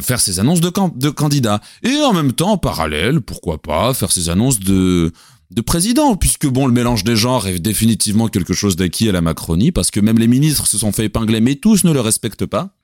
faire 0.00 0.20
ses 0.20 0.38
annonces 0.38 0.60
de, 0.60 0.70
de 0.94 1.10
candidats. 1.10 1.60
Et 1.82 1.96
en 2.02 2.12
même 2.12 2.32
temps, 2.32 2.52
en 2.52 2.56
parallèle, 2.56 3.20
pourquoi 3.20 3.60
pas, 3.60 3.92
faire 3.94 4.12
ses 4.12 4.28
annonces 4.28 4.60
de, 4.60 5.12
de 5.52 5.60
président, 5.60 6.16
puisque 6.16 6.46
bon, 6.46 6.66
le 6.66 6.72
mélange 6.72 7.04
des 7.04 7.16
genres 7.16 7.46
est 7.46 7.58
définitivement 7.58 8.28
quelque 8.28 8.54
chose 8.54 8.76
d'acquis 8.76 9.08
à 9.08 9.12
la 9.12 9.20
Macronie, 9.20 9.72
parce 9.72 9.90
que 9.90 10.00
même 10.00 10.18
les 10.18 10.28
ministres 10.28 10.66
se 10.66 10.78
sont 10.78 10.92
fait 10.92 11.04
épingler, 11.04 11.40
mais 11.40 11.56
tous 11.56 11.84
ne 11.84 11.92
le 11.92 12.00
respectent 12.00 12.46
pas. 12.46 12.74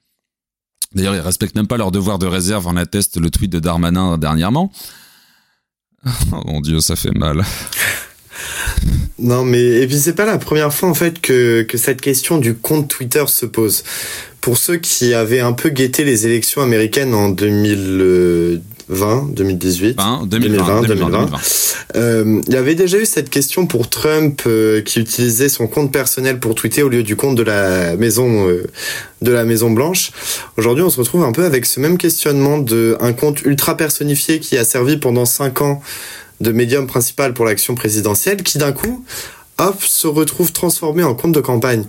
D'ailleurs, 0.94 1.14
ils 1.14 1.20
respectent 1.20 1.56
même 1.56 1.66
pas 1.66 1.76
leur 1.76 1.90
devoir 1.90 2.18
de 2.18 2.26
réserve, 2.26 2.66
en 2.66 2.76
atteste 2.76 3.18
le 3.18 3.30
tweet 3.30 3.50
de 3.50 3.58
Darmanin 3.58 4.18
dernièrement. 4.18 4.72
Oh 6.32 6.42
mon 6.46 6.60
dieu, 6.60 6.78
ça 6.78 6.94
fait 6.94 7.10
mal. 7.10 7.42
non, 9.18 9.44
mais 9.44 9.60
et 9.60 9.86
puis 9.88 9.98
c'est 9.98 10.14
pas 10.14 10.24
la 10.24 10.38
première 10.38 10.72
fois 10.72 10.88
en 10.88 10.94
fait 10.94 11.20
que, 11.20 11.62
que 11.62 11.76
cette 11.76 12.00
question 12.00 12.38
du 12.38 12.54
compte 12.54 12.88
Twitter 12.88 13.24
se 13.26 13.46
pose. 13.46 13.82
Pour 14.40 14.58
ceux 14.58 14.76
qui 14.76 15.12
avaient 15.12 15.40
un 15.40 15.52
peu 15.52 15.70
guetté 15.70 16.04
les 16.04 16.24
élections 16.24 16.62
américaines 16.62 17.14
en 17.14 17.30
2020, 18.88 19.34
2018, 19.34 19.98
2020, 20.26 20.82
2020, 20.82 21.30
il 22.46 22.52
y 22.52 22.56
avait 22.56 22.74
déjà 22.74 22.98
eu 22.98 23.06
cette 23.06 23.28
question 23.28 23.66
pour 23.66 23.88
Trump 23.90 24.42
euh, 24.46 24.80
qui 24.80 25.00
utilisait 25.00 25.48
son 25.48 25.66
compte 25.66 25.92
personnel 25.92 26.40
pour 26.40 26.54
tweeter 26.54 26.82
au 26.82 26.88
lieu 26.88 27.02
du 27.02 27.14
compte 27.14 27.36
de 27.36 27.42
la 27.42 27.96
maison 27.96 28.48
euh, 28.48 28.66
de 29.20 29.30
la 29.30 29.44
Maison 29.44 29.70
Blanche. 29.70 30.10
Aujourd'hui, 30.56 30.82
on 30.84 30.90
se 30.90 30.98
retrouve 30.98 31.24
un 31.24 31.32
peu 31.32 31.44
avec 31.44 31.66
ce 31.66 31.80
même 31.80 31.98
questionnement 31.98 32.58
de 32.58 32.96
un 33.00 33.12
compte 33.12 33.42
ultra 33.42 33.76
personnifié 33.76 34.40
qui 34.40 34.56
a 34.56 34.64
servi 34.64 34.96
pendant 34.96 35.24
cinq 35.24 35.60
ans 35.60 35.82
de 36.40 36.52
médium 36.52 36.86
principal 36.86 37.34
pour 37.34 37.44
l'action 37.44 37.74
présidentielle, 37.74 38.42
qui 38.42 38.58
d'un 38.58 38.72
coup, 38.72 39.04
hop, 39.58 39.82
se 39.82 40.06
retrouve 40.06 40.52
transformé 40.52 41.02
en 41.02 41.14
compte 41.14 41.32
de 41.32 41.40
campagne. 41.40 41.84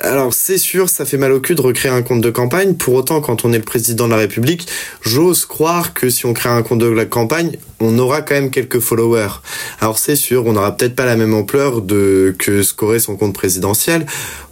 Alors 0.00 0.34
c'est 0.34 0.58
sûr, 0.58 0.88
ça 0.88 1.04
fait 1.04 1.16
mal 1.16 1.30
au 1.32 1.40
cul 1.40 1.54
de 1.54 1.60
recréer 1.60 1.92
un 1.92 2.02
compte 2.02 2.20
de 2.20 2.30
campagne. 2.30 2.74
Pour 2.74 2.94
autant, 2.94 3.20
quand 3.20 3.44
on 3.44 3.52
est 3.52 3.58
le 3.58 3.64
président 3.64 4.06
de 4.06 4.10
la 4.10 4.16
République, 4.16 4.66
j'ose 5.02 5.46
croire 5.46 5.94
que 5.94 6.10
si 6.10 6.26
on 6.26 6.34
crée 6.34 6.48
un 6.48 6.62
compte 6.62 6.80
de 6.80 7.04
campagne, 7.04 7.56
on 7.78 7.96
aura 7.98 8.22
quand 8.22 8.34
même 8.34 8.50
quelques 8.50 8.80
followers. 8.80 9.40
Alors 9.80 9.98
c'est 9.98 10.16
sûr, 10.16 10.46
on 10.46 10.52
n'aura 10.54 10.76
peut-être 10.76 10.96
pas 10.96 11.04
la 11.04 11.16
même 11.16 11.32
ampleur 11.32 11.80
de 11.80 12.34
que 12.38 12.62
ce 12.62 12.74
son 12.98 13.16
compte 13.16 13.34
présidentiel. 13.34 14.06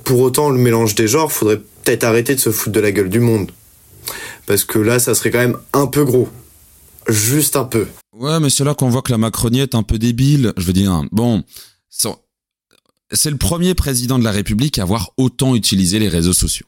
Pour 0.05 0.21
autant, 0.21 0.49
le 0.49 0.59
mélange 0.59 0.95
des 0.95 1.09
genres, 1.09 1.33
faudrait 1.33 1.59
peut-être 1.59 2.05
arrêter 2.05 2.35
de 2.35 2.41
se 2.41 2.51
foutre 2.51 2.73
de 2.73 2.81
la 2.81 2.93
gueule 2.93 3.09
du 3.09 3.21
monde. 3.21 3.51
Parce 4.47 4.65
que 4.65 4.79
là, 4.79 4.99
ça 4.99 5.15
serait 5.15 5.31
quand 5.31 5.39
même 5.39 5.59
un 5.73 5.87
peu 5.87 6.05
gros. 6.05 6.29
Juste 7.09 7.57
un 7.57 7.65
peu. 7.65 7.87
Ouais, 8.17 8.39
mais 8.39 8.51
c'est 8.51 8.65
là 8.65 8.75
qu'on 8.75 8.91
voit 8.91 9.03
que 9.03 9.11
la 9.11 9.19
Macronie 9.19 9.61
est 9.61 9.75
un 9.75 9.83
peu 9.83 9.99
débile. 9.99 10.53
Je 10.57 10.67
veux 10.67 10.73
dire, 10.73 11.03
bon, 11.11 11.43
c'est 13.13 13.31
le 13.31 13.37
premier 13.37 13.75
président 13.75 14.19
de 14.19 14.25
la 14.25 14.31
République 14.31 14.79
à 14.79 14.83
avoir 14.83 15.11
autant 15.17 15.55
utilisé 15.55 15.99
les 15.99 16.09
réseaux 16.09 16.33
sociaux. 16.33 16.67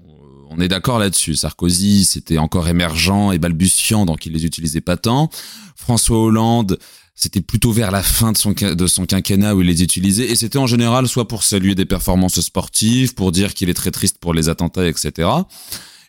Euh, 0.00 0.04
on 0.50 0.60
est 0.60 0.68
d'accord 0.68 0.98
là-dessus. 0.98 1.34
Sarkozy, 1.34 2.04
c'était 2.04 2.38
encore 2.38 2.68
émergent 2.68 3.32
et 3.32 3.38
balbutiant, 3.38 4.06
donc 4.06 4.26
il 4.26 4.32
les 4.32 4.44
utilisait 4.44 4.80
pas 4.80 4.96
tant. 4.96 5.30
François 5.76 6.18
Hollande, 6.18 6.78
c'était 7.14 7.40
plutôt 7.40 7.72
vers 7.72 7.90
la 7.90 8.02
fin 8.02 8.32
de 8.32 8.36
son, 8.36 8.52
de 8.52 8.86
son 8.86 9.06
quinquennat 9.06 9.54
où 9.54 9.60
il 9.60 9.66
les 9.66 9.82
utilisait, 9.82 10.30
et 10.30 10.36
c'était 10.36 10.58
en 10.58 10.66
général 10.66 11.08
soit 11.08 11.26
pour 11.26 11.42
saluer 11.42 11.74
des 11.74 11.84
performances 11.84 12.40
sportives, 12.40 13.14
pour 13.14 13.32
dire 13.32 13.54
qu'il 13.54 13.68
est 13.70 13.74
très 13.74 13.90
triste 13.90 14.18
pour 14.18 14.34
les 14.34 14.48
attentats, 14.48 14.86
etc. 14.86 15.28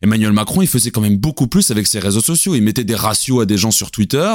Emmanuel 0.02 0.32
Macron, 0.32 0.62
il 0.62 0.68
faisait 0.68 0.92
quand 0.92 1.02
même 1.02 1.18
beaucoup 1.18 1.48
plus 1.48 1.72
avec 1.72 1.88
ses 1.88 2.00
réseaux 2.00 2.22
sociaux. 2.22 2.56
Il 2.56 2.62
mettait 2.62 2.84
des 2.84 2.96
ratios 2.96 3.42
à 3.42 3.46
des 3.46 3.58
gens 3.58 3.72
sur 3.72 3.92
Twitter, 3.92 4.34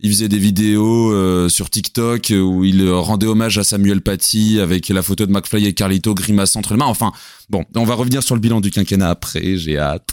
il 0.00 0.10
faisait 0.10 0.28
des 0.28 0.38
vidéos 0.38 1.12
euh, 1.12 1.48
sur 1.48 1.70
TikTok 1.70 2.32
où 2.32 2.64
il 2.64 2.88
rendait 2.90 3.26
hommage 3.26 3.58
à 3.58 3.64
Samuel 3.64 4.00
Paty 4.00 4.60
avec 4.60 4.88
la 4.88 5.02
photo 5.02 5.26
de 5.26 5.32
McFly 5.32 5.66
et 5.66 5.74
Carlito 5.74 6.14
grimace 6.14 6.54
entre 6.56 6.72
les 6.72 6.78
mains. 6.78 6.86
Enfin, 6.86 7.12
bon, 7.50 7.64
on 7.74 7.84
va 7.84 7.94
revenir 7.94 8.22
sur 8.22 8.34
le 8.34 8.40
bilan 8.40 8.60
du 8.60 8.70
quinquennat 8.70 9.10
après, 9.10 9.56
j'ai 9.56 9.78
hâte. 9.78 10.10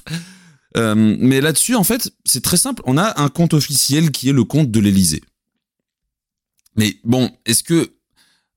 Euh, 0.76 0.96
mais 0.96 1.40
là-dessus, 1.40 1.76
en 1.76 1.84
fait, 1.84 2.12
c'est 2.26 2.42
très 2.42 2.58
simple. 2.58 2.82
On 2.86 2.98
a 2.98 3.22
un 3.22 3.30
compte 3.30 3.54
officiel 3.54 4.12
qui 4.12 4.30
est 4.30 4.34
le 4.34 4.44
compte 4.44 4.72
de 4.72 4.80
l'Élysée. 4.80 5.22
Mais 6.76 6.98
bon, 7.04 7.32
est-ce 7.46 7.64
que 7.64 7.94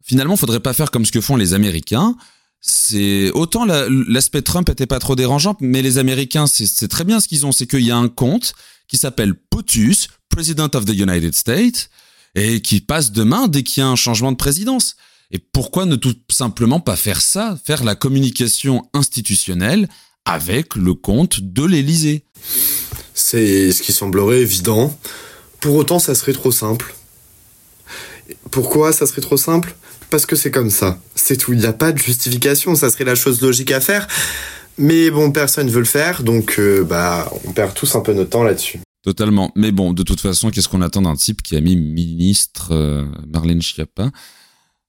finalement, 0.03 0.37
faudrait 0.37 0.61
pas 0.61 0.73
faire 0.73 0.91
comme 0.91 1.05
ce 1.05 1.13
que 1.13 1.21
font 1.21 1.37
les 1.37 1.53
Américains? 1.55 2.17
C'est 2.61 3.31
autant 3.33 3.65
l'aspect 3.67 4.43
Trump 4.43 4.69
était 4.69 4.87
pas 4.87 4.99
trop 4.99 5.15
dérangeant, 5.15 5.57
mais 5.61 5.81
les 5.81 5.99
Américains, 5.99 6.47
c'est 6.49 6.89
très 6.89 7.05
bien 7.05 7.21
ce 7.21 7.29
qu'ils 7.29 7.47
ont, 7.47 7.53
c'est 7.53 7.69
qu'il 7.69 7.85
y 7.85 7.93
a 7.93 7.97
un 7.97 8.09
compte 8.09 8.53
qui 8.89 8.97
s'appelle 8.97 9.35
POTUS, 9.35 10.09
President 10.39 10.71
of 10.77 10.85
the 10.85 10.95
United 10.95 11.35
States, 11.35 11.91
et 12.37 12.63
qui 12.63 12.81
passe 12.81 13.11
demain 13.11 13.49
dès 13.49 13.65
qu'il 13.65 13.81
y 13.81 13.85
a 13.85 13.89
un 13.89 13.97
changement 13.97 14.31
de 14.31 14.37
présidence. 14.37 14.95
Et 15.33 15.41
pourquoi 15.41 15.85
ne 15.85 15.97
tout 15.97 16.15
simplement 16.31 16.79
pas 16.79 16.95
faire 16.95 17.21
ça, 17.21 17.59
faire 17.65 17.83
la 17.83 17.97
communication 17.97 18.89
institutionnelle 18.95 19.89
avec 20.25 20.77
le 20.77 20.95
compte 20.95 21.41
de 21.41 21.65
l'Élysée? 21.65 22.25
C'est 23.15 23.73
ce 23.73 23.83
qui 23.83 23.93
semblerait 23.93 24.43
évident. 24.43 24.97
Pour 25.59 25.75
autant, 25.75 25.99
ça 25.99 26.15
serait 26.15 26.35
trop 26.35 26.53
simple. 26.53 26.95
Pourquoi 28.53 28.93
ça 28.93 29.07
serait 29.07 29.23
trop 29.23 29.39
simple? 29.39 29.75
Parce 30.09 30.25
que 30.25 30.37
c'est 30.37 30.53
comme 30.53 30.71
ça. 30.71 31.01
C'est 31.17 31.37
tout. 31.37 31.53
Il 31.53 31.59
n'y 31.59 31.67
a 31.67 31.73
pas 31.73 31.91
de 31.91 31.99
justification. 31.99 32.77
Ça 32.77 32.91
serait 32.91 33.03
la 33.03 33.17
chose 33.17 33.41
logique 33.41 33.73
à 33.73 33.81
faire. 33.81 34.07
Mais 34.77 35.11
bon, 35.11 35.33
personne 35.33 35.69
veut 35.69 35.81
le 35.81 35.85
faire, 35.85 36.23
donc 36.23 36.61
euh, 36.61 36.85
bah 36.85 37.29
on 37.45 37.51
perd 37.51 37.75
tous 37.75 37.97
un 37.97 38.01
peu 38.03 38.13
notre 38.13 38.31
temps 38.31 38.45
là-dessus. 38.45 38.79
Totalement. 39.09 39.51
Mais 39.57 39.73
bon, 39.73 39.95
de 39.95 40.03
toute 40.03 40.21
façon, 40.21 40.51
qu'est-ce 40.51 40.69
qu'on 40.69 40.83
attend 40.83 41.01
d'un 41.01 41.17
type 41.17 41.41
qui 41.41 41.57
a 41.57 41.63
mis 41.63 41.77
ministre 41.77 42.73
euh, 42.73 43.07
Marlène 43.27 43.63
Schiappa? 43.63 44.11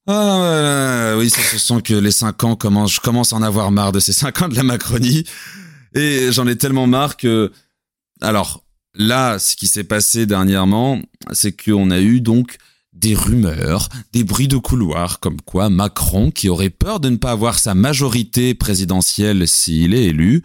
Ah 0.08 1.14
oui, 1.18 1.30
ça 1.30 1.42
se 1.42 1.58
sent 1.58 1.82
que 1.82 1.94
les 1.94 2.12
cinq 2.12 2.44
ans 2.44 2.58
commencent, 2.58 2.96
je 2.96 3.00
commence 3.00 3.32
à 3.32 3.38
en 3.38 3.42
avoir 3.42 3.72
marre 3.72 3.94
de 3.94 4.02
ces 4.02 4.12
cinq 4.12 4.42
ans 4.42 4.50
de 4.50 4.58
la 4.58 4.64
Macronie. 4.64 5.24
Et 5.96 6.34
j'en 6.34 6.48
ai 6.48 6.58
tellement 6.58 6.86
marre 6.86 7.16
que... 7.16 7.54
Alors, 8.20 8.66
là, 8.94 9.40
ce 9.40 9.56
qui 9.56 9.68
s'est 9.68 9.86
passé 9.86 10.26
dernièrement, 10.26 11.00
c'est 11.32 11.54
qu'on 11.54 11.90
a 11.90 12.02
eu 12.02 12.20
donc 12.20 12.58
des 12.92 13.16
rumeurs, 13.16 13.88
des 14.12 14.26
bruits 14.26 14.50
de 14.50 14.58
couloir, 14.58 15.22
comme 15.22 15.40
quoi 15.40 15.70
Macron, 15.70 16.30
qui 16.30 16.50
aurait 16.50 16.72
peur 16.72 17.00
de 17.00 17.08
ne 17.08 17.16
pas 17.16 17.32
avoir 17.32 17.58
sa 17.58 17.74
majorité 17.74 18.54
présidentielle 18.54 19.48
s'il 19.48 19.94
est 19.94 20.08
élu, 20.08 20.44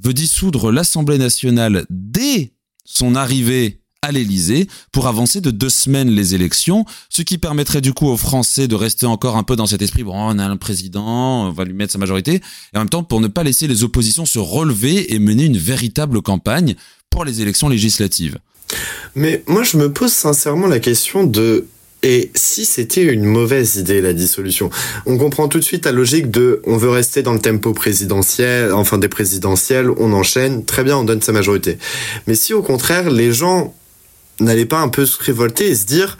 veut 0.00 0.12
dissoudre 0.12 0.72
l'Assemblée 0.72 1.18
nationale 1.18 1.86
dès 1.88 2.54
son 2.92 3.14
arrivée 3.14 3.78
à 4.02 4.10
l'Élysée 4.10 4.66
pour 4.90 5.06
avancer 5.06 5.40
de 5.40 5.50
deux 5.50 5.70
semaines 5.70 6.10
les 6.10 6.34
élections, 6.34 6.84
ce 7.08 7.22
qui 7.22 7.38
permettrait 7.38 7.80
du 7.80 7.94
coup 7.94 8.08
aux 8.08 8.16
Français 8.16 8.66
de 8.66 8.74
rester 8.74 9.06
encore 9.06 9.36
un 9.36 9.44
peu 9.44 9.54
dans 9.54 9.66
cet 9.66 9.80
esprit, 9.80 10.02
bon, 10.02 10.12
on 10.14 10.38
a 10.38 10.44
un 10.44 10.56
président, 10.56 11.46
on 11.46 11.52
va 11.52 11.64
lui 11.64 11.72
mettre 11.72 11.92
sa 11.92 11.98
majorité, 11.98 12.34
et 12.34 12.76
en 12.76 12.80
même 12.80 12.88
temps 12.88 13.04
pour 13.04 13.20
ne 13.20 13.28
pas 13.28 13.44
laisser 13.44 13.68
les 13.68 13.84
oppositions 13.84 14.26
se 14.26 14.40
relever 14.40 15.14
et 15.14 15.18
mener 15.20 15.44
une 15.44 15.56
véritable 15.56 16.20
campagne 16.20 16.74
pour 17.10 17.24
les 17.24 17.40
élections 17.40 17.68
législatives. 17.68 18.38
Mais 19.14 19.44
moi 19.46 19.62
je 19.62 19.76
me 19.76 19.92
pose 19.92 20.12
sincèrement 20.12 20.66
la 20.66 20.80
question 20.80 21.24
de 21.24 21.66
et 22.02 22.30
si 22.34 22.64
c'était 22.64 23.04
une 23.04 23.24
mauvaise 23.24 23.76
idée, 23.76 24.00
la 24.00 24.12
dissolution 24.12 24.70
On 25.06 25.18
comprend 25.18 25.46
tout 25.48 25.58
de 25.58 25.64
suite 25.64 25.84
la 25.84 25.92
logique 25.92 26.30
de 26.30 26.60
on 26.64 26.76
veut 26.76 26.90
rester 26.90 27.22
dans 27.22 27.32
le 27.32 27.38
tempo 27.38 27.72
présidentiel, 27.72 28.72
enfin 28.72 28.98
des 28.98 29.08
présidentielles, 29.08 29.88
on 29.98 30.12
enchaîne, 30.12 30.64
très 30.64 30.82
bien, 30.82 30.96
on 30.96 31.04
donne 31.04 31.22
sa 31.22 31.32
majorité. 31.32 31.78
Mais 32.26 32.34
si 32.34 32.54
au 32.54 32.62
contraire, 32.62 33.10
les 33.10 33.32
gens 33.32 33.74
n'allait 34.40 34.66
pas 34.66 34.80
un 34.80 34.88
peu 34.88 35.06
se 35.06 35.22
révolter 35.22 35.68
et 35.68 35.76
se 35.76 35.86
dire 35.86 36.18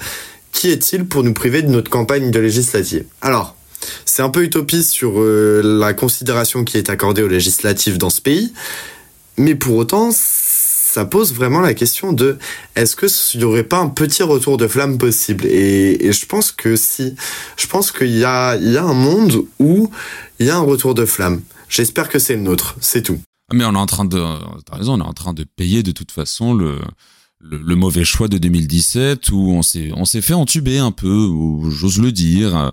qui 0.52 0.70
est-il 0.70 1.06
pour 1.06 1.24
nous 1.24 1.32
priver 1.32 1.62
de 1.62 1.68
notre 1.68 1.90
campagne 1.90 2.30
de 2.30 2.38
législative? 2.38 3.04
Alors, 3.20 3.56
c'est 4.04 4.22
un 4.22 4.28
peu 4.28 4.44
utopiste 4.44 4.90
sur 4.90 5.20
euh, 5.20 5.60
la 5.64 5.94
considération 5.94 6.62
qui 6.62 6.76
est 6.76 6.90
accordée 6.90 7.22
aux 7.22 7.28
législatives 7.28 7.98
dans 7.98 8.10
ce 8.10 8.20
pays, 8.20 8.52
mais 9.36 9.56
pour 9.56 9.76
autant, 9.76 10.10
ça 10.92 11.06
pose 11.06 11.32
vraiment 11.32 11.60
la 11.60 11.72
question 11.72 12.12
de 12.12 12.36
est-ce 12.76 12.96
qu'il 12.96 13.40
n'y 13.40 13.46
aurait 13.46 13.64
pas 13.64 13.78
un 13.78 13.88
petit 13.88 14.22
retour 14.22 14.58
de 14.58 14.68
flamme 14.68 14.98
possible? 14.98 15.46
Et, 15.46 16.12
je 16.12 16.26
pense 16.26 16.52
que 16.52 16.76
si. 16.76 17.14
Je 17.56 17.66
pense 17.66 17.90
qu'il 17.90 18.14
y 18.14 18.24
a, 18.24 18.56
il 18.56 18.72
y 18.72 18.76
a 18.76 18.84
un 18.84 18.92
monde 18.92 19.46
où 19.58 19.88
il 20.38 20.46
y 20.46 20.50
a 20.50 20.56
un 20.56 20.60
retour 20.60 20.94
de 20.94 21.06
flamme. 21.06 21.40
J'espère 21.70 22.10
que 22.10 22.18
c'est 22.18 22.36
le 22.36 22.42
nôtre, 22.42 22.76
c'est 22.82 23.00
tout. 23.00 23.18
Mais 23.54 23.64
on 23.64 23.72
est 23.72 23.78
en 23.78 23.86
train 23.86 24.04
de, 24.04 24.22
t'as 24.66 24.76
raison, 24.76 25.00
on 25.00 25.00
est 25.00 25.08
en 25.08 25.14
train 25.14 25.32
de 25.32 25.44
payer 25.44 25.82
de 25.82 25.92
toute 25.92 26.12
façon 26.12 26.52
le, 26.52 26.78
le, 27.40 27.74
mauvais 27.74 28.04
choix 28.04 28.28
de 28.28 28.36
2017 28.36 29.30
où 29.30 29.52
on 29.52 29.62
s'est 29.62 29.92
on 29.96 30.04
s'est 30.04 30.20
fait 30.20 30.34
entuber 30.34 30.76
un 30.76 30.92
peu, 30.92 31.30
j'ose 31.70 32.00
le 32.00 32.12
dire. 32.12 32.72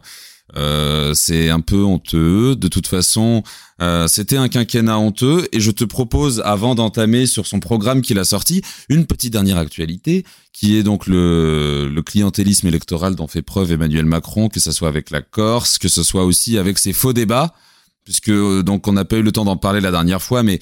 Euh, 0.55 1.13
c'est 1.13 1.49
un 1.49 1.59
peu 1.59 1.83
honteux. 1.83 2.55
De 2.55 2.67
toute 2.67 2.87
façon, 2.87 3.43
euh, 3.81 4.07
c'était 4.07 4.37
un 4.37 4.47
quinquennat 4.47 4.97
honteux. 4.97 5.47
Et 5.51 5.59
je 5.59 5.71
te 5.71 5.83
propose, 5.83 6.41
avant 6.45 6.75
d'entamer 6.75 7.25
sur 7.25 7.47
son 7.47 7.59
programme 7.59 8.01
qu'il 8.01 8.19
a 8.19 8.23
sorti, 8.23 8.61
une 8.89 9.05
petite 9.05 9.33
dernière 9.33 9.57
actualité, 9.57 10.25
qui 10.53 10.77
est 10.77 10.83
donc 10.83 11.07
le, 11.07 11.89
le 11.93 12.01
clientélisme 12.01 12.67
électoral 12.67 13.15
dont 13.15 13.27
fait 13.27 13.41
preuve 13.41 13.71
Emmanuel 13.71 14.05
Macron, 14.05 14.49
que 14.49 14.59
ce 14.59 14.71
soit 14.71 14.87
avec 14.87 15.09
la 15.11 15.21
Corse, 15.21 15.77
que 15.77 15.87
ce 15.87 16.03
soit 16.03 16.25
aussi 16.25 16.57
avec 16.57 16.79
ses 16.79 16.93
faux 16.93 17.13
débats, 17.13 17.53
puisque 18.03 18.29
euh, 18.29 18.63
donc 18.63 18.87
on 18.87 18.93
n'a 18.93 19.05
pas 19.05 19.17
eu 19.17 19.23
le 19.23 19.31
temps 19.31 19.45
d'en 19.45 19.57
parler 19.57 19.81
la 19.81 19.91
dernière 19.91 20.21
fois, 20.21 20.43
mais 20.43 20.59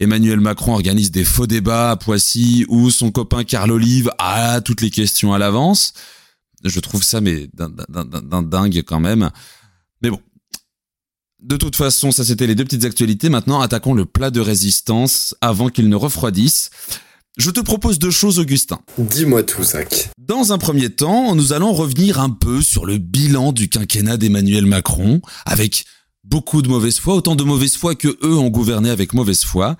Emmanuel 0.00 0.40
Macron 0.40 0.74
organise 0.74 1.10
des 1.10 1.24
faux 1.24 1.46
débats 1.46 1.90
à 1.90 1.96
Poissy 1.96 2.64
où 2.68 2.90
son 2.90 3.10
copain 3.10 3.42
Carl 3.42 3.70
Olive 3.72 4.10
a 4.18 4.60
toutes 4.60 4.80
les 4.80 4.90
questions 4.90 5.32
à 5.32 5.38
l'avance. 5.38 5.92
Je 6.64 6.80
trouve 6.80 7.02
ça 7.02 7.20
mais 7.20 7.48
d'un 7.54 8.42
dingue 8.42 8.82
quand 8.86 9.00
même. 9.00 9.30
Mais 10.02 10.10
bon. 10.10 10.20
De 11.40 11.56
toute 11.56 11.76
façon, 11.76 12.10
ça 12.10 12.24
c'était 12.24 12.48
les 12.48 12.56
deux 12.56 12.64
petites 12.64 12.84
actualités. 12.84 13.28
Maintenant, 13.28 13.60
attaquons 13.60 13.94
le 13.94 14.04
plat 14.04 14.30
de 14.30 14.40
résistance 14.40 15.36
avant 15.40 15.68
qu'il 15.68 15.88
ne 15.88 15.94
refroidisse. 15.94 16.70
Je 17.36 17.52
te 17.52 17.60
propose 17.60 18.00
deux 18.00 18.10
choses, 18.10 18.40
Augustin. 18.40 18.80
Dis-moi 18.98 19.44
tout, 19.44 19.62
Zach. 19.62 20.10
Dans 20.18 20.52
un 20.52 20.58
premier 20.58 20.90
temps, 20.90 21.36
nous 21.36 21.52
allons 21.52 21.72
revenir 21.72 22.18
un 22.18 22.30
peu 22.30 22.60
sur 22.60 22.84
le 22.84 22.98
bilan 22.98 23.52
du 23.52 23.68
quinquennat 23.68 24.16
d'Emmanuel 24.16 24.66
Macron, 24.66 25.20
avec 25.46 25.84
beaucoup 26.24 26.62
de 26.62 26.68
mauvaise 26.68 26.98
foi, 26.98 27.14
autant 27.14 27.36
de 27.36 27.44
mauvaise 27.44 27.76
foi 27.76 27.94
que 27.94 28.18
eux 28.24 28.36
ont 28.36 28.48
gouverné 28.48 28.90
avec 28.90 29.14
mauvaise 29.14 29.44
foi, 29.44 29.76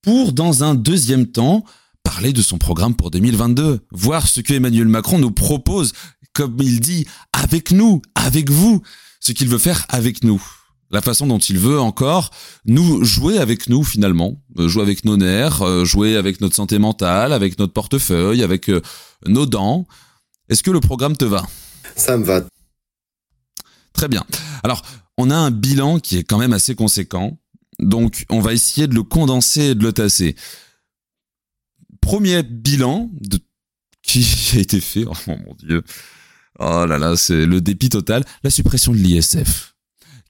pour, 0.00 0.32
dans 0.32 0.64
un 0.64 0.74
deuxième 0.74 1.26
temps, 1.26 1.64
parler 2.04 2.32
de 2.32 2.42
son 2.42 2.58
programme 2.58 2.94
pour 2.94 3.10
2022, 3.10 3.80
voir 3.90 4.28
ce 4.28 4.40
que 4.40 4.54
Emmanuel 4.54 4.86
Macron 4.86 5.18
nous 5.18 5.32
propose, 5.32 5.92
comme 6.32 6.56
il 6.60 6.78
dit, 6.78 7.06
avec 7.32 7.72
nous, 7.72 8.02
avec 8.14 8.50
vous, 8.50 8.82
ce 9.18 9.32
qu'il 9.32 9.48
veut 9.48 9.58
faire 9.58 9.84
avec 9.88 10.22
nous. 10.22 10.40
La 10.90 11.00
façon 11.00 11.26
dont 11.26 11.38
il 11.38 11.58
veut 11.58 11.80
encore 11.80 12.30
nous 12.66 13.02
jouer 13.02 13.38
avec 13.38 13.68
nous 13.68 13.82
finalement, 13.82 14.40
euh, 14.58 14.68
jouer 14.68 14.82
avec 14.82 15.04
nos 15.04 15.16
nerfs, 15.16 15.62
euh, 15.62 15.84
jouer 15.84 16.16
avec 16.16 16.40
notre 16.40 16.54
santé 16.54 16.78
mentale, 16.78 17.32
avec 17.32 17.58
notre 17.58 17.72
portefeuille, 17.72 18.44
avec 18.44 18.68
euh, 18.68 18.80
nos 19.26 19.46
dents. 19.46 19.86
Est-ce 20.48 20.62
que 20.62 20.70
le 20.70 20.80
programme 20.80 21.16
te 21.16 21.24
va? 21.24 21.44
Ça 21.96 22.16
me 22.16 22.24
va. 22.24 22.42
Très 23.92 24.08
bien. 24.08 24.24
Alors, 24.62 24.82
on 25.16 25.30
a 25.30 25.36
un 25.36 25.50
bilan 25.50 25.98
qui 25.98 26.18
est 26.18 26.24
quand 26.24 26.38
même 26.38 26.52
assez 26.52 26.74
conséquent. 26.74 27.38
Donc, 27.80 28.24
on 28.30 28.40
va 28.40 28.52
essayer 28.52 28.86
de 28.86 28.94
le 28.94 29.02
condenser 29.02 29.62
et 29.70 29.74
de 29.74 29.82
le 29.82 29.92
tasser. 29.92 30.36
Premier 32.04 32.42
bilan 32.42 33.10
de, 33.20 33.38
qui 34.02 34.26
a 34.54 34.58
été 34.58 34.80
fait. 34.80 35.04
Oh 35.06 35.14
mon 35.26 35.54
dieu. 35.58 35.82
Oh 36.58 36.86
là 36.86 36.98
là, 36.98 37.16
c'est 37.16 37.46
le 37.46 37.60
dépit 37.60 37.88
total. 37.88 38.24
La 38.42 38.50
suppression 38.50 38.92
de 38.92 38.98
l'ISF. 38.98 39.74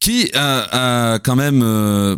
Qui 0.01 0.31
a, 0.35 1.19
quand 1.23 1.37
même 1.37 1.63
euh, 1.63 2.17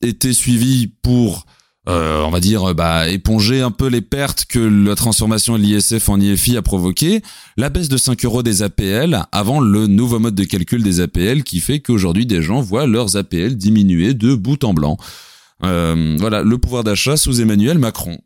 été 0.00 0.32
suivi 0.32 0.86
pour 0.86 1.46
euh, 1.88 2.22
on 2.22 2.30
va 2.30 2.40
dire, 2.40 2.74
bah, 2.74 3.08
éponger 3.08 3.60
un 3.60 3.70
peu 3.70 3.86
les 3.86 4.00
pertes 4.00 4.46
que 4.46 4.58
la 4.58 4.96
transformation 4.96 5.56
de 5.56 5.62
l'ISF 5.62 6.08
en 6.08 6.18
IFI 6.18 6.56
a 6.56 6.62
provoqué, 6.62 7.22
la 7.56 7.68
baisse 7.68 7.88
de 7.88 7.96
5 7.96 8.24
euros 8.24 8.42
des 8.42 8.62
APL 8.62 9.22
avant 9.30 9.60
le 9.60 9.86
nouveau 9.86 10.18
mode 10.18 10.34
de 10.34 10.42
calcul 10.42 10.82
des 10.82 11.00
APL 11.00 11.44
qui 11.44 11.60
fait 11.60 11.78
qu'aujourd'hui 11.78 12.26
des 12.26 12.42
gens 12.42 12.60
voient 12.60 12.86
leurs 12.86 13.16
APL 13.16 13.54
diminuer 13.54 14.14
de 14.14 14.34
bout 14.34 14.64
en 14.64 14.74
blanc. 14.74 14.96
Euh, 15.62 16.16
voilà, 16.18 16.42
le 16.42 16.58
pouvoir 16.58 16.82
d'achat 16.82 17.16
sous 17.16 17.40
Emmanuel 17.40 17.78
Macron. 17.78 18.18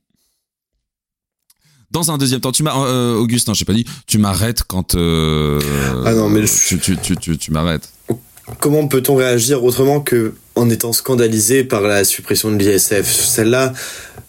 Dans 1.90 2.12
un 2.12 2.18
deuxième 2.18 2.40
temps, 2.40 2.52
tu 2.52 2.62
m'as, 2.62 2.76
euh, 2.76 3.16
Augustin, 3.16 3.52
je 3.52 3.58
sais 3.58 3.64
pas 3.64 3.72
dit, 3.72 3.84
tu 4.06 4.18
m'arrêtes 4.18 4.62
quand. 4.62 4.94
Euh, 4.94 5.60
ah 6.06 6.14
non, 6.14 6.28
mais 6.28 6.44
tu, 6.44 6.78
tu, 6.78 6.96
tu, 6.96 7.16
tu, 7.16 7.36
tu 7.36 7.50
m'arrêtes. 7.50 7.90
Comment 8.60 8.86
peut-on 8.86 9.16
réagir 9.16 9.64
autrement 9.64 10.00
que 10.00 10.34
en 10.54 10.70
étant 10.70 10.92
scandalisé 10.92 11.64
par 11.64 11.82
la 11.82 12.04
suppression 12.04 12.50
de 12.50 12.56
l'ISF? 12.56 13.06
Celle-là, 13.06 13.72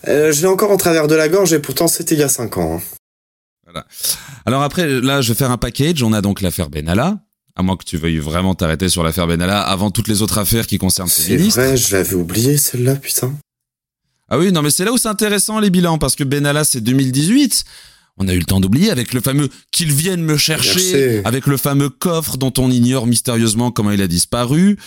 euh, 0.07 0.32
je 0.32 0.41
l'ai 0.41 0.47
encore 0.47 0.72
en 0.72 0.78
travers 0.78 1.07
de 1.07 1.16
la 1.16 1.30
gorge 1.30 1.53
et 1.53 1.59
pourtant 1.59 1.88
c'était 1.88 2.16
il 2.16 2.20
y 2.22 2.24
a 2.24 2.30
5 2.30 2.57
ans. 2.57 2.78
Hein. 2.78 2.82
Voilà. 3.66 3.86
Alors 4.45 4.64
après, 4.64 4.88
là, 4.88 5.22
je 5.22 5.32
vais 5.32 5.38
faire 5.38 5.51
un 5.51 5.57
package. 5.57 6.01
On 6.03 6.14
a 6.14 6.22
donc 6.22 6.41
l'affaire 6.41 6.70
Benalla. 6.70 7.20
À 7.55 7.64
moins 7.64 7.78
que 7.78 7.84
tu 7.84 7.97
veuilles 7.97 8.18
vraiment 8.18 8.55
t'arrêter 8.55 8.89
sur 8.89 9.03
l'affaire 9.03 9.28
Benalla 9.28 9.62
avant 9.62 9.91
toutes 9.91 10.07
les 10.07 10.22
autres 10.22 10.38
affaires 10.38 10.66
qui 10.66 10.78
concernent 10.78 11.09
ces 11.09 11.36
ministres. 11.36 11.62
C'est 11.62 11.68
vrai, 11.68 11.78
je 11.78 11.95
l'avais 11.95 12.16
oublié 12.16 12.57
celle-là, 12.57 12.95
putain. 12.95 13.34
Ah 14.34 14.39
oui, 14.39 14.53
non, 14.53 14.61
mais 14.61 14.69
c'est 14.69 14.86
là 14.86 14.93
où 14.93 14.97
c'est 14.97 15.09
intéressant 15.09 15.59
les 15.59 15.69
bilans 15.69 15.97
parce 15.97 16.15
que 16.15 16.23
Benalla 16.23 16.63
c'est 16.63 16.79
2018. 16.79 17.65
On 18.17 18.29
a 18.29 18.34
eu 18.34 18.39
le 18.39 18.45
temps 18.45 18.61
d'oublier 18.61 18.89
avec 18.89 19.13
le 19.13 19.19
fameux 19.19 19.49
qu'ils 19.71 19.91
viennent 19.91 20.23
me 20.23 20.38
chercher, 20.38 21.21
avec 21.25 21.47
le 21.47 21.57
fameux 21.57 21.89
coffre 21.89 22.38
dont 22.38 22.53
on 22.57 22.71
ignore 22.71 23.07
mystérieusement 23.07 23.71
comment 23.71 23.91
il 23.91 24.01
a 24.01 24.07
disparu. 24.07 24.77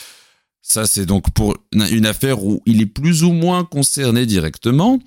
Ça, 0.62 0.86
c'est 0.86 1.04
donc 1.04 1.30
pour 1.34 1.58
une 1.74 2.06
affaire 2.06 2.42
où 2.42 2.62
il 2.64 2.80
est 2.80 2.86
plus 2.86 3.22
ou 3.22 3.32
moins 3.32 3.64
concerné 3.64 4.24
directement. 4.24 4.98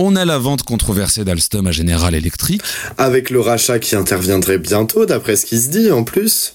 On 0.00 0.16
a 0.16 0.24
la 0.24 0.38
vente 0.38 0.64
controversée 0.64 1.24
d'Alstom 1.24 1.68
à 1.68 1.72
General 1.72 2.12
Electric. 2.12 2.62
Avec 2.98 3.30
le 3.30 3.40
rachat 3.40 3.78
qui 3.78 3.94
interviendrait 3.94 4.58
bientôt, 4.58 5.06
d'après 5.06 5.36
ce 5.36 5.46
qui 5.46 5.60
se 5.60 5.68
dit 5.70 5.92
en 5.92 6.02
plus. 6.02 6.54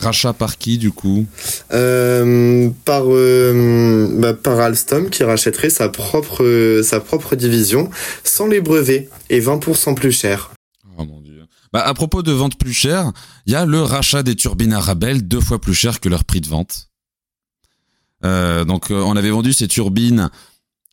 Rachat 0.00 0.32
par 0.32 0.58
qui 0.58 0.78
du 0.78 0.90
coup 0.90 1.26
euh, 1.72 2.70
par, 2.84 3.04
euh, 3.06 4.08
bah, 4.18 4.34
par 4.34 4.60
Alstom 4.60 5.10
qui 5.10 5.24
rachèterait 5.24 5.70
sa 5.70 5.88
propre, 5.88 6.80
sa 6.82 7.00
propre 7.00 7.36
division 7.36 7.90
sans 8.22 8.46
les 8.46 8.60
brevets 8.60 9.08
et 9.30 9.40
20% 9.40 9.94
plus 9.94 10.12
cher. 10.12 10.52
Oh 10.98 11.04
mon 11.04 11.20
dieu. 11.20 11.42
Bah, 11.72 11.82
à 11.86 11.94
propos 11.94 12.22
de 12.22 12.32
vente 12.32 12.58
plus 12.58 12.72
chère, 12.72 13.12
il 13.46 13.52
y 13.52 13.56
a 13.56 13.66
le 13.66 13.82
rachat 13.82 14.22
des 14.22 14.34
turbines 14.34 14.72
Arabelle 14.72 15.26
deux 15.26 15.40
fois 15.40 15.60
plus 15.60 15.74
cher 15.74 16.00
que 16.00 16.08
leur 16.08 16.24
prix 16.24 16.40
de 16.40 16.48
vente. 16.48 16.88
Euh, 18.24 18.64
donc 18.64 18.86
on 18.90 19.16
avait 19.16 19.30
vendu 19.30 19.52
ces 19.52 19.68
turbines 19.68 20.30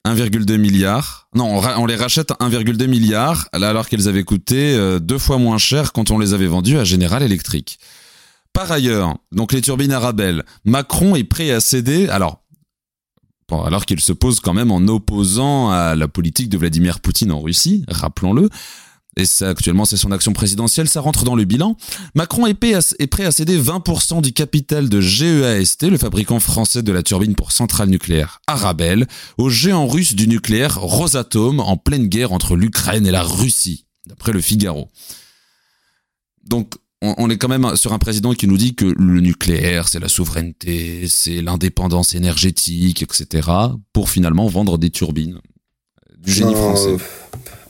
1,2 0.06 0.58
milliard. 0.58 1.30
Non, 1.36 1.62
on, 1.78 1.86
les 1.86 1.95
rachète 1.95 2.32
1,2 2.39 2.88
milliard 2.88 3.47
alors 3.52 3.88
qu'elles 3.88 4.08
avaient 4.08 4.24
coûté 4.24 4.76
deux 4.99 5.20
fois 5.20 5.38
moins 5.38 5.60
cher 5.60 5.93
quand 5.93 6.12
on 6.12 6.18
les 6.18 6.34
avait 6.34 6.47
vendues 6.47 6.78
à 6.78 6.84
General 6.84 7.22
Electric. 7.22 7.80
Par 8.54 8.72
ailleurs, 8.72 9.18
donc 9.32 9.54
les 9.54 9.62
turbines 9.62 9.91
Arabelle, 9.91 10.43
Macron 10.66 11.16
est 11.16 11.24
prêt 11.24 11.52
à 11.52 11.60
céder. 11.60 12.10
Alors, 12.10 12.41
alors 13.66 13.86
qu'il 13.86 13.99
se 13.99 14.14
pose 14.14 14.39
quand 14.39 14.54
même 14.54 14.72
en 14.72 14.88
opposant 14.88 15.70
à 15.70 15.95
la 15.95 16.08
politique 16.08 16.49
de 16.49 16.58
Vladimir 16.58 16.99
Poutine 16.99 17.32
en 17.32 17.41
Russie, 17.41 17.84
rappelons-le 17.88 18.49
et 19.18 19.26
ça 19.26 19.49
actuellement 19.49 19.86
c'est 19.86 19.97
son 19.97 20.12
action 20.12 20.34
présidentielle, 20.34 20.88
ça 20.88 21.02
rentre 21.02 21.26
dans 21.26 21.36
le 21.36 21.43
bilan. 21.43 21.76
Macron 22.16 22.47
est, 22.47 22.54
prêt 22.54 23.26
à 23.26 23.32
céder 23.32 23.62
20% 23.62 24.22
du 24.22 24.32
capital 24.32 24.88
de 24.88 25.02
GEAST, 25.02 25.84
le 25.84 25.97
fabricant 25.97 26.39
français 26.39 26.82
de 26.82 26.91
la 26.91 27.04
turbine 27.04 27.36
pour 27.36 27.52
centrale 27.52 27.89
nucléaire 27.89 28.41
Arabelle, 28.47 29.08
au 29.38 29.49
géant 29.49 29.88
russe 29.88 30.16
du 30.16 30.28
nucléaire 30.28 30.80
Rosatom 30.80 31.60
en 31.60 31.78
pleine 31.78 32.08
guerre 32.08 32.32
entre 32.32 32.56
l'Ukraine 32.56 33.06
et 33.06 33.12
la 33.12 33.24
Russie, 33.24 33.86
d'après 34.08 34.32
le 34.32 34.41
Figaro. 34.41 34.89
Donc 36.45 36.76
on, 37.02 37.30
est 37.30 37.38
quand 37.38 37.47
même 37.47 37.76
sur 37.76 37.93
un 37.93 37.99
président 37.99 38.34
qui 38.34 38.47
nous 38.47 38.58
dit 38.58 38.76
que 38.76 38.86
le 38.86 39.22
nucléaire, 39.22 39.88
c'est 39.88 39.99
la 39.99 40.08
souveraineté, 40.08 41.08
c'est 41.10 41.41
l'indépendance 41.41 42.14
énergétique, 42.14 43.02
etc., 43.02 43.49
pour 43.91 44.10
finalement 44.10 44.47
vendre 44.47 44.78
des 44.78 44.91
turbines. 44.91 45.39
Du 46.20 46.32
génie 46.32 46.54
français. 46.54 46.97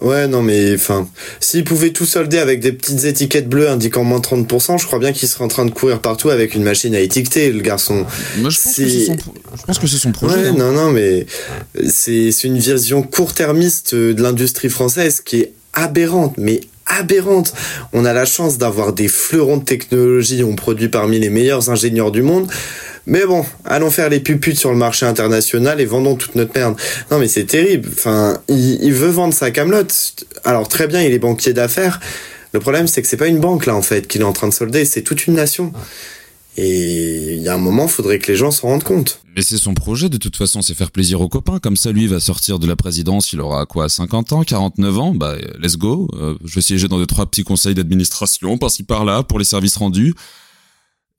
Ouais, 0.02 0.28
non, 0.28 0.42
mais 0.42 0.74
enfin, 0.74 1.08
s'il 1.40 1.64
pouvait 1.64 1.92
tout 1.92 2.06
solder 2.06 2.40
avec 2.40 2.60
des 2.60 2.74
petites 2.74 3.06
étiquettes 3.06 3.48
bleues 3.48 3.70
indiquant 3.70 4.04
moins 4.04 4.20
30%, 4.20 4.80
je 4.80 4.86
crois 4.86 5.00
bien 5.00 5.14
qu'il 5.14 5.30
serait 5.30 5.46
en 5.46 5.48
train 5.48 5.64
de 5.64 5.72
courir 5.72 6.02
partout 6.02 6.30
avec 6.30 6.56
une 6.56 6.64
machine 6.64 6.94
à 6.96 7.00
étiqueter, 7.00 7.52
le 7.52 7.62
garçon. 7.62 8.06
Moi, 8.40 8.50
je 8.50 8.60
pense, 8.60 8.76
que 8.76 8.90
c'est 8.90 9.06
son, 9.06 9.16
je 9.16 9.62
pense 9.62 9.80
que 9.80 9.88
c'est 9.88 9.98
son 9.98 10.12
projet. 10.12 10.36
Ouais, 10.36 10.48
hein. 10.48 10.56
non, 10.58 10.72
non, 10.72 10.92
mais 10.92 11.28
c'est 11.88 12.44
une 12.44 12.58
vision 12.58 13.04
court-termiste 13.04 13.96
de 13.96 14.22
l'industrie 14.22 14.70
française 14.70 15.22
qui 15.22 15.38
est 15.42 15.54
aberrante, 15.74 16.34
mais 16.38 16.62
aberrante. 17.00 17.54
On 17.94 18.06
a 18.06 18.14
la 18.14 18.26
chance 18.26 18.58
d'avoir 18.58 18.94
des 18.94 19.08
fleurons 19.08 19.58
de 19.58 19.64
technologie, 19.64 20.44
on 20.44 20.56
produit 20.56 20.90
parmi 20.90 21.20
les 21.20 21.30
meilleurs 21.30 21.70
ingénieurs 21.70 22.12
du 22.12 22.22
monde. 22.22 22.48
Mais 23.08 23.26
bon, 23.26 23.44
allons 23.66 23.90
faire 23.90 24.10
les 24.10 24.20
puputes 24.20 24.60
sur 24.60 24.72
le 24.72 24.78
marché 24.78 25.06
international 25.06 25.82
et 25.82 25.86
vendons 25.86 26.16
toute 26.16 26.36
notre 26.36 26.58
merde. 26.58 26.76
Non 27.10 27.18
mais 27.18 27.28
c'est 27.28 27.46
terrible. 27.46 27.90
Enfin, 27.92 28.38
il, 28.48 28.94
veut 28.94 29.10
vendre 29.10 29.34
sa 29.34 29.50
camelote. 29.52 30.26
Alors 30.44 30.68
très 30.68 30.88
bien, 30.88 31.02
il 31.02 31.12
est 31.12 31.20
banquier 31.20 31.54
d'affaires. 31.54 32.00
Le 32.54 32.60
problème, 32.60 32.88
c'est 32.88 33.02
que 33.02 33.08
c'est 33.08 33.18
pas 33.18 33.28
une 33.28 33.40
banque 33.40 33.66
là 33.66 33.76
en 33.76 33.82
fait 33.82 34.08
qu'il 34.08 34.22
est 34.22 34.26
en 34.26 34.34
train 34.34 34.48
de 34.48 34.54
solder, 34.54 34.86
c'est 34.86 35.02
toute 35.02 35.26
une 35.26 35.34
nation. 35.34 35.72
Et 36.58 37.36
il 37.36 37.42
y 37.42 37.48
a 37.48 37.54
un 37.54 37.58
moment, 37.58 37.84
il 37.84 37.90
faudrait 37.90 38.20
que 38.20 38.30
les 38.32 38.38
gens 38.38 38.52
s'en 38.52 38.68
rendent 38.68 38.84
compte. 38.84 39.22
Mais 39.36 39.42
c'est 39.42 39.58
son 39.58 39.74
projet, 39.74 40.10
de 40.10 40.18
toute 40.18 40.36
façon, 40.36 40.62
c'est 40.62 40.74
faire 40.74 40.92
plaisir 40.92 41.22
aux 41.22 41.30
copains. 41.30 41.60
Comme 41.60 41.78
ça, 41.78 41.92
lui 41.92 42.08
va 42.08 42.20
sortir 42.20 42.60
de 42.60 42.68
la 42.68 42.76
présidence, 42.76 43.32
il 43.32 43.40
aura 43.40 43.66
quoi, 43.66 43.88
50 43.88 44.34
ans, 44.34 44.44
49 44.44 45.00
ans? 45.00 45.16
Bah, 45.16 45.36
let's 45.60 45.78
go. 45.78 46.10
Euh, 46.14 46.36
je 46.44 46.56
vais 46.56 46.62
siéger 46.62 46.90
dans 46.90 46.98
deux, 46.98 47.06
trois 47.06 47.26
petits 47.26 47.44
conseils 47.44 47.74
d'administration, 47.74 48.58
par-ci, 48.58 48.84
par-là, 48.84 49.24
pour 49.24 49.40
les 49.40 49.46
services 49.46 49.78
rendus. 49.78 50.14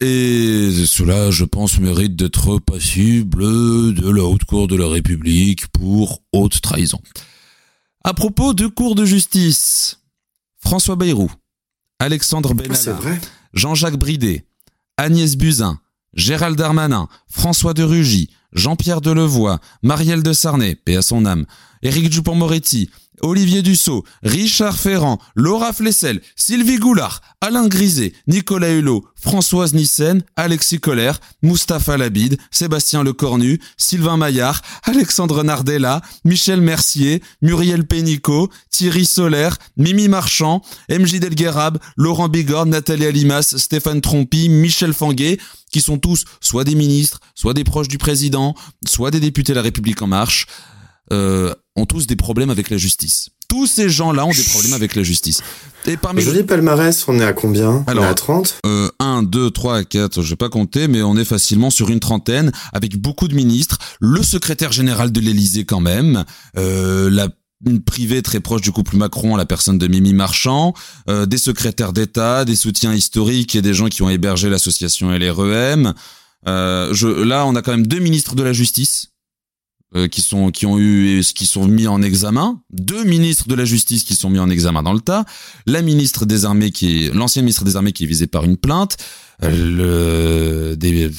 Et 0.00 0.70
cela, 0.86 1.30
je 1.30 1.44
pense, 1.44 1.78
mérite 1.78 2.16
d'être 2.16 2.58
passible 2.58 3.42
de 3.94 4.10
la 4.10 4.24
haute 4.24 4.44
cour 4.44 4.68
de 4.68 4.76
la 4.76 4.88
République 4.88 5.68
pour 5.68 6.22
haute 6.32 6.60
trahison. 6.60 7.00
À 8.04 8.12
propos 8.12 8.52
de 8.52 8.66
cours 8.66 8.96
de 8.96 9.04
justice, 9.04 10.00
François 10.58 10.96
Bayrou, 10.96 11.30
Alexandre 12.00 12.52
Benalla, 12.52 12.98
Jean-Jacques 13.54 13.96
Bridet, 13.96 14.44
Agnès 14.96 15.36
Buzyn, 15.36 15.78
Gérald 16.14 16.56
Darmanin, 16.56 17.08
François 17.28 17.74
de 17.74 17.82
Rugy, 17.82 18.30
Jean-Pierre 18.52 19.00
Delevoye, 19.00 19.58
Marielle 19.82 20.22
de 20.22 20.32
Sarnay, 20.32 20.74
paix 20.74 20.96
à 20.96 21.02
son 21.02 21.24
âme, 21.24 21.46
Éric 21.82 22.10
Dupont-Moretti, 22.10 22.90
Olivier 23.20 23.62
Dussault, 23.62 24.04
Richard 24.22 24.78
Ferrand, 24.78 25.18
Laura 25.34 25.72
Flessel, 25.72 26.20
Sylvie 26.34 26.78
Goulard, 26.78 27.20
Alain 27.40 27.68
Griset, 27.68 28.12
Nicolas 28.26 28.70
Hulot, 28.70 29.04
Françoise 29.14 29.74
Nissen, 29.74 30.22
Alexis 30.36 30.80
Collère, 30.80 31.20
Mustapha 31.42 31.96
Labide, 31.96 32.36
Sébastien 32.50 33.04
Lecornu, 33.04 33.60
Sylvain 33.76 34.16
Maillard, 34.16 34.62
Alexandre 34.84 35.44
Nardella, 35.44 36.02
Michel 36.24 36.60
Mercier, 36.60 37.22
Muriel 37.42 37.86
Pénicaud, 37.86 38.48
Thierry 38.70 39.06
Solaire, 39.06 39.58
Mimi 39.76 40.08
Marchand, 40.08 40.62
MJ 40.88 41.20
Delguerab, 41.20 41.78
Laurent 41.96 42.28
Bigorne, 42.28 42.70
Nathalie 42.70 43.06
Alimas, 43.06 43.54
Stéphane 43.56 44.00
Trompi, 44.00 44.48
Michel 44.48 44.92
Fanguet, 44.92 45.38
qui 45.70 45.80
sont 45.80 45.98
tous 45.98 46.24
soit 46.40 46.64
des 46.64 46.74
ministres, 46.74 47.20
soit 47.34 47.54
des 47.54 47.64
proches 47.64 47.88
du 47.88 47.98
président, 47.98 48.54
soit 48.86 49.10
des 49.10 49.20
députés 49.20 49.52
de 49.52 49.56
la 49.56 49.62
République 49.62 50.02
en 50.02 50.06
marche, 50.06 50.46
euh, 51.10 51.54
ont 51.76 51.86
tous 51.86 52.06
des 52.06 52.16
problèmes 52.16 52.50
avec 52.50 52.70
la 52.70 52.76
justice. 52.76 53.30
Tous 53.48 53.66
ces 53.66 53.88
gens-là 53.88 54.24
ont 54.24 54.30
des 54.30 54.42
problèmes 54.44 54.72
avec 54.72 54.94
la 54.94 55.02
justice. 55.02 55.42
Et 55.86 55.96
parmi 55.96 56.22
Joli 56.22 56.42
palmarès, 56.42 57.06
on 57.08 57.18
est 57.18 57.24
à 57.24 57.32
combien 57.32 57.84
Alors, 57.86 58.04
on 58.04 58.06
est 58.06 58.10
à 58.10 58.14
30 58.14 58.60
euh, 58.66 58.88
1, 58.98 59.24
2, 59.24 59.50
3, 59.50 59.84
4, 59.84 60.22
je 60.22 60.30
vais 60.30 60.36
pas 60.36 60.48
compter, 60.48 60.88
mais 60.88 61.02
on 61.02 61.16
est 61.16 61.24
facilement 61.24 61.70
sur 61.70 61.90
une 61.90 62.00
trentaine, 62.00 62.52
avec 62.72 62.96
beaucoup 62.96 63.28
de 63.28 63.34
ministres, 63.34 63.78
le 64.00 64.22
secrétaire 64.22 64.72
général 64.72 65.12
de 65.12 65.20
l'Élysée 65.20 65.64
quand 65.64 65.80
même, 65.80 66.24
euh, 66.56 67.10
la 67.10 67.28
une 67.66 67.82
privée 67.82 68.22
très 68.22 68.40
proche 68.40 68.60
du 68.60 68.72
couple 68.72 68.96
Macron, 68.96 69.36
la 69.36 69.46
personne 69.46 69.78
de 69.78 69.86
Mimi 69.86 70.12
Marchand, 70.12 70.74
euh, 71.08 71.26
des 71.26 71.38
secrétaires 71.38 71.92
d'État, 71.92 72.44
des 72.44 72.56
soutiens 72.56 72.92
historiques 72.92 73.54
et 73.54 73.62
des 73.62 73.74
gens 73.74 73.88
qui 73.88 74.02
ont 74.02 74.10
hébergé 74.10 74.48
l'association 74.48 75.10
LREM. 75.10 75.94
Euh, 76.48 76.92
je, 76.92 77.06
là, 77.06 77.46
on 77.46 77.54
a 77.54 77.62
quand 77.62 77.70
même 77.70 77.86
deux 77.86 78.00
ministres 78.00 78.34
de 78.34 78.42
la 78.42 78.52
Justice 78.52 79.11
euh, 79.94 80.08
qui 80.08 80.22
sont 80.22 80.50
qui 80.50 80.66
ont 80.66 80.78
eu 80.78 81.22
qui 81.34 81.46
sont 81.46 81.66
mis 81.66 81.86
en 81.86 82.02
examen, 82.02 82.60
deux 82.70 83.04
ministres 83.04 83.48
de 83.48 83.54
la 83.54 83.64
justice 83.64 84.04
qui 84.04 84.14
sont 84.14 84.30
mis 84.30 84.38
en 84.38 84.50
examen 84.50 84.82
dans 84.82 84.92
le 84.92 85.00
tas, 85.00 85.24
la 85.66 85.82
ministre 85.82 86.26
des 86.26 86.44
armées 86.44 86.70
qui 86.70 87.04
est 87.06 87.14
l'ancienne 87.14 87.44
ministre 87.44 87.64
des 87.64 87.76
armées 87.76 87.92
qui 87.92 88.04
est 88.04 88.06
visée 88.06 88.26
par 88.26 88.44
une 88.44 88.56
plainte, 88.56 88.96
euh, 89.42 90.70
le 90.70 90.76
des 90.76 91.10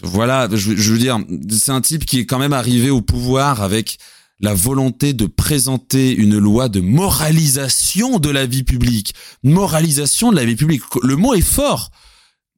voilà, 0.00 0.48
je 0.52 0.92
veux 0.92 0.98
dire, 0.98 1.18
c'est 1.50 1.72
un 1.72 1.80
type 1.80 2.06
qui 2.06 2.20
est 2.20 2.26
quand 2.26 2.38
même 2.38 2.52
arrivé 2.52 2.88
au 2.88 3.00
pouvoir 3.00 3.62
avec 3.62 3.98
la 4.40 4.54
volonté 4.54 5.12
de 5.12 5.26
présenter 5.26 6.14
une 6.14 6.38
loi 6.38 6.68
de 6.68 6.80
moralisation 6.80 8.18
de 8.20 8.30
la 8.30 8.46
vie 8.46 8.62
publique, 8.62 9.14
moralisation 9.42 10.30
de 10.30 10.36
la 10.36 10.44
vie 10.44 10.54
publique. 10.54 10.82
Le 11.02 11.16
mot 11.16 11.34
est 11.34 11.40
fort. 11.40 11.90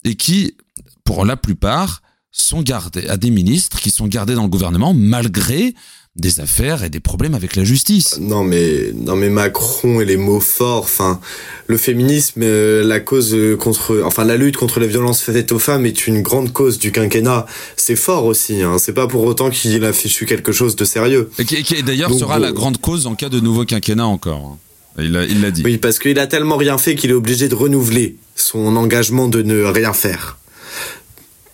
Et 0.05 0.15
qui, 0.15 0.57
pour 1.05 1.25
la 1.25 1.37
plupart, 1.37 2.03
sont 2.33 2.63
gardés 2.63 3.07
à 3.09 3.17
des 3.17 3.31
ministres 3.31 3.81
qui 3.81 3.91
sont 3.91 4.07
gardés 4.07 4.35
dans 4.35 4.45
le 4.45 4.49
gouvernement 4.49 4.95
malgré 4.95 5.75
des 6.17 6.41
affaires 6.41 6.83
et 6.83 6.91
des 6.91 7.01
problèmes 7.01 7.35
avec 7.35 7.55
la 7.55 7.63
justice. 7.63 8.19
Non 8.21 8.43
mais 8.43 8.93
non 8.95 9.15
mais 9.15 9.31
Macron 9.31 10.01
et 10.01 10.05
les 10.05 10.17
mots 10.17 10.41
forts, 10.41 10.83
enfin 10.83 11.21
le 11.69 11.77
féminisme, 11.77 12.43
euh, 12.43 12.83
la 12.85 12.99
cause 12.99 13.37
contre, 13.59 14.03
enfin 14.05 14.25
la 14.25 14.37
lutte 14.37 14.57
contre 14.57 14.81
les 14.81 14.89
violences 14.89 15.21
faites 15.21 15.53
aux 15.53 15.59
femmes 15.61 15.87
est 15.87 16.07
une 16.07 16.23
grande 16.23 16.53
cause 16.53 16.79
du 16.79 16.91
quinquennat. 16.91 17.47
C'est 17.77 17.97
fort 17.97 18.25
aussi, 18.25 18.63
hein. 18.63 18.77
C'est 18.79 18.93
pas 18.93 19.07
pour 19.07 19.25
autant 19.25 19.51
qu'il 19.51 19.85
a 19.85 19.93
fichu 19.93 20.27
quelque 20.27 20.53
chose 20.53 20.75
de 20.75 20.85
sérieux. 20.85 21.31
Et 21.39 21.45
qui, 21.45 21.83
d'ailleurs 21.83 22.13
sera 22.13 22.39
la 22.39 22.53
grande 22.53 22.81
cause 22.81 23.07
en 23.07 23.15
cas 23.15 23.29
de 23.29 23.41
nouveau 23.41 23.65
quinquennat 23.65 24.07
encore. 24.07 24.57
Hein. 24.57 24.59
Il 24.99 25.13
l'a 25.13 25.25
il 25.25 25.41
dit. 25.53 25.63
Oui, 25.65 25.79
parce 25.79 26.01
qu'il 26.01 26.19
a 26.19 26.27
tellement 26.27 26.57
rien 26.57 26.77
fait 26.77 26.97
qu'il 26.97 27.11
est 27.11 27.15
obligé 27.15 27.49
de 27.49 27.55
renouveler 27.55 28.17
son 28.35 28.77
engagement 28.77 29.29
de 29.29 29.43
ne 29.43 29.63
rien 29.63 29.93
faire 29.93 30.39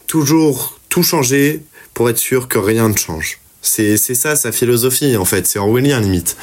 toujours 0.07 0.79
tout 0.89 1.03
changer 1.03 1.63
pour 1.95 2.09
être 2.11 2.19
sûr 2.19 2.49
que 2.49 2.59
rien 2.59 2.89
ne 2.89 2.97
change. 2.97 3.39
C'est 3.63 3.97
ça 3.97 4.37
sa 4.37 4.53
philosophie 4.53 5.17
en 5.17 5.25
fait, 5.25 5.47
c'est 5.47 5.59
orwellien 5.59 6.01
limite. 6.01 6.37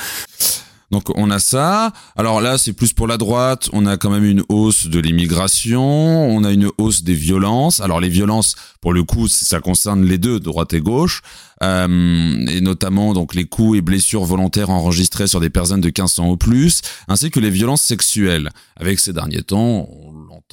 Donc 0.94 1.10
on 1.16 1.32
a 1.32 1.40
ça. 1.40 1.92
Alors 2.16 2.40
là, 2.40 2.60
c'est 2.60 2.72
plus 2.72 2.94
pour 2.94 3.08
la 3.08 3.18
droite. 3.18 3.68
On 3.74 3.88
a 3.88 3.98
quand 3.98 4.12
même 4.12 4.24
une 4.24 4.44
hausse 4.48 4.86
de 4.86 5.00
l'immigration. 5.00 5.82
On 5.84 6.44
a 6.44 6.52
une 6.52 6.70
hausse 6.78 7.02
des 7.02 7.16
violences. 7.16 7.80
Alors 7.80 8.00
les 8.00 8.10
violences, 8.10 8.56
pour 8.80 8.94
le 8.94 9.04
coup, 9.04 9.28
ça 9.28 9.60
concerne 9.60 10.06
les 10.06 10.20
deux, 10.20 10.40
droite 10.40 10.72
et 10.74 10.82
gauche, 10.82 11.24
euh, 11.64 12.46
et 12.48 12.62
notamment 12.62 13.14
donc 13.14 13.34
les 13.34 13.46
coups 13.46 13.80
et 13.80 13.82
blessures 13.82 14.24
volontaires 14.24 14.70
enregistrés 14.70 15.26
sur 15.26 15.40
des 15.40 15.50
personnes 15.50 15.82
de 15.82 15.90
15 15.90 16.20
ans 16.20 16.30
ou 16.30 16.38
plus, 16.38 16.82
ainsi 17.08 17.32
que 17.32 17.40
les 17.40 17.50
violences 17.50 17.82
sexuelles. 17.82 18.52
Avec 18.76 19.00
ces 19.00 19.14
derniers 19.14 19.42
temps, 19.42 19.90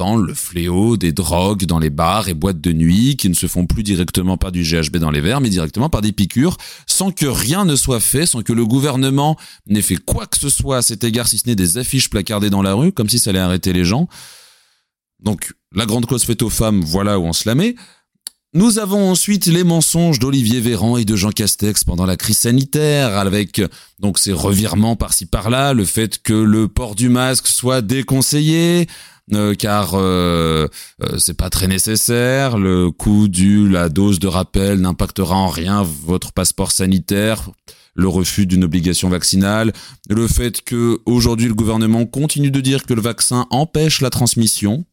le 0.01 0.35
fléau 0.35 0.97
des 0.97 1.13
drogues 1.13 1.67
dans 1.67 1.79
les 1.79 1.91
bars 1.91 2.29
et 2.29 2.35
boîtes 2.35 2.61
de 2.61 2.73
nuit 2.73 3.17
qui 3.17 3.29
ne 3.29 3.35
se 3.35 3.47
font 3.47 3.67
plus 3.67 3.83
directement 3.83 4.37
par 4.37 4.51
du 4.51 4.63
GHB 4.63 4.97
dans 4.97 5.11
les 5.11 5.21
verres, 5.21 5.41
mais 5.41 5.51
directement 5.51 5.91
par 5.91 6.01
des 6.01 6.13
piqûres, 6.13 6.57
sans 6.87 7.11
que 7.11 7.27
rien 7.27 7.65
ne 7.65 7.77
soit 7.77 8.01
fait, 8.01 8.27
sans 8.27 8.43
que 8.43 8.53
le 8.53 8.65
gouvernement 8.65 9.37
n'ait 9.67 9.83
fait 9.83 9.97
quoi 9.97 10.27
que 10.27 10.39
ce 10.39 10.49
soit 10.49 10.79
à 10.79 10.83
cet 10.83 11.05
égard, 11.05 11.29
si 11.29 11.39
ce 11.39 11.47
n'est 11.47 11.55
des 11.55 11.79
affiches 11.79 12.09
placardées 12.09 12.51
dans 12.51 12.63
la 12.63 12.75
rue, 12.75 12.93
comme 12.93 13.09
si 13.09 13.19
ça 13.19 13.31
allait 13.31 13.41
arrêter 13.41 13.73
les 13.73 13.85
gens. 13.85 14.09
Donc, 15.23 15.53
la 15.75 15.85
grande 15.85 16.07
cause 16.07 16.25
faite 16.25 16.43
aux 16.43 16.51
femmes, 16.51 16.81
voilà 16.81 17.19
où 17.19 17.25
on 17.25 17.33
se 17.33 17.49
la 17.49 17.55
met. 17.55 17.75
Nous 18.53 18.81
avons 18.81 19.11
ensuite 19.11 19.47
les 19.47 19.63
mensonges 19.63 20.19
d'Olivier 20.19 20.61
Véran 20.61 20.97
et 20.97 21.05
de 21.05 21.15
Jean 21.15 21.31
Castex 21.31 21.85
pendant 21.85 22.05
la 22.05 22.17
crise 22.17 22.39
sanitaire, 22.39 23.17
avec 23.17 23.63
donc 24.01 24.19
ces 24.19 24.33
revirements 24.33 24.97
par-ci 24.97 25.27
par-là, 25.27 25.73
le 25.73 25.85
fait 25.85 26.21
que 26.21 26.33
le 26.33 26.67
port 26.67 26.97
du 26.97 27.11
masque 27.11 27.47
soit 27.47 27.81
déconseillé, 27.81 28.89
euh, 29.33 29.55
car 29.55 29.95
euh, 29.95 30.67
euh, 31.03 31.19
c'est 31.19 31.35
pas 31.35 31.51
très 31.51 31.67
nécessaire. 31.67 32.59
Le 32.59 32.91
coût 32.91 33.29
du 33.29 33.69
la 33.69 33.89
dose 33.89 34.19
de 34.19 34.29
rappel 34.29 34.81
n'impactera 34.81 35.37
en 35.37 35.49
rien 35.49 35.83
votre 35.83 36.33
passeport 36.33 36.73
sanitaire. 36.73 37.51
Le 37.95 38.09
refus 38.09 38.47
d'une 38.47 38.65
obligation 38.65 39.09
vaccinale, 39.09 39.73
le 40.09 40.29
fait 40.29 40.63
que 40.63 41.01
aujourd'hui 41.07 41.49
le 41.49 41.55
gouvernement 41.55 42.07
continue 42.07 42.53
de 42.53 42.61
dire 42.61 42.85
que 42.85 42.95
le 42.95 43.03
vaccin 43.03 43.47
empêche 43.51 44.01
la 44.01 44.11
transmission, 44.11 44.85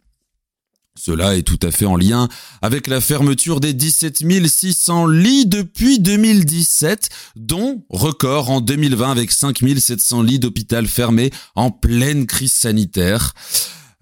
cela 0.97 1.35
est 1.37 1.43
tout 1.43 1.59
à 1.61 1.71
fait 1.71 1.85
en 1.85 1.95
lien 1.95 2.27
avec 2.61 2.87
la 2.87 2.99
fermeture 2.99 3.59
des 3.59 3.73
17 3.73 4.23
600 4.47 5.07
lits 5.07 5.45
depuis 5.45 5.99
2017, 5.99 7.09
dont 7.35 7.83
record 7.89 8.49
en 8.49 8.61
2020 8.61 9.11
avec 9.11 9.31
5 9.31 9.59
700 9.77 10.23
lits 10.23 10.39
d'hôpital 10.39 10.87
fermés 10.87 11.31
en 11.55 11.69
pleine 11.69 12.25
crise 12.25 12.51
sanitaire. 12.51 13.33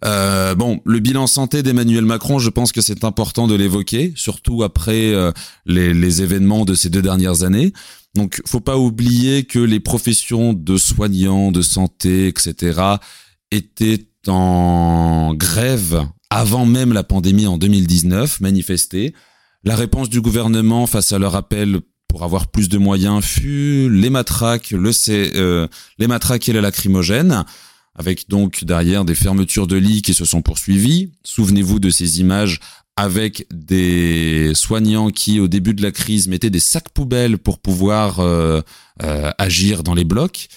Euh, 0.03 0.55
bon, 0.55 0.81
le 0.85 0.99
bilan 0.99 1.25
santé 1.25 1.63
d'Emmanuel 1.63 2.03
Macron, 2.03 2.37
je 2.39 2.49
pense 2.49 2.71
que 2.71 2.81
c'est 2.81 3.03
important 3.03 3.47
de 3.47 3.55
l'évoquer, 3.55 4.11
surtout 4.15 4.63
après 4.63 5.13
euh, 5.13 5.31
les, 5.65 6.21
événements 6.21 6.65
de 6.65 6.73
ces 6.73 6.89
deux 6.89 7.01
dernières 7.01 7.43
années. 7.43 7.71
Donc, 8.13 8.41
faut 8.45 8.59
pas 8.59 8.77
oublier 8.77 9.43
que 9.45 9.59
les 9.59 9.79
professions 9.79 10.53
de 10.53 10.77
soignants, 10.77 11.51
de 11.51 11.61
santé, 11.61 12.27
etc., 12.27 12.81
étaient 13.51 14.07
en 14.27 15.33
grève 15.33 16.05
avant 16.29 16.65
même 16.65 16.91
la 16.91 17.03
pandémie 17.03 17.47
en 17.47 17.57
2019, 17.57 18.41
manifester. 18.41 19.13
La 19.63 19.75
réponse 19.75 20.09
du 20.09 20.21
gouvernement 20.21 20.87
face 20.87 21.13
à 21.13 21.19
leur 21.19 21.35
appel 21.35 21.79
pour 22.07 22.23
avoir 22.23 22.47
plus 22.47 22.69
de 22.69 22.77
moyens 22.77 23.23
fut 23.23 23.89
les 23.91 24.09
matraques, 24.09 24.71
le 24.71 24.91
euh, 25.09 25.67
les 25.97 26.07
matraques 26.07 26.47
et 26.47 26.53
la 26.53 26.61
lacrymogène, 26.61 27.43
avec 27.95 28.29
donc 28.29 28.63
derrière 28.63 29.05
des 29.05 29.15
fermetures 29.15 29.67
de 29.67 29.77
lits 29.77 30.01
qui 30.01 30.13
se 30.13 30.25
sont 30.25 30.41
poursuivies. 30.41 31.11
Souvenez-vous 31.23 31.79
de 31.79 31.89
ces 31.89 32.19
images 32.19 32.59
avec 32.97 33.47
des 33.51 34.53
soignants 34.53 35.09
qui, 35.09 35.39
au 35.39 35.47
début 35.47 35.73
de 35.73 35.81
la 35.81 35.91
crise, 35.91 36.27
mettaient 36.27 36.49
des 36.49 36.59
sacs 36.59 36.89
poubelles 36.89 37.37
pour 37.37 37.59
pouvoir 37.59 38.19
euh, 38.19 38.61
euh, 39.03 39.31
agir 39.37 39.83
dans 39.83 39.93
les 39.93 40.05
blocs. 40.05 40.47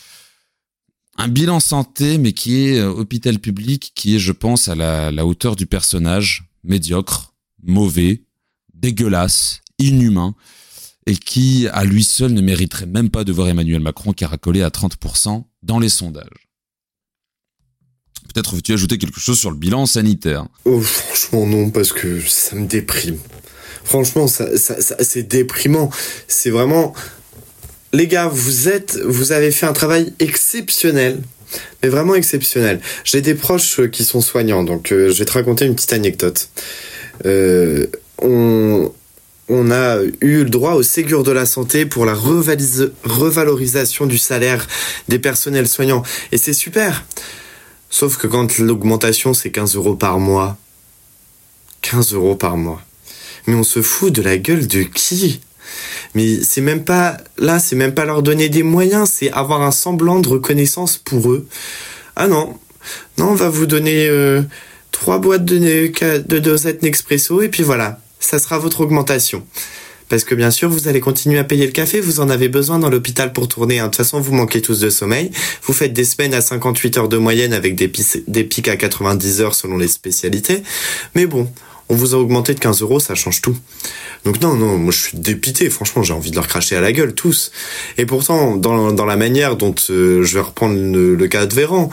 Un 1.16 1.26
bilan 1.26 1.58
santé, 1.58 2.16
mais 2.18 2.32
qui 2.32 2.66
est 2.66 2.78
euh, 2.78 2.90
hôpital 2.90 3.40
public, 3.40 3.92
qui 3.94 4.14
est, 4.14 4.20
je 4.20 4.30
pense, 4.30 4.68
à 4.68 4.76
la, 4.76 5.10
la 5.10 5.26
hauteur 5.26 5.56
du 5.56 5.66
personnage, 5.66 6.44
médiocre, 6.62 7.34
mauvais, 7.64 8.22
dégueulasse, 8.72 9.60
inhumain, 9.80 10.36
et 11.06 11.16
qui, 11.16 11.66
à 11.68 11.84
lui 11.84 12.04
seul, 12.04 12.32
ne 12.32 12.40
mériterait 12.40 12.86
même 12.86 13.10
pas 13.10 13.24
de 13.24 13.32
voir 13.32 13.48
Emmanuel 13.48 13.80
Macron 13.80 14.12
caracoler 14.12 14.62
à 14.62 14.68
30% 14.68 15.42
dans 15.64 15.80
les 15.80 15.88
sondages. 15.88 16.47
Peut-être 18.38 18.54
veux-tu 18.54 18.72
ajouter 18.72 18.98
quelque 18.98 19.18
chose 19.18 19.36
sur 19.36 19.50
le 19.50 19.56
bilan 19.56 19.84
sanitaire? 19.86 20.46
Oh, 20.64 20.80
franchement 20.80 21.44
non, 21.44 21.70
parce 21.70 21.92
que 21.92 22.20
ça 22.20 22.54
me 22.54 22.68
déprime. 22.68 23.18
Franchement, 23.82 24.28
c'est 24.28 25.22
déprimant. 25.24 25.90
C'est 26.28 26.50
vraiment... 26.50 26.94
Les 27.92 28.06
gars, 28.06 28.28
vous 28.28 28.68
êtes, 28.68 28.96
vous 29.04 29.32
avez 29.32 29.50
fait 29.50 29.66
un 29.66 29.72
travail 29.72 30.12
exceptionnel, 30.20 31.20
mais 31.82 31.88
vraiment 31.88 32.14
exceptionnel. 32.14 32.80
J'ai 33.02 33.22
des 33.22 33.34
proches 33.34 33.80
qui 33.90 34.04
sont 34.04 34.20
soignants, 34.20 34.62
donc 34.62 34.92
euh, 34.92 35.10
je 35.10 35.18
vais 35.18 35.24
te 35.24 35.32
raconter 35.32 35.64
une 35.64 35.74
petite 35.74 35.94
anecdote. 35.94 36.48
Euh, 37.26 37.88
on, 38.22 38.92
on 39.48 39.70
a 39.72 39.98
eu 40.20 40.44
le 40.44 40.50
droit 40.50 40.74
au 40.74 40.84
Ségur 40.84 41.24
de 41.24 41.32
la 41.32 41.44
santé 41.44 41.86
pour 41.86 42.06
la 42.06 42.14
revalorisation 42.14 44.06
du 44.06 44.18
salaire 44.18 44.64
des 45.08 45.18
personnels 45.18 45.66
soignants. 45.66 46.04
Et 46.30 46.38
c'est 46.38 46.52
super. 46.52 47.04
Sauf 47.90 48.16
que 48.16 48.26
quand 48.26 48.58
l'augmentation 48.58 49.34
c'est 49.34 49.50
15 49.50 49.76
euros 49.76 49.94
par 49.94 50.18
mois, 50.18 50.56
15 51.82 52.14
euros 52.14 52.36
par 52.36 52.56
mois. 52.56 52.82
Mais 53.46 53.54
on 53.54 53.62
se 53.62 53.82
fout 53.82 54.12
de 54.12 54.22
la 54.22 54.36
gueule 54.36 54.66
de 54.66 54.82
qui? 54.82 55.40
Mais 56.14 56.42
c'est 56.42 56.60
même 56.60 56.84
pas 56.84 57.16
là, 57.38 57.58
c'est 57.58 57.76
même 57.76 57.94
pas 57.94 58.04
leur 58.04 58.22
donner 58.22 58.48
des 58.48 58.62
moyens, 58.62 59.10
c'est 59.10 59.30
avoir 59.32 59.62
un 59.62 59.70
semblant 59.70 60.20
de 60.20 60.28
reconnaissance 60.28 60.96
pour 60.96 61.30
eux. 61.30 61.46
Ah 62.16 62.26
non, 62.26 62.58
non, 63.16 63.30
on 63.30 63.34
va 63.34 63.48
vous 63.48 63.66
donner 63.66 64.08
euh, 64.08 64.42
trois 64.92 65.18
boîtes 65.18 65.44
de, 65.44 65.56
de 65.58 66.38
dosettes 66.38 66.82
Nespresso 66.82 67.42
et 67.42 67.48
puis 67.48 67.62
voilà, 67.62 68.00
ça 68.20 68.38
sera 68.38 68.58
votre 68.58 68.80
augmentation. 68.80 69.46
Parce 70.08 70.24
que 70.24 70.34
bien 70.34 70.50
sûr, 70.50 70.68
vous 70.68 70.88
allez 70.88 71.00
continuer 71.00 71.38
à 71.38 71.44
payer 71.44 71.66
le 71.66 71.72
café, 71.72 72.00
vous 72.00 72.20
en 72.20 72.30
avez 72.30 72.48
besoin 72.48 72.78
dans 72.78 72.88
l'hôpital 72.88 73.32
pour 73.32 73.48
tourner. 73.48 73.78
Hein. 73.78 73.84
De 73.84 73.88
toute 73.88 73.96
façon, 73.96 74.20
vous 74.20 74.32
manquez 74.32 74.62
tous 74.62 74.80
de 74.80 74.90
sommeil. 74.90 75.30
Vous 75.62 75.72
faites 75.72 75.92
des 75.92 76.04
semaines 76.04 76.34
à 76.34 76.40
58 76.40 76.98
heures 76.98 77.08
de 77.08 77.18
moyenne 77.18 77.52
avec 77.52 77.74
des, 77.74 77.90
des 78.26 78.44
pics 78.44 78.68
à 78.68 78.76
90 78.76 79.40
heures 79.40 79.54
selon 79.54 79.76
les 79.76 79.88
spécialités. 79.88 80.62
Mais 81.14 81.26
bon, 81.26 81.48
on 81.88 81.94
vous 81.94 82.14
a 82.14 82.18
augmenté 82.18 82.54
de 82.54 82.60
15 82.60 82.82
euros, 82.82 83.00
ça 83.00 83.14
change 83.14 83.40
tout. 83.40 83.56
Donc 84.24 84.40
non, 84.42 84.54
non, 84.54 84.76
moi 84.76 84.92
je 84.92 84.98
suis 84.98 85.18
dépité, 85.18 85.70
franchement, 85.70 86.02
j'ai 86.02 86.12
envie 86.12 86.30
de 86.30 86.36
leur 86.36 86.46
cracher 86.46 86.76
à 86.76 86.80
la 86.80 86.92
gueule, 86.92 87.14
tous. 87.14 87.50
Et 87.96 88.04
pourtant, 88.04 88.56
dans, 88.56 89.06
la 89.06 89.16
manière 89.16 89.56
dont 89.56 89.74
euh, 89.90 90.22
je 90.22 90.34
vais 90.34 90.40
reprendre 90.40 90.76
le, 90.76 91.28
cas 91.28 91.46
de 91.46 91.54
Véran, 91.54 91.88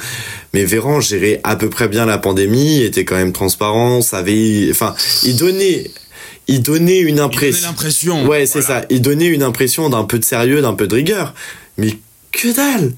mais 0.54 0.66
Véran 0.66 1.00
gérait 1.00 1.40
à 1.44 1.56
peu 1.56 1.70
près 1.70 1.88
bien 1.88 2.06
la 2.06 2.18
pandémie, 2.18 2.82
était 2.82 3.06
quand 3.06 3.16
même 3.16 3.32
transparent, 3.32 4.02
savait... 4.02 4.68
Enfin, 4.70 4.96
il 5.24 5.38
donnait 5.38 5.92
il 6.48 6.62
donnait 6.62 7.00
une 7.00 7.20
impression. 7.20 7.68
l'impression. 7.68 8.26
Ouais, 8.28 8.46
c'est 8.46 8.62
ça. 8.62 8.86
Il 8.90 9.02
donnait 9.02 9.28
une 9.28 9.44
impression 9.44 9.90
d'un 9.90 10.04
peu 10.04 10.20
de 10.20 10.26
sérieux, 10.26 10.62
d'un 10.62 10.74
peu 10.74 10.88
de 10.88 10.96
rigueur. 10.96 11.34
Mais 11.78 11.98
que 12.32 12.56
dalle 12.56 12.94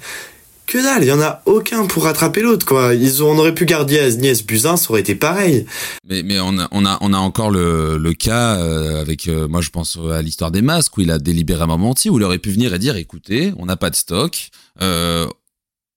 que 0.68 0.84
dalle, 0.84 1.04
il 1.04 1.08
y 1.08 1.12
en 1.14 1.22
a 1.22 1.42
aucun 1.46 1.86
pour 1.86 2.04
rattraper 2.04 2.42
l'autre 2.42 2.66
quoi. 2.66 2.94
Ils 2.94 3.24
ont, 3.24 3.32
on 3.32 3.38
aurait 3.40 3.54
pu 3.54 3.66
garder 3.66 4.00
Agnès 4.00 4.46
Buzyn, 4.46 4.76
ça 4.76 4.92
aurait 4.92 5.00
été 5.00 5.16
pareil. 5.16 5.66
Mais 6.08 6.24
mais 6.24 6.42
on 6.42 6.60
a 6.60 6.68
on 6.72 6.86
a 6.86 6.98
on 7.00 7.14
a 7.14 7.18
encore 7.18 7.50
le 7.50 7.98
le 7.98 8.14
cas 8.14 8.58
euh, 8.58 9.00
avec 9.00 9.30
euh, 9.30 9.48
moi 9.48 9.62
je 9.62 9.70
pense 9.70 9.98
à 10.12 10.22
l'histoire 10.22 10.52
des 10.52 10.62
masques 10.62 10.98
où 10.98 11.02
il 11.02 11.10
a 11.10 11.20
délibérément 11.20 11.78
menti 11.78 12.10
où 12.10 12.18
il 12.18 12.24
aurait 12.24 12.38
pu 12.38 12.52
venir 12.52 12.74
et 12.74 12.80
dire 12.80 12.98
écoutez, 12.98 13.54
on 13.58 13.66
n'a 13.66 13.78
pas 13.78 13.90
de 13.90 13.96
stock, 13.96 14.50
euh, 14.82 15.26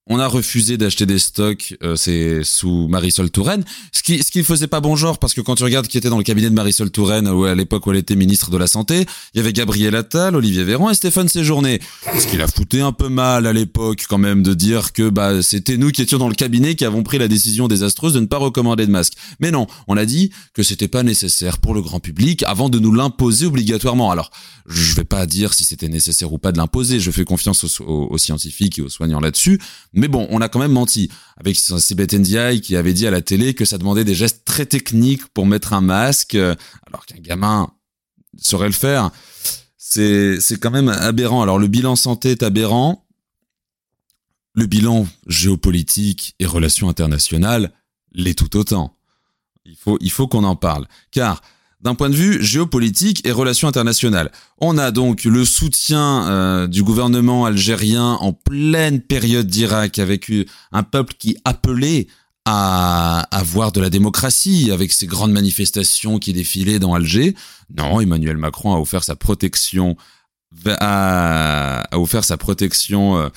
on 0.07 0.19
a 0.19 0.27
refusé 0.27 0.77
d'acheter 0.77 1.05
des 1.05 1.19
stocks, 1.19 1.75
euh, 1.83 1.95
c'est 1.95 2.43
sous 2.43 2.87
Marisol 2.87 3.29
Touraine, 3.29 3.63
ce 3.91 4.01
qui 4.01 4.23
ce 4.23 4.43
faisait 4.43 4.67
pas 4.67 4.79
bon 4.79 4.95
genre 4.95 5.19
parce 5.19 5.33
que 5.33 5.41
quand 5.41 5.55
tu 5.55 5.63
regardes 5.63 5.87
qui 5.87 5.97
était 5.97 6.09
dans 6.09 6.17
le 6.17 6.23
cabinet 6.23 6.49
de 6.49 6.55
Marisol 6.55 6.89
Touraine 6.89 7.27
ou 7.27 7.45
à 7.45 7.53
l'époque 7.53 7.85
où 7.85 7.91
elle 7.91 7.97
était 7.97 8.15
ministre 8.15 8.49
de 8.49 8.57
la 8.57 8.65
santé, 8.65 9.05
il 9.33 9.37
y 9.37 9.39
avait 9.39 9.53
Gabriel 9.53 9.95
Attal, 9.95 10.35
Olivier 10.35 10.63
Véran 10.63 10.89
et 10.89 10.95
Stéphane 10.95 11.29
Séjourné. 11.29 11.79
Ce 12.17 12.25
qui 12.25 12.37
l'a 12.37 12.47
fouté 12.47 12.81
un 12.81 12.91
peu 12.91 13.09
mal 13.09 13.45
à 13.45 13.53
l'époque 13.53 14.05
quand 14.09 14.17
même 14.17 14.41
de 14.41 14.55
dire 14.55 14.91
que 14.91 15.07
bah 15.07 15.43
c'était 15.43 15.77
nous 15.77 15.91
qui 15.91 16.01
étions 16.01 16.17
dans 16.17 16.29
le 16.29 16.35
cabinet 16.35 16.73
qui 16.73 16.85
avons 16.85 17.03
pris 17.03 17.19
la 17.19 17.27
décision 17.27 17.67
désastreuse 17.67 18.13
de 18.13 18.19
ne 18.19 18.25
pas 18.25 18.37
recommander 18.37 18.87
de 18.87 18.91
masque. 18.91 19.13
Mais 19.39 19.51
non, 19.51 19.67
on 19.87 19.97
a 19.97 20.05
dit 20.05 20.31
que 20.53 20.63
c'était 20.63 20.87
pas 20.87 21.03
nécessaire 21.03 21.59
pour 21.59 21.75
le 21.75 21.81
grand 21.81 21.99
public 21.99 22.43
avant 22.47 22.69
de 22.69 22.79
nous 22.79 22.91
l'imposer 22.91 23.45
obligatoirement. 23.45 24.09
Alors, 24.09 24.31
je 24.65 24.95
vais 24.95 25.03
pas 25.03 25.25
dire 25.25 25.53
si 25.53 25.63
c'était 25.63 25.89
nécessaire 25.89 26.33
ou 26.33 26.37
pas 26.37 26.51
de 26.51 26.57
l'imposer, 26.57 26.99
je 26.99 27.11
fais 27.11 27.23
confiance 27.23 27.79
aux 27.81 28.17
scientifiques 28.17 28.79
et 28.79 28.81
aux 28.81 28.89
soignants 28.89 29.19
là-dessus, 29.19 29.59
mais 29.93 30.07
bon, 30.07 30.27
on 30.29 30.41
a 30.41 30.49
quand 30.49 30.59
même 30.59 30.71
menti. 30.71 31.09
Avec 31.37 31.57
Sibeth 31.57 32.13
Ndiaye 32.13 32.61
qui 32.61 32.75
avait 32.75 32.93
dit 32.93 33.07
à 33.07 33.11
la 33.11 33.21
télé 33.21 33.53
que 33.53 33.65
ça 33.65 33.77
demandait 33.77 34.05
des 34.05 34.15
gestes 34.15 34.45
très 34.45 34.65
techniques 34.65 35.27
pour 35.27 35.45
mettre 35.45 35.73
un 35.73 35.81
masque, 35.81 36.35
alors 36.35 37.05
qu'un 37.05 37.19
gamin 37.19 37.71
saurait 38.37 38.67
le 38.67 38.73
faire. 38.73 39.11
C'est, 39.77 40.39
c'est 40.39 40.57
quand 40.59 40.71
même 40.71 40.89
aberrant. 40.89 41.41
Alors 41.41 41.59
le 41.59 41.67
bilan 41.67 41.95
santé 41.95 42.31
est 42.31 42.43
aberrant. 42.43 43.05
Le 44.53 44.65
bilan 44.65 45.07
géopolitique 45.27 46.35
et 46.39 46.45
relations 46.45 46.89
internationales 46.89 47.71
l'est 48.13 48.37
tout 48.37 48.55
autant. 48.57 48.97
Il 49.65 49.75
faut, 49.75 49.97
il 50.01 50.11
faut 50.11 50.27
qu'on 50.27 50.43
en 50.43 50.55
parle. 50.55 50.87
Car 51.11 51.41
d'un 51.81 51.95
point 51.95 52.09
de 52.09 52.15
vue 52.15 52.43
géopolitique 52.43 53.25
et 53.25 53.31
relations 53.31 53.67
internationales. 53.67 54.31
On 54.59 54.77
a 54.77 54.91
donc 54.91 55.23
le 55.23 55.45
soutien 55.45 56.27
euh, 56.27 56.67
du 56.67 56.83
gouvernement 56.83 57.45
algérien 57.45 58.17
en 58.21 58.33
pleine 58.33 59.01
période 59.01 59.47
d'Irak 59.47 59.97
avec 59.99 60.31
un 60.71 60.83
peuple 60.83 61.15
qui 61.17 61.37
appelait 61.43 62.07
à 62.45 63.27
avoir 63.31 63.71
de 63.71 63.81
la 63.81 63.89
démocratie 63.89 64.71
avec 64.71 64.91
ces 64.91 65.05
grandes 65.05 65.31
manifestations 65.31 66.17
qui 66.17 66.33
défilaient 66.33 66.79
dans 66.79 66.93
Alger. 66.93 67.35
Non, 67.75 68.01
Emmanuel 68.01 68.37
Macron 68.37 68.73
a 68.73 68.79
offert 68.79 69.03
sa 69.03 69.15
protection 69.15 69.95
a, 70.67 71.83
offert 71.93 72.23
sa 72.23 72.37
protection 72.37 73.17
euh, 73.17 73.29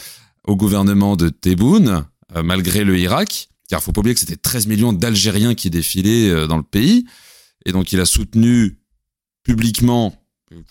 au 0.47 0.57
gouvernement 0.57 1.17
de 1.17 1.29
Tebboune 1.29 2.05
euh, 2.35 2.43
malgré 2.43 2.85
le 2.85 2.99
Irak 2.99 3.49
car 3.69 3.83
faut 3.83 3.93
pas 3.93 4.01
oublier 4.01 4.15
que 4.15 4.21
c'était 4.21 4.37
13 4.37 4.67
millions 4.67 4.93
d'Algériens 4.93 5.55
qui 5.55 5.71
défilaient 5.71 6.47
dans 6.47 6.59
le 6.59 6.63
pays. 6.63 7.07
Et 7.65 7.73
donc 7.73 7.93
il 7.93 8.01
a 8.01 8.07
soutenu 8.07 8.79
publiquement, 9.45 10.15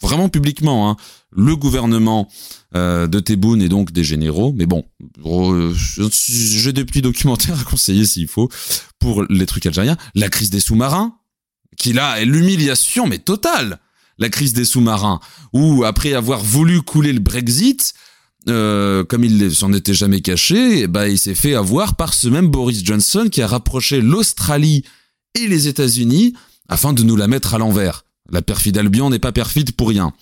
vraiment 0.01 0.29
publiquement, 0.29 0.89
hein, 0.89 0.97
le 1.31 1.55
gouvernement 1.55 2.29
euh, 2.75 3.07
de 3.07 3.19
Tebboune 3.19 3.61
et 3.61 3.69
donc 3.69 3.91
des 3.91 4.03
généraux. 4.03 4.53
Mais 4.55 4.65
bon, 4.65 4.85
j'ai 5.17 6.73
des 6.73 6.85
petits 6.85 7.01
documentaires 7.01 7.59
à 7.59 7.63
conseiller 7.63 8.05
s'il 8.05 8.27
faut 8.27 8.49
pour 8.99 9.23
les 9.29 9.45
trucs 9.45 9.65
algériens. 9.65 9.97
La 10.15 10.29
crise 10.29 10.49
des 10.49 10.59
sous-marins, 10.59 11.15
qui 11.77 11.93
là 11.93 12.19
est 12.19 12.25
l'humiliation 12.25 13.07
mais 13.07 13.19
totale. 13.19 13.79
La 14.19 14.29
crise 14.29 14.53
des 14.53 14.65
sous-marins, 14.65 15.19
où 15.53 15.83
après 15.83 16.13
avoir 16.13 16.43
voulu 16.43 16.81
couler 16.81 17.13
le 17.13 17.19
Brexit, 17.19 17.95
euh, 18.47 19.03
comme 19.03 19.23
il 19.23 19.55
s'en 19.55 19.73
était 19.73 19.93
jamais 19.93 20.21
caché, 20.21 20.85
bah 20.87 21.07
il 21.07 21.17
s'est 21.17 21.33
fait 21.33 21.55
avoir 21.55 21.95
par 21.95 22.13
ce 22.13 22.27
même 22.27 22.47
Boris 22.47 22.83
Johnson 22.83 23.27
qui 23.31 23.41
a 23.41 23.47
rapproché 23.47 24.01
l'Australie 24.01 24.83
et 25.33 25.47
les 25.47 25.67
États-Unis 25.67 26.33
afin 26.69 26.93
de 26.93 27.03
nous 27.03 27.15
la 27.15 27.27
mettre 27.27 27.53
à 27.53 27.57
l'envers. 27.57 28.05
La 28.31 28.41
perfide 28.41 28.77
Albion 28.77 29.09
n'est 29.09 29.19
pas 29.19 29.31
perfide 29.31 29.73
pour 29.73 29.89
rien. 29.89 30.13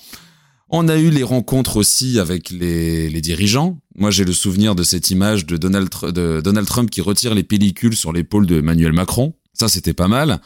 On 0.74 0.88
a 0.88 0.98
eu 0.98 1.10
les 1.10 1.24
rencontres 1.24 1.76
aussi 1.78 2.18
avec 2.18 2.50
les, 2.50 3.22
dirigeants. 3.22 3.80
Moi, 3.96 4.10
j'ai 4.10 4.24
le 4.24 4.32
souvenir 4.32 4.74
de 4.74 4.84
cette 4.84 5.12
image 5.12 5.46
de 5.46 5.58
Donald, 5.58 5.90
Trump 6.66 6.90
qui 6.90 7.02
retire 7.02 7.36
les 7.36 7.44
pellicules 7.44 7.96
sur 7.96 8.14
l'épaule 8.14 8.48
de 8.48 8.60
Emmanuel 8.60 8.94
Macron. 8.94 9.34
Ça, 9.54 9.68
c'était 9.68 9.94
pas 9.94 10.08
mal. 10.08 10.40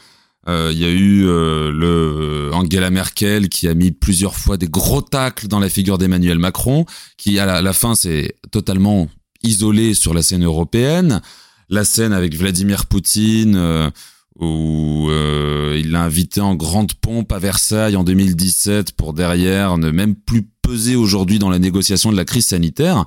Euh, 0.48 0.70
il 0.72 0.78
y 0.78 0.84
a 0.84 0.90
eu 0.90 1.26
euh, 1.26 1.70
le 1.70 1.86
euh, 1.86 2.52
Angela 2.52 2.90
Merkel 2.90 3.48
qui 3.48 3.68
a 3.68 3.74
mis 3.74 3.92
plusieurs 3.92 4.34
fois 4.34 4.56
des 4.56 4.68
gros 4.68 5.00
tacles 5.00 5.46
dans 5.46 5.60
la 5.60 5.68
figure 5.68 5.96
d'Emmanuel 5.96 6.38
Macron, 6.38 6.86
qui 7.16 7.38
à 7.38 7.62
la, 7.62 7.72
fin 7.72 7.94
s'est 7.94 8.34
totalement 8.50 9.08
isolé 9.44 9.94
sur 9.94 10.12
la 10.12 10.22
scène 10.22 10.44
européenne. 10.44 11.20
La 11.68 11.84
scène 11.84 12.12
avec 12.12 12.34
Vladimir 12.34 12.86
Poutine 12.86 13.92
où 14.40 15.08
euh, 15.10 15.76
il 15.78 15.92
l'a 15.92 16.02
invité 16.02 16.40
en 16.40 16.54
grande 16.54 16.94
pompe 16.94 17.32
à 17.32 17.38
Versailles 17.38 17.96
en 17.96 18.04
2017 18.04 18.92
pour 18.92 19.12
derrière 19.12 19.78
ne 19.78 19.90
même 19.90 20.14
plus 20.14 20.42
peser 20.62 20.96
aujourd'hui 20.96 21.38
dans 21.38 21.50
la 21.50 21.58
négociation 21.58 22.10
de 22.10 22.16
la 22.16 22.24
crise 22.24 22.46
sanitaire. 22.46 23.06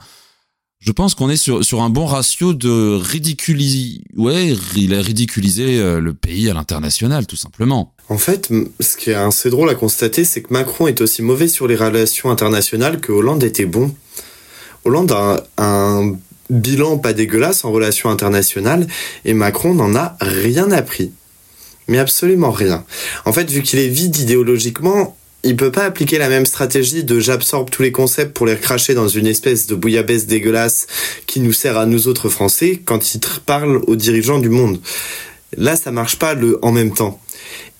je 0.79 0.91
pense 0.91 1.13
qu'on 1.13 1.29
est 1.29 1.35
sur, 1.35 1.81
un 1.81 1.89
bon 1.89 2.05
ratio 2.05 2.53
de 2.53 2.95
ridiculiser. 2.95 4.01
Ouais, 4.15 4.55
il 4.75 4.93
a 4.95 5.01
ridiculisé 5.01 5.79
euh, 5.79 5.99
le 5.99 6.13
pays 6.13 6.49
à 6.49 6.53
l'international, 6.53 7.27
tout 7.27 7.35
simplement. 7.35 7.93
En 8.07 8.17
fait, 8.17 8.49
ce 8.79 8.97
qui 8.97 9.11
est 9.11 9.15
assez 9.15 9.49
drôle 9.49 9.69
à 9.69 9.75
constater, 9.75 10.23
c'est 10.23 10.41
que 10.41 10.53
Macron 10.53 10.87
est 10.87 11.01
aussi 11.01 11.21
mauvais 11.21 11.47
sur 11.47 11.67
les 11.67 11.75
relations 11.75 12.31
internationales 12.31 12.99
que 12.99 13.11
Hollande 13.11 13.43
était 13.43 13.65
bon. 13.65 13.93
Hollande 14.85 15.11
a 15.11 15.43
un, 15.57 16.15
bilan 16.49 16.97
pas 16.97 17.13
dégueulasse 17.13 17.63
en 17.63 17.71
relations 17.71 18.09
internationales 18.09 18.87
et 19.25 19.33
Macron 19.33 19.73
n'en 19.73 19.95
a 19.95 20.17
rien 20.19 20.71
appris. 20.71 21.11
Mais 21.89 21.97
absolument 21.97 22.51
rien. 22.51 22.85
En 23.25 23.33
fait, 23.33 23.49
vu 23.49 23.63
qu'il 23.63 23.79
est 23.79 23.87
vide 23.87 24.15
idéologiquement, 24.15 25.17
il 25.43 25.55
peut 25.55 25.71
pas 25.71 25.85
appliquer 25.85 26.19
la 26.19 26.29
même 26.29 26.45
stratégie 26.45 27.03
de 27.03 27.19
j'absorbe 27.19 27.71
tous 27.71 27.81
les 27.81 27.91
concepts 27.91 28.33
pour 28.35 28.45
les 28.45 28.53
recracher 28.53 28.93
dans 28.93 29.07
une 29.07 29.25
espèce 29.25 29.65
de 29.65 29.73
bouillabaisse 29.73 30.27
dégueulasse 30.27 30.85
qui 31.25 31.39
nous 31.39 31.51
sert 31.51 31.77
à 31.77 31.87
nous 31.87 32.07
autres 32.07 32.29
Français 32.29 32.79
quand 32.85 33.15
il 33.15 33.21
parle 33.43 33.81
aux 33.87 33.95
dirigeants 33.95 34.37
du 34.37 34.49
monde. 34.49 34.79
Là, 35.57 35.75
ça 35.75 35.91
marche 35.91 36.17
pas 36.17 36.35
le 36.35 36.63
en 36.63 36.71
même 36.71 36.93
temps. 36.93 37.19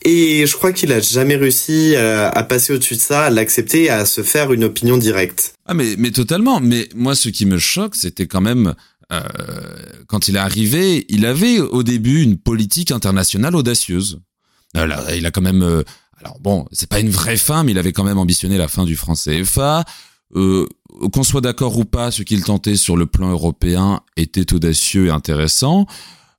Et 0.02 0.48
je 0.48 0.56
crois 0.56 0.72
qu'il 0.72 0.92
a 0.92 1.02
jamais 1.02 1.36
réussi 1.36 1.96
à, 1.96 2.44
passer 2.44 2.74
au-dessus 2.74 2.96
de 2.96 3.02
ça, 3.02 3.26
à 3.26 3.30
l'accepter, 3.30 3.92
à 3.92 4.06
se 4.06 4.24
faire 4.24 4.54
une 4.54 4.64
opinion 4.64 4.98
directe. 4.98 5.54
Ah 5.68 5.76
mais 5.76 5.96
mais 6.00 6.10
totalement. 6.12 6.62
Mais 6.62 6.88
moi, 6.96 7.14
ce 7.14 7.30
qui 7.30 7.46
me 7.46 7.60
choque, 7.60 7.96
c'était 7.96 8.26
quand 8.26 8.42
même 8.42 8.74
quand 10.08 10.28
il 10.28 10.36
est 10.36 10.40
arrivé, 10.40 11.06
il 11.10 11.26
avait 11.26 11.60
au 11.60 11.84
début 11.84 12.22
une 12.22 12.38
politique 12.38 12.92
internationale 12.92 13.56
audacieuse. 13.56 14.20
Alors, 14.76 15.10
il 15.12 15.26
a 15.26 15.32
quand 15.32 15.42
même 15.42 15.64
euh, 15.64 15.84
alors 16.22 16.40
bon, 16.40 16.66
c'est 16.72 16.90
pas 16.90 17.00
une 17.00 17.10
vraie 17.10 17.38
fin, 17.38 17.64
mais 17.64 17.72
il 17.72 17.78
avait 17.78 17.94
quand 17.94 18.04
même 18.04 18.18
ambitionné 18.18 18.58
la 18.58 18.68
fin 18.68 18.86
du 18.86 18.96
franc 18.96 19.14
CFA. 19.14 19.86
Euh, 20.36 20.68
qu'on 21.12 21.24
soit 21.24 21.42
d'accord 21.42 21.78
ou 21.78 21.86
pas, 21.86 22.12
ce 22.12 22.24
qu'il 22.24 22.44
tentait 22.44 22.76
sur 22.76 22.98
le 22.98 23.06
plan 23.06 23.30
européen 23.30 24.02
était 24.18 24.54
audacieux 24.54 25.08
et 25.08 25.10
intéressant. 25.10 25.88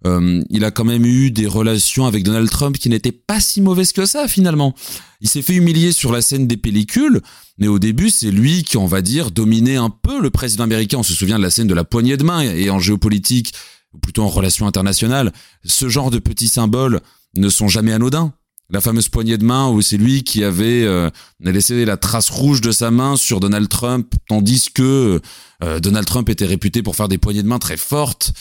Euh, 0.06 0.42
il 0.48 0.64
a 0.64 0.70
quand 0.70 0.84
même 0.84 1.04
eu 1.04 1.30
des 1.30 1.46
relations 1.46 2.06
avec 2.06 2.24
Donald 2.24 2.48
Trump 2.48 2.78
qui 2.78 2.88
n'étaient 2.88 3.12
pas 3.12 3.40
si 3.40 3.60
mauvaises 3.60 3.92
que 3.92 4.06
ça 4.06 4.28
finalement. 4.28 4.74
Il 5.20 5.28
s'est 5.28 5.42
fait 5.42 5.54
humilier 5.54 5.92
sur 5.92 6.10
la 6.12 6.22
scène 6.22 6.46
des 6.46 6.56
pellicules, 6.56 7.20
mais 7.58 7.68
au 7.68 7.78
début 7.78 8.08
c'est 8.08 8.30
lui 8.30 8.64
qui, 8.64 8.76
on 8.78 8.86
va 8.86 9.02
dire, 9.02 9.30
dominait 9.30 9.76
un 9.76 9.90
peu 9.90 10.20
le 10.20 10.30
président 10.30 10.64
américain. 10.64 10.98
On 10.98 11.02
se 11.02 11.12
souvient 11.12 11.38
de 11.38 11.42
la 11.42 11.50
scène 11.50 11.66
de 11.66 11.74
la 11.74 11.84
poignée 11.84 12.16
de 12.16 12.24
main 12.24 12.40
et 12.40 12.70
en 12.70 12.78
géopolitique, 12.78 13.52
ou 13.92 13.98
plutôt 13.98 14.22
en 14.22 14.28
relations 14.28 14.66
internationales, 14.66 15.32
ce 15.64 15.88
genre 15.88 16.10
de 16.10 16.18
petits 16.18 16.48
symboles 16.48 17.00
ne 17.36 17.48
sont 17.48 17.68
jamais 17.68 17.92
anodins 17.92 18.32
la 18.70 18.80
fameuse 18.80 19.08
poignée 19.08 19.36
de 19.36 19.44
main 19.44 19.68
où 19.68 19.82
c'est 19.82 19.96
lui 19.96 20.22
qui 20.22 20.44
avait 20.44 20.84
euh, 20.84 21.10
laissé 21.40 21.84
la 21.84 21.96
trace 21.96 22.30
rouge 22.30 22.60
de 22.60 22.70
sa 22.70 22.90
main 22.90 23.16
sur 23.16 23.40
Donald 23.40 23.68
Trump, 23.68 24.14
tandis 24.28 24.70
que 24.72 25.20
euh, 25.62 25.80
Donald 25.80 26.06
Trump 26.06 26.28
était 26.28 26.46
réputé 26.46 26.82
pour 26.82 26.96
faire 26.96 27.08
des 27.08 27.18
poignées 27.18 27.42
de 27.42 27.48
main 27.48 27.58
très 27.58 27.76
fortes. 27.76 28.32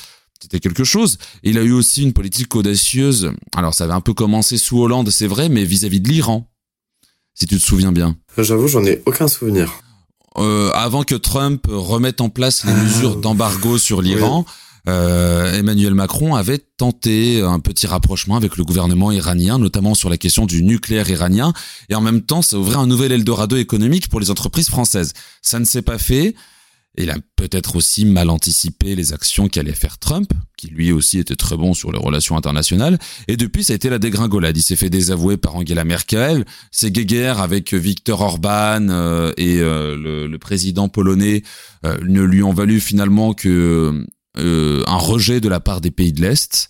C'était 0.41 0.59
quelque 0.59 0.85
chose. 0.85 1.17
il 1.43 1.57
a 1.57 1.63
eu 1.63 1.73
aussi 1.73 2.03
une 2.03 2.13
politique 2.13 2.55
audacieuse. 2.55 3.31
Alors 3.55 3.73
ça 3.73 3.83
avait 3.83 3.93
un 3.93 4.01
peu 4.01 4.13
commencé 4.13 4.57
sous 4.57 4.79
Hollande, 4.79 5.09
c'est 5.09 5.27
vrai, 5.27 5.49
mais 5.49 5.65
vis-à-vis 5.65 5.99
de 5.99 6.07
l'Iran, 6.07 6.49
si 7.33 7.45
tu 7.45 7.57
te 7.57 7.61
souviens 7.61 7.91
bien. 7.91 8.15
J'avoue, 8.37 8.67
j'en 8.67 8.85
ai 8.85 9.01
aucun 9.05 9.27
souvenir. 9.27 9.81
Euh, 10.37 10.71
avant 10.73 11.03
que 11.03 11.15
Trump 11.15 11.65
remette 11.69 12.21
en 12.21 12.29
place 12.29 12.63
les 12.63 12.71
ah. 12.71 12.83
mesures 12.83 13.15
d'embargo 13.17 13.77
sur 13.77 14.01
l'Iran, 14.01 14.45
euh, 14.87 15.53
Emmanuel 15.53 15.93
Macron 15.93 16.35
avait 16.35 16.59
tenté 16.59 17.41
un 17.41 17.59
petit 17.59 17.87
rapprochement 17.87 18.37
avec 18.37 18.55
le 18.55 18.63
gouvernement 18.63 19.11
iranien, 19.11 19.59
notamment 19.59 19.93
sur 19.93 20.09
la 20.09 20.17
question 20.17 20.45
du 20.45 20.63
nucléaire 20.63 21.09
iranien, 21.09 21.51
et 21.89 21.95
en 21.95 22.01
même 22.01 22.21
temps, 22.21 22.41
ça 22.41 22.57
ouvrait 22.57 22.77
un 22.77 22.87
nouvel 22.87 23.11
Eldorado 23.11 23.57
économique 23.57 24.07
pour 24.07 24.19
les 24.19 24.31
entreprises 24.31 24.69
françaises. 24.69 25.13
Ça 25.41 25.59
ne 25.59 25.65
s'est 25.65 25.81
pas 25.81 25.97
fait. 25.97 26.35
Il 26.97 27.11
a 27.11 27.17
peut-être 27.35 27.75
aussi 27.75 28.03
mal 28.03 28.29
anticipé 28.29 28.95
les 28.95 29.13
actions 29.13 29.47
qu'allait 29.47 29.73
faire 29.73 29.99
Trump, 29.99 30.31
qui 30.57 30.67
lui 30.67 30.91
aussi 30.91 31.19
était 31.19 31.35
très 31.35 31.55
bon 31.55 31.73
sur 31.73 31.91
les 31.91 31.99
relations 31.99 32.35
internationales. 32.35 32.97
Et 33.27 33.37
depuis, 33.37 33.63
ça 33.63 33.73
a 33.73 33.75
été 33.75 33.89
la 33.89 33.99
dégringolade. 33.99 34.57
Il 34.57 34.61
s'est 34.61 34.75
fait 34.75 34.89
désavouer 34.89 35.37
par 35.37 35.55
Angela 35.55 35.85
Merkel. 35.85 36.45
Ses 36.71 36.91
guéguerres 36.91 37.39
avec 37.39 37.73
Viktor 37.73 38.19
Orban 38.19 38.89
euh, 38.89 39.31
et 39.37 39.59
euh, 39.59 39.95
le, 39.95 40.27
le, 40.27 40.39
président 40.39 40.89
polonais 40.89 41.43
ne 41.83 42.21
lui 42.21 42.43
ont 42.43 42.53
valu 42.53 42.79
finalement 42.81 43.33
que 43.33 44.05
euh, 44.37 44.83
un 44.85 44.97
rejet 44.97 45.41
de 45.41 45.49
la 45.49 45.59
part 45.59 45.81
des 45.81 45.91
pays 45.91 46.13
de 46.13 46.21
l'Est. 46.21 46.67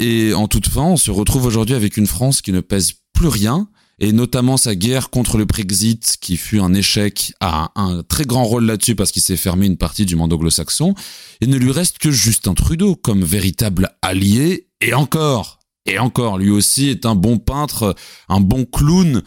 Et 0.00 0.34
en 0.34 0.48
toute 0.48 0.68
fin, 0.68 0.82
on 0.82 0.96
se 0.96 1.10
retrouve 1.10 1.46
aujourd'hui 1.46 1.76
avec 1.76 1.96
une 1.96 2.06
France 2.06 2.42
qui 2.42 2.52
ne 2.52 2.60
pèse 2.60 2.94
plus 3.12 3.28
rien, 3.28 3.68
et 4.04 4.12
notamment 4.12 4.58
sa 4.58 4.74
guerre 4.74 5.08
contre 5.08 5.38
le 5.38 5.46
Brexit, 5.46 6.18
qui 6.20 6.36
fut 6.36 6.60
un 6.60 6.74
échec, 6.74 7.32
a 7.40 7.70
un, 7.74 8.02
très 8.02 8.24
grand 8.24 8.44
rôle 8.44 8.66
là-dessus 8.66 8.94
parce 8.94 9.10
qu'il 9.10 9.22
s'est 9.22 9.38
fermé 9.38 9.64
une 9.64 9.78
partie 9.78 10.04
du 10.04 10.14
monde 10.14 10.30
anglo-saxon. 10.30 10.94
Il 11.40 11.48
ne 11.48 11.56
lui 11.56 11.72
reste 11.72 11.96
que 11.96 12.10
Justin 12.10 12.52
Trudeau 12.52 12.96
comme 12.96 13.24
véritable 13.24 13.88
allié, 14.02 14.66
et 14.82 14.92
encore, 14.92 15.58
et 15.86 15.98
encore, 15.98 16.36
lui 16.36 16.50
aussi 16.50 16.90
est 16.90 17.06
un 17.06 17.14
bon 17.14 17.38
peintre, 17.38 17.94
un 18.28 18.40
bon 18.40 18.66
clown 18.66 19.22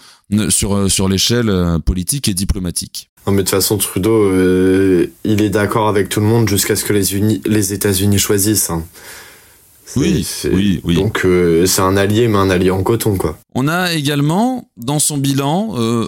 sur, 0.49 0.91
sur 0.91 1.09
l'échelle 1.09 1.49
euh, 1.49 1.79
politique 1.79 2.27
et 2.27 2.35
diplomatique. 2.35 3.09
Non, 3.25 3.33
mais 3.33 3.39
de 3.39 3.47
toute 3.47 3.55
façon, 3.55 3.79
Trudeau, 3.79 4.25
euh, 4.25 5.11
il 5.23 5.41
est 5.41 5.49
d'accord 5.49 5.87
avec 5.87 6.07
tout 6.07 6.19
le 6.19 6.27
monde 6.27 6.47
jusqu'à 6.47 6.75
ce 6.75 6.85
que 6.85 6.93
les, 6.93 7.41
les 7.45 7.73
États-Unis 7.73 8.19
choisissent. 8.19 8.69
Hein. 8.69 8.83
Oui, 9.95 10.27
oui, 10.51 10.81
oui. 10.83 10.95
Donc 10.95 11.25
euh, 11.25 11.65
c'est 11.65 11.81
un 11.81 11.95
allié, 11.97 12.27
mais 12.27 12.37
un 12.37 12.49
allié 12.49 12.71
en 12.71 12.83
coton, 12.83 13.17
quoi. 13.17 13.37
On 13.55 13.67
a 13.67 13.93
également 13.93 14.69
dans 14.75 14.99
son 14.99 15.17
bilan, 15.17 15.73
euh, 15.77 16.07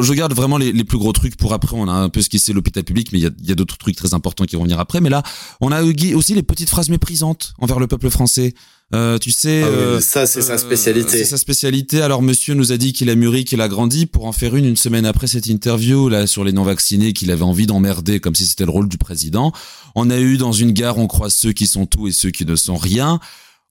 je 0.00 0.12
garde 0.12 0.34
vraiment 0.34 0.58
les, 0.58 0.72
les, 0.72 0.84
plus 0.84 0.98
gros 0.98 1.12
trucs 1.12 1.36
pour 1.36 1.52
après. 1.52 1.76
On 1.76 1.88
a 1.88 1.92
un 1.92 2.08
peu 2.08 2.22
ce 2.22 2.28
qui 2.28 2.38
c'est 2.38 2.52
l'hôpital 2.52 2.84
public, 2.84 3.10
mais 3.12 3.18
il 3.18 3.22
y 3.22 3.26
a, 3.26 3.30
y 3.42 3.52
a 3.52 3.54
d'autres 3.54 3.78
trucs 3.78 3.96
très 3.96 4.14
importants 4.14 4.44
qui 4.44 4.56
vont 4.56 4.64
venir 4.64 4.80
après. 4.80 5.00
Mais 5.00 5.10
là, 5.10 5.22
on 5.60 5.70
a 5.72 5.82
aussi 5.82 6.34
les 6.34 6.42
petites 6.42 6.70
phrases 6.70 6.88
méprisantes 6.88 7.54
envers 7.58 7.78
le 7.78 7.86
peuple 7.86 8.10
français. 8.10 8.54
Euh, 8.92 9.18
tu 9.18 9.30
sais, 9.30 9.62
ah 9.62 9.68
euh, 9.68 10.00
ça 10.00 10.26
c'est 10.26 10.42
sa 10.42 10.58
spécialité. 10.58 11.18
c'est 11.18 11.24
sa 11.24 11.36
spécialité. 11.36 12.02
Alors 12.02 12.22
Monsieur 12.22 12.54
nous 12.54 12.72
a 12.72 12.76
dit 12.76 12.92
qu'il 12.92 13.08
a 13.08 13.14
mûri, 13.14 13.44
qu'il 13.44 13.60
a 13.60 13.68
grandi, 13.68 14.06
pour 14.06 14.26
en 14.26 14.32
faire 14.32 14.56
une 14.56 14.64
une 14.64 14.76
semaine 14.76 15.06
après 15.06 15.28
cette 15.28 15.46
interview 15.46 16.08
là 16.08 16.26
sur 16.26 16.42
les 16.42 16.52
non 16.52 16.64
vaccinés, 16.64 17.12
qu'il 17.12 17.30
avait 17.30 17.44
envie 17.44 17.66
d'emmerder 17.66 18.18
comme 18.18 18.34
si 18.34 18.46
c'était 18.46 18.64
le 18.64 18.72
rôle 18.72 18.88
du 18.88 18.98
président. 18.98 19.52
On 19.94 20.10
a 20.10 20.18
eu 20.18 20.38
dans 20.38 20.50
une 20.50 20.72
gare, 20.72 20.98
on 20.98 21.06
croise 21.06 21.34
ceux 21.34 21.52
qui 21.52 21.68
sont 21.68 21.86
tout 21.86 22.08
et 22.08 22.12
ceux 22.12 22.30
qui 22.30 22.44
ne 22.44 22.56
sont 22.56 22.76
rien. 22.76 23.20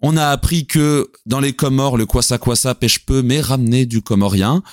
On 0.01 0.15
a 0.15 0.27
appris 0.27 0.65
que 0.65 1.11
dans 1.25 1.41
les 1.41 1.51
Comores, 1.51 1.97
le 1.97 2.05
quoi 2.05 2.21
quoi 2.39 2.55
ça 2.55 2.73
pêche 2.73 2.99
peu, 2.99 3.21
mais 3.21 3.41
ramener 3.41 3.85
du 3.85 4.01
comorien. 4.01 4.63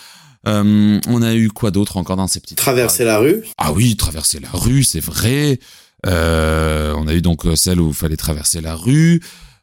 Euh, 0.47 1.01
on 1.09 1.23
a 1.23 1.35
eu 1.35 1.49
quoi 1.49 1.73
d'autre 1.73 1.97
encore 1.97 2.17
dans 2.17 2.29
ces 2.29 2.39
petites 2.39 2.59
Traverser 2.59 3.05
la 3.05 3.19
rue. 3.19 3.43
Ah 3.59 3.73
oui, 3.73 3.97
traverser 3.97 4.39
la 4.39 4.51
rue, 4.53 4.85
c'est 4.85 5.01
vrai. 5.01 5.59
Euh, 6.07 6.95
on 6.97 7.09
a 7.09 7.15
eu 7.15 7.23
donc 7.23 7.43
celle 7.57 7.81
où 7.81 7.89
il 7.89 7.95
fallait 7.95 8.17
traverser 8.17 8.61
la 8.61 8.77
rue. 8.77 9.21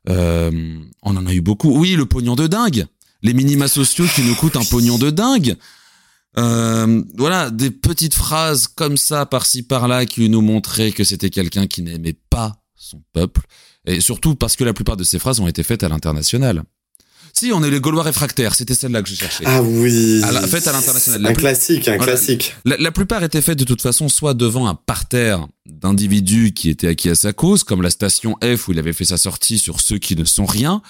Euh, 0.10 0.80
on 1.01 1.16
en 1.16 1.26
a 1.26 1.34
eu 1.34 1.41
beaucoup. 1.41 1.78
Oui, 1.78 1.95
le 1.95 2.06
pognon 2.06 2.36
de 2.36 2.47
dingue. 2.47 2.86
Les 3.22 3.34
minima 3.34 3.68
sociaux 3.68 4.06
qui 4.16 4.22
nous 4.24 4.36
coûtent 4.36 4.58
un 4.58 4.66
pognon 4.66 4.97
de 4.97 5.10
dingue. 5.10 5.56
Euh, 6.38 7.04
voilà, 7.16 7.49
des 7.49 7.72
petites 7.72 8.16
phrases 8.16 8.68
comme 8.68 8.97
ça, 8.97 9.26
par-ci, 9.26 9.64
par-là, 9.64 10.06
qui 10.06 10.30
nous 10.30 10.41
montraient 10.41 10.91
que 10.91 11.04
c'était 11.04 11.30
quelqu'un 11.30 11.68
qui 11.68 11.82
n'aimait 11.84 12.18
pas 12.30 12.56
son 12.76 13.01
peuple. 13.14 13.41
Et 13.86 14.01
surtout 14.01 14.36
parce 14.36 14.56
que 14.56 14.64
la 14.64 14.74
plupart 14.74 14.97
de 14.97 15.04
ces 15.04 15.20
phrases 15.20 15.39
ont 15.39 15.47
été 15.47 15.64
faites 15.64 15.84
à 15.84 15.89
l'international. 15.89 16.64
Si, 17.36 17.52
on 17.52 17.64
est 17.64 17.72
les 17.72 17.80
Gaulois 17.80 18.04
réfractaires, 18.04 18.54
c'était 18.54 18.76
celle-là 18.76 19.02
que 19.02 19.10
je 19.10 19.16
cherchais. 19.16 19.44
Ah 19.48 19.64
oui. 19.64 20.22
À 20.24 20.32
la, 20.32 20.46
faite 20.46 20.68
à 20.68 20.72
l'international. 20.72 21.26
Un 21.26 21.34
classique, 21.34 21.88
un 21.88 21.98
classique. 21.98 22.56
La, 22.64 22.92
plupart 22.92 23.24
étaient 23.24 23.42
faites 23.42 23.58
de 23.58 23.64
toute 23.64 23.82
façon 23.82 24.08
soit 24.08 24.36
devant 24.36 24.68
un 24.68 24.76
parterre 24.76 25.48
d'individus 25.66 26.54
qui 26.54 26.70
étaient 26.70 26.88
acquis 26.88 27.10
à 27.10 27.16
sa 27.16 27.34
cause, 27.34 27.64
comme 27.64 27.82
la 27.82 27.90
station 27.90 28.38
F 28.44 28.68
où 28.68 28.72
il 28.72 28.80
avait 28.80 28.94
fait 28.94 29.06
sa 29.06 29.18
sortie 29.18 29.58
sur 29.58 29.82
ceux 29.82 29.98
qui 29.98 30.16
ne 30.16 30.26
sont 30.26 30.46
rien. 30.46 30.84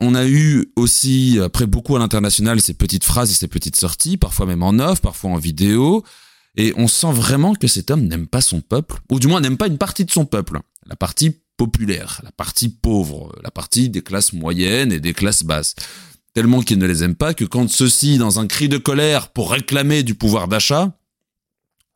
On 0.00 0.14
a 0.14 0.26
eu 0.26 0.70
aussi, 0.76 1.38
après 1.42 1.66
beaucoup 1.66 1.96
à 1.96 1.98
l'international, 1.98 2.60
ces 2.60 2.74
petites 2.74 3.04
phrases 3.04 3.30
et 3.30 3.34
ces 3.34 3.48
petites 3.48 3.76
sorties, 3.76 4.18
parfois 4.18 4.44
même 4.44 4.62
en 4.62 4.78
off, 4.78 5.00
parfois 5.00 5.30
en 5.30 5.38
vidéo. 5.38 6.04
Et 6.56 6.74
on 6.76 6.88
sent 6.88 7.12
vraiment 7.12 7.54
que 7.54 7.68
cet 7.68 7.90
homme 7.90 8.06
n'aime 8.06 8.26
pas 8.26 8.42
son 8.42 8.60
peuple, 8.60 8.98
ou 9.10 9.18
du 9.18 9.28
moins 9.28 9.40
n'aime 9.40 9.56
pas 9.56 9.66
une 9.66 9.78
partie 9.78 10.04
de 10.04 10.10
son 10.10 10.26
peuple. 10.26 10.60
La 10.86 10.94
partie 10.94 11.36
populaire, 11.58 12.22
la 12.24 12.32
partie 12.32 12.70
pauvre, 12.70 13.36
la 13.42 13.50
partie 13.50 13.90
des 13.90 14.00
classes 14.00 14.32
moyennes 14.32 14.92
et 14.92 15.00
des 15.00 15.12
classes 15.12 15.42
basses. 15.42 15.74
Tellement 16.32 16.62
qu'ils 16.62 16.78
ne 16.78 16.86
les 16.86 17.04
aiment 17.04 17.16
pas 17.16 17.34
que 17.34 17.44
quand 17.44 17.68
ceux-ci, 17.68 18.16
dans 18.16 18.38
un 18.38 18.46
cri 18.46 18.70
de 18.70 18.78
colère 18.78 19.28
pour 19.28 19.50
réclamer 19.50 20.02
du 20.02 20.14
pouvoir 20.14 20.48
d'achat, 20.48 20.96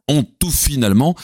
ont 0.08 0.24
tout 0.38 0.50
finalement 0.50 1.14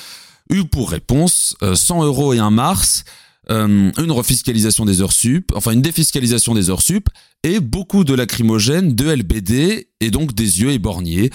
eu 0.51 0.65
pour 0.65 0.91
réponse 0.91 1.57
100 1.61 2.03
euh, 2.03 2.07
euros 2.07 2.33
et 2.33 2.39
un 2.39 2.51
mars, 2.51 3.05
euh, 3.51 3.91
une 3.99 4.13
refiscalisation 4.13 4.85
des 4.85 5.03
heures 5.03 5.13
sup, 5.13 5.53
enfin 5.55 5.73
une 5.73 5.83
défiscalisation 5.83 6.55
des 6.55 6.71
heures 6.71 6.83
sup, 6.83 7.09
et 7.43 7.61
beaucoup 7.61 8.05
de 8.05 8.15
lacrymogènes, 8.15 8.95
de 8.95 9.11
LBD, 9.11 9.89
et 10.01 10.11
donc 10.11 10.33
des 10.33 10.61
yeux 10.61 10.71
éborgnés, 10.71 11.31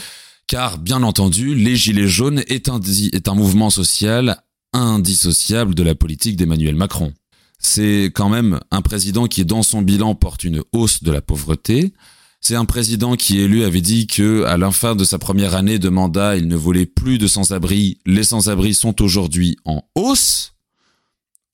car 0.47 0.78
bien 0.78 1.04
entendu, 1.04 1.56
les 1.56 1.76
Gilets 1.76 2.08
jaunes 2.08 2.43
est 2.47 2.70
un, 2.70 2.80
est 3.12 3.28
un 3.28 3.36
mouvement 3.36 3.70
social 3.70 4.43
indissociable 4.74 5.76
de 5.76 5.84
la 5.84 5.95
politique 5.95 6.36
d'Emmanuel 6.36 6.76
Macron. 6.76 7.13
C'est 7.59 8.11
quand 8.13 8.30
même 8.30 8.59
un 8.71 8.82
président 8.82 9.28
qui, 9.28 9.45
dans 9.45 9.63
son 9.63 9.82
bilan, 9.82 10.15
porte 10.15 10.43
une 10.43 10.61
hausse 10.74 11.01
de 11.01 11.11
la 11.11 11.21
pauvreté. 11.21 11.93
C'est 12.41 12.55
un 12.55 12.65
président 12.65 13.15
qui 13.15 13.39
élu 13.39 13.63
avait 13.63 13.80
dit 13.80 14.05
que 14.05 14.43
à 14.43 14.57
la 14.57 14.69
fin 14.71 14.95
de 14.95 15.05
sa 15.05 15.17
première 15.17 15.55
année 15.55 15.80
de 15.80 15.88
mandat, 15.88 16.36
il 16.36 16.49
ne 16.49 16.57
voulait 16.57 16.86
plus 16.86 17.17
de 17.17 17.28
sans-abri. 17.28 17.99
Les 18.05 18.26
sans-abri 18.26 18.74
sont 18.74 19.01
aujourd'hui 19.01 19.55
en 19.63 19.82
hausse. 19.95 20.55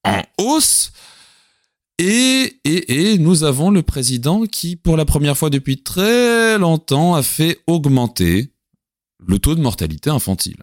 En 0.04 0.24
hausse. 0.40 0.92
Et, 2.00 2.60
et, 2.64 3.12
et 3.12 3.18
nous 3.20 3.44
avons 3.44 3.70
le 3.70 3.84
président 3.84 4.46
qui, 4.46 4.78
pour 4.78 4.98
la 4.98 5.06
première 5.06 5.38
fois 5.38 5.52
depuis 5.52 5.84
très 5.84 6.58
longtemps, 6.58 7.14
a 7.14 7.22
fait 7.22 7.60
augmenter 7.68 8.52
le 9.20 9.38
taux 9.38 9.54
de 9.54 9.62
mortalité 9.62 10.10
infantile 10.10 10.58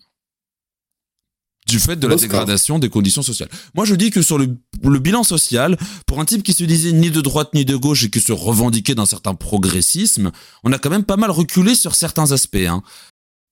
du 1.67 1.81
fait 1.81 1.97
de 1.97 2.07
la 2.07 2.17
dégradation 2.17 2.79
des 2.79 2.89
conditions 2.89 3.23
sociales. 3.23 3.49
Moi, 3.75 3.85
je 3.85 3.95
dis 3.95 4.11
que 4.11 4.23
sur 4.23 4.39
le, 4.39 4.57
bilan 4.99 5.25
social, 5.25 5.77
pour 6.07 6.21
un 6.21 6.25
type 6.25 6.43
qui 6.43 6.53
se 6.53 6.65
disait 6.65 6.93
ni 6.93 7.11
de 7.11 7.21
droite 7.21 7.51
ni 7.55 7.65
de 7.65 7.77
gauche 7.77 8.05
et 8.05 8.11
qui 8.11 8.21
se 8.21 8.33
revendiquait 8.33 8.95
d'un 8.95 9.07
certain 9.07 9.35
progressisme, 9.35 10.31
on 10.63 10.73
a 10.73 10.79
quand 10.79 10.91
même 10.91 11.05
pas 11.05 11.17
mal 11.17 11.31
reculé 11.31 11.75
sur 11.75 11.95
certains 11.95 12.31
aspects. 12.31 12.57
Hein. 12.57 12.83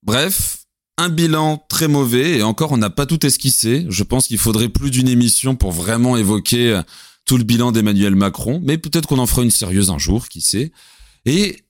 Bref, 0.03 0.65
un 0.97 1.09
bilan 1.09 1.63
très 1.67 1.89
mauvais 1.89 2.37
et 2.37 2.43
encore, 2.43 2.71
on 2.71 2.77
n'a 2.77 2.89
pas 2.89 3.05
tout 3.05 3.25
esquissé. 3.25 3.85
Je 3.89 4.03
pense 4.03 4.27
qu'il 4.27 4.37
faudrait 4.37 4.69
plus 4.69 4.91
d'une 4.91 5.09
émission 5.09 5.55
pour 5.55 5.71
vraiment 5.71 6.15
évoquer 6.15 6.71
euh, 6.71 6.81
tout 7.25 7.37
le 7.37 7.43
bilan 7.43 7.71
d'Emmanuel 7.71 8.15
Macron, 8.15 8.61
mais 8.63 8.77
peut-être 8.77 9.07
qu'on 9.07 9.19
en 9.19 9.25
fera 9.25 9.43
une 9.43 9.51
sérieuse 9.51 9.89
un 9.89 9.97
jour, 9.97 10.29
qui 10.29 10.41
sait. 10.41 10.71
Et 11.25 11.65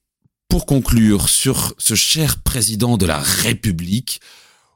pour 0.48 0.68
conclure 0.68 1.28
sur 1.28 1.74
ce 1.80 1.96
cher 1.96 2.38
président 2.44 2.98
de 2.98 3.06
la 3.06 3.20
République, 3.20 4.22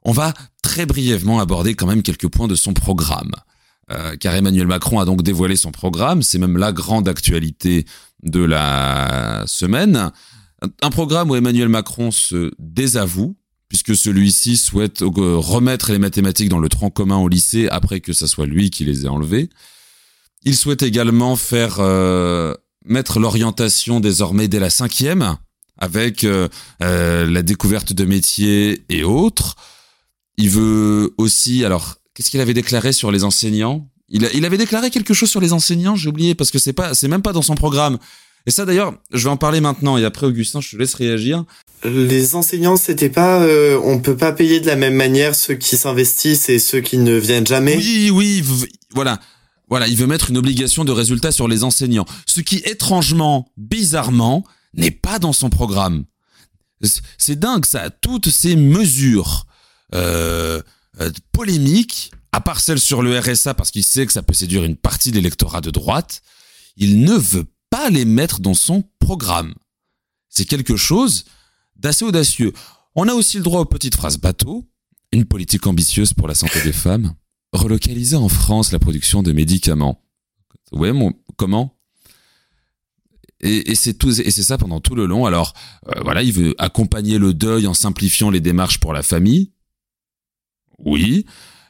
on 0.03 0.11
va 0.11 0.33
très 0.61 0.85
brièvement 0.85 1.39
aborder 1.39 1.75
quand 1.75 1.87
même 1.87 2.03
quelques 2.03 2.27
points 2.27 2.47
de 2.47 2.55
son 2.55 2.73
programme. 2.73 3.31
Euh, 3.91 4.15
car 4.17 4.35
Emmanuel 4.35 4.67
Macron 4.67 4.99
a 4.99 5.05
donc 5.05 5.23
dévoilé 5.23 5.55
son 5.55 5.71
programme, 5.71 6.21
c'est 6.21 6.37
même 6.37 6.57
la 6.57 6.71
grande 6.71 7.07
actualité 7.07 7.85
de 8.21 8.41
la 8.41 9.43
semaine. 9.47 10.11
Un 10.81 10.89
programme 10.91 11.31
où 11.31 11.35
Emmanuel 11.35 11.69
Macron 11.69 12.11
se 12.11 12.51
désavoue, 12.59 13.35
puisque 13.67 13.95
celui-ci 13.95 14.57
souhaite 14.57 15.01
euh, 15.01 15.37
remettre 15.37 15.91
les 15.91 15.99
mathématiques 15.99 16.49
dans 16.49 16.59
le 16.59 16.69
tronc 16.69 16.91
commun 16.91 17.17
au 17.17 17.27
lycée 17.27 17.67
après 17.69 17.99
que 17.99 18.13
ce 18.13 18.27
soit 18.27 18.45
lui 18.45 18.69
qui 18.69 18.85
les 18.85 19.05
ait 19.05 19.09
enlevées. 19.09 19.49
Il 20.43 20.55
souhaite 20.55 20.83
également 20.83 21.35
faire 21.35 21.77
euh, 21.79 22.53
mettre 22.85 23.19
l'orientation 23.19 23.99
désormais 23.99 24.47
dès 24.47 24.59
la 24.59 24.69
cinquième, 24.69 25.35
avec 25.77 26.27
la 26.81 27.41
découverte 27.41 27.93
de 27.93 28.03
métiers 28.03 28.83
et 28.89 29.03
autres. 29.03 29.55
Il 30.39 30.49
veut 30.49 31.13
aussi, 31.17 31.65
alors, 31.65 31.97
qu'est-ce 32.13 32.31
qu'il 32.31 32.39
avait 32.39 32.53
déclaré 32.53 32.93
sur 32.93 33.11
les 33.11 33.25
enseignants? 33.25 33.85
Il, 34.07 34.27
il, 34.33 34.45
avait 34.45 34.57
déclaré 34.57 34.89
quelque 34.89 35.13
chose 35.13 35.29
sur 35.29 35.41
les 35.41 35.51
enseignants, 35.51 35.97
j'ai 35.97 36.07
oublié, 36.07 36.33
parce 36.33 36.49
que 36.49 36.57
c'est 36.57 36.71
pas, 36.71 36.93
c'est 36.93 37.09
même 37.09 37.21
pas 37.21 37.33
dans 37.33 37.41
son 37.41 37.55
programme. 37.55 37.97
Et 38.45 38.51
ça 38.51 38.63
d'ailleurs, 38.63 38.93
je 39.11 39.25
vais 39.25 39.29
en 39.29 39.35
parler 39.35 39.59
maintenant, 39.59 39.97
et 39.97 40.05
après 40.05 40.25
Augustin, 40.27 40.61
je 40.61 40.71
te 40.71 40.77
laisse 40.77 40.93
réagir. 40.93 41.43
Les 41.83 42.35
enseignants, 42.35 42.77
c'était 42.77 43.09
pas, 43.09 43.41
euh, 43.41 43.77
on 43.83 43.99
peut 43.99 44.15
pas 44.15 44.31
payer 44.31 44.61
de 44.61 44.65
la 44.65 44.77
même 44.77 44.95
manière 44.95 45.35
ceux 45.35 45.55
qui 45.55 45.75
s'investissent 45.75 46.47
et 46.47 46.57
ceux 46.57 46.79
qui 46.79 46.99
ne 46.99 47.17
viennent 47.17 47.45
jamais? 47.45 47.75
Oui, 47.75 48.09
oui, 48.09 48.43
voilà. 48.93 49.19
Voilà, 49.67 49.89
il 49.89 49.97
veut 49.97 50.07
mettre 50.07 50.29
une 50.29 50.37
obligation 50.37 50.85
de 50.85 50.93
résultat 50.93 51.33
sur 51.33 51.49
les 51.49 51.65
enseignants. 51.65 52.05
Ce 52.25 52.39
qui, 52.39 52.61
étrangement, 52.63 53.51
bizarrement, 53.57 54.45
n'est 54.73 54.89
pas 54.89 55.19
dans 55.19 55.33
son 55.33 55.49
programme. 55.49 56.05
C'est 57.17 57.37
dingue, 57.37 57.65
ça. 57.65 57.89
Toutes 57.89 58.29
ces 58.29 58.55
mesures 58.55 59.45
euh, 59.93 60.61
euh, 60.99 61.11
polémique, 61.31 62.11
à 62.31 62.41
part 62.41 62.59
celle 62.59 62.79
sur 62.79 63.01
le 63.01 63.17
RSA, 63.17 63.53
parce 63.53 63.71
qu'il 63.71 63.83
sait 63.83 64.05
que 64.05 64.13
ça 64.13 64.21
peut 64.21 64.33
séduire 64.33 64.63
une 64.63 64.75
partie 64.75 65.11
de 65.11 65.15
l'électorat 65.15 65.61
de 65.61 65.71
droite, 65.71 66.21
il 66.77 67.01
ne 67.01 67.13
veut 67.13 67.45
pas 67.69 67.89
les 67.89 68.05
mettre 68.05 68.39
dans 68.39 68.53
son 68.53 68.83
programme. 68.99 69.53
C'est 70.29 70.45
quelque 70.45 70.75
chose 70.75 71.25
d'assez 71.75 72.05
audacieux. 72.05 72.53
On 72.95 73.07
a 73.07 73.13
aussi 73.13 73.37
le 73.37 73.43
droit 73.43 73.61
aux 73.61 73.65
petites 73.65 73.95
phrases 73.95 74.17
bateau, 74.17 74.65
une 75.11 75.25
politique 75.25 75.65
ambitieuse 75.67 76.13
pour 76.13 76.27
la 76.27 76.35
santé 76.35 76.61
des 76.61 76.73
femmes, 76.73 77.13
relocaliser 77.53 78.15
en 78.15 78.29
France 78.29 78.71
la 78.71 78.79
production 78.79 79.23
de 79.23 79.31
médicaments. 79.31 80.03
Ouais, 80.71 80.91
mon, 80.91 81.13
comment? 81.35 81.75
Et, 83.41 83.73
c'est 83.75 83.93
tout, 83.93 84.19
et 84.19 84.31
c'est 84.31 84.43
ça 84.43 84.57
pendant 84.57 84.81
tout 84.81 84.95
le 84.95 85.05
long. 85.05 85.25
Alors 85.25 85.53
euh, 85.87 86.01
voilà, 86.03 86.23
il 86.23 86.33
veut 86.33 86.55
accompagner 86.57 87.17
le 87.17 87.33
deuil 87.33 87.67
en 87.67 87.73
simplifiant 87.73 88.29
les 88.29 88.41
démarches 88.41 88.79
pour 88.79 88.91
la 88.91 89.01
famille. 89.01 89.51
Oui. 90.85 91.25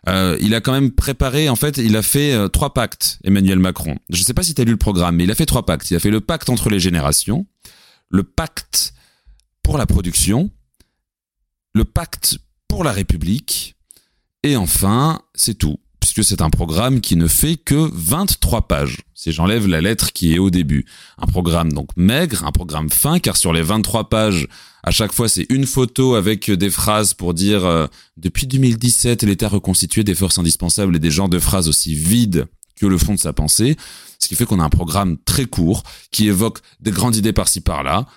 Euh, 0.07 0.37
il 0.41 0.55
a 0.55 0.61
quand 0.61 0.71
même 0.71 0.91
préparé, 0.91 1.49
en 1.49 1.55
fait, 1.55 1.77
il 1.77 1.95
a 1.95 2.01
fait 2.01 2.33
euh, 2.33 2.47
trois 2.47 2.73
pactes, 2.73 3.19
Emmanuel 3.23 3.59
Macron. 3.59 3.97
Je 4.09 4.19
ne 4.19 4.23
sais 4.23 4.33
pas 4.33 4.43
si 4.43 4.53
tu 4.53 4.61
as 4.61 4.65
lu 4.65 4.71
le 4.71 4.77
programme, 4.77 5.17
mais 5.17 5.25
il 5.25 5.31
a 5.31 5.35
fait 5.35 5.45
trois 5.45 5.65
pactes. 5.65 5.91
Il 5.91 5.95
a 5.95 5.99
fait 5.99 6.09
le 6.09 6.21
pacte 6.21 6.49
entre 6.49 6.69
les 6.69 6.79
générations, 6.79 7.45
le 8.09 8.23
pacte 8.23 8.93
pour 9.61 9.77
la 9.77 9.85
production, 9.85 10.49
le 11.73 11.85
pacte 11.85 12.39
pour 12.67 12.83
la 12.83 12.91
République, 12.91 13.75
et 14.43 14.55
enfin, 14.55 15.21
c'est 15.35 15.55
tout 15.55 15.79
c'est 16.23 16.41
un 16.41 16.49
programme 16.49 17.01
qui 17.01 17.15
ne 17.15 17.27
fait 17.27 17.55
que 17.55 17.89
23 17.93 18.67
pages, 18.67 18.97
si 19.13 19.31
j'enlève 19.31 19.67
la 19.67 19.81
lettre 19.81 20.11
qui 20.11 20.33
est 20.33 20.39
au 20.39 20.49
début. 20.49 20.85
Un 21.17 21.25
programme 21.25 21.71
donc 21.71 21.89
maigre, 21.95 22.45
un 22.45 22.51
programme 22.51 22.89
fin, 22.89 23.19
car 23.19 23.37
sur 23.37 23.53
les 23.53 23.61
23 23.61 24.09
pages, 24.09 24.47
à 24.83 24.91
chaque 24.91 25.11
fois 25.11 25.29
c'est 25.29 25.45
une 25.49 25.65
photo 25.65 26.15
avec 26.15 26.49
des 26.49 26.69
phrases 26.69 27.13
pour 27.13 27.33
dire 27.33 27.65
euh, 27.65 27.87
depuis 28.17 28.47
2017 28.47 29.23
l'État 29.23 29.49
reconstitué 29.49 30.03
des 30.03 30.15
forces 30.15 30.37
indispensables 30.37 30.95
et 30.95 30.99
des 30.99 31.11
genres 31.11 31.29
de 31.29 31.39
phrases 31.39 31.67
aussi 31.67 31.95
vides 31.95 32.47
que 32.75 32.85
le 32.85 32.97
fond 32.97 33.13
de 33.13 33.19
sa 33.19 33.33
pensée, 33.33 33.75
ce 34.19 34.27
qui 34.27 34.35
fait 34.35 34.45
qu'on 34.45 34.59
a 34.59 34.63
un 34.63 34.69
programme 34.69 35.17
très 35.25 35.45
court 35.45 35.83
qui 36.11 36.27
évoque 36.27 36.59
des 36.79 36.91
grandes 36.91 37.15
idées 37.15 37.33
par-ci 37.33 37.61
par-là. 37.61 38.07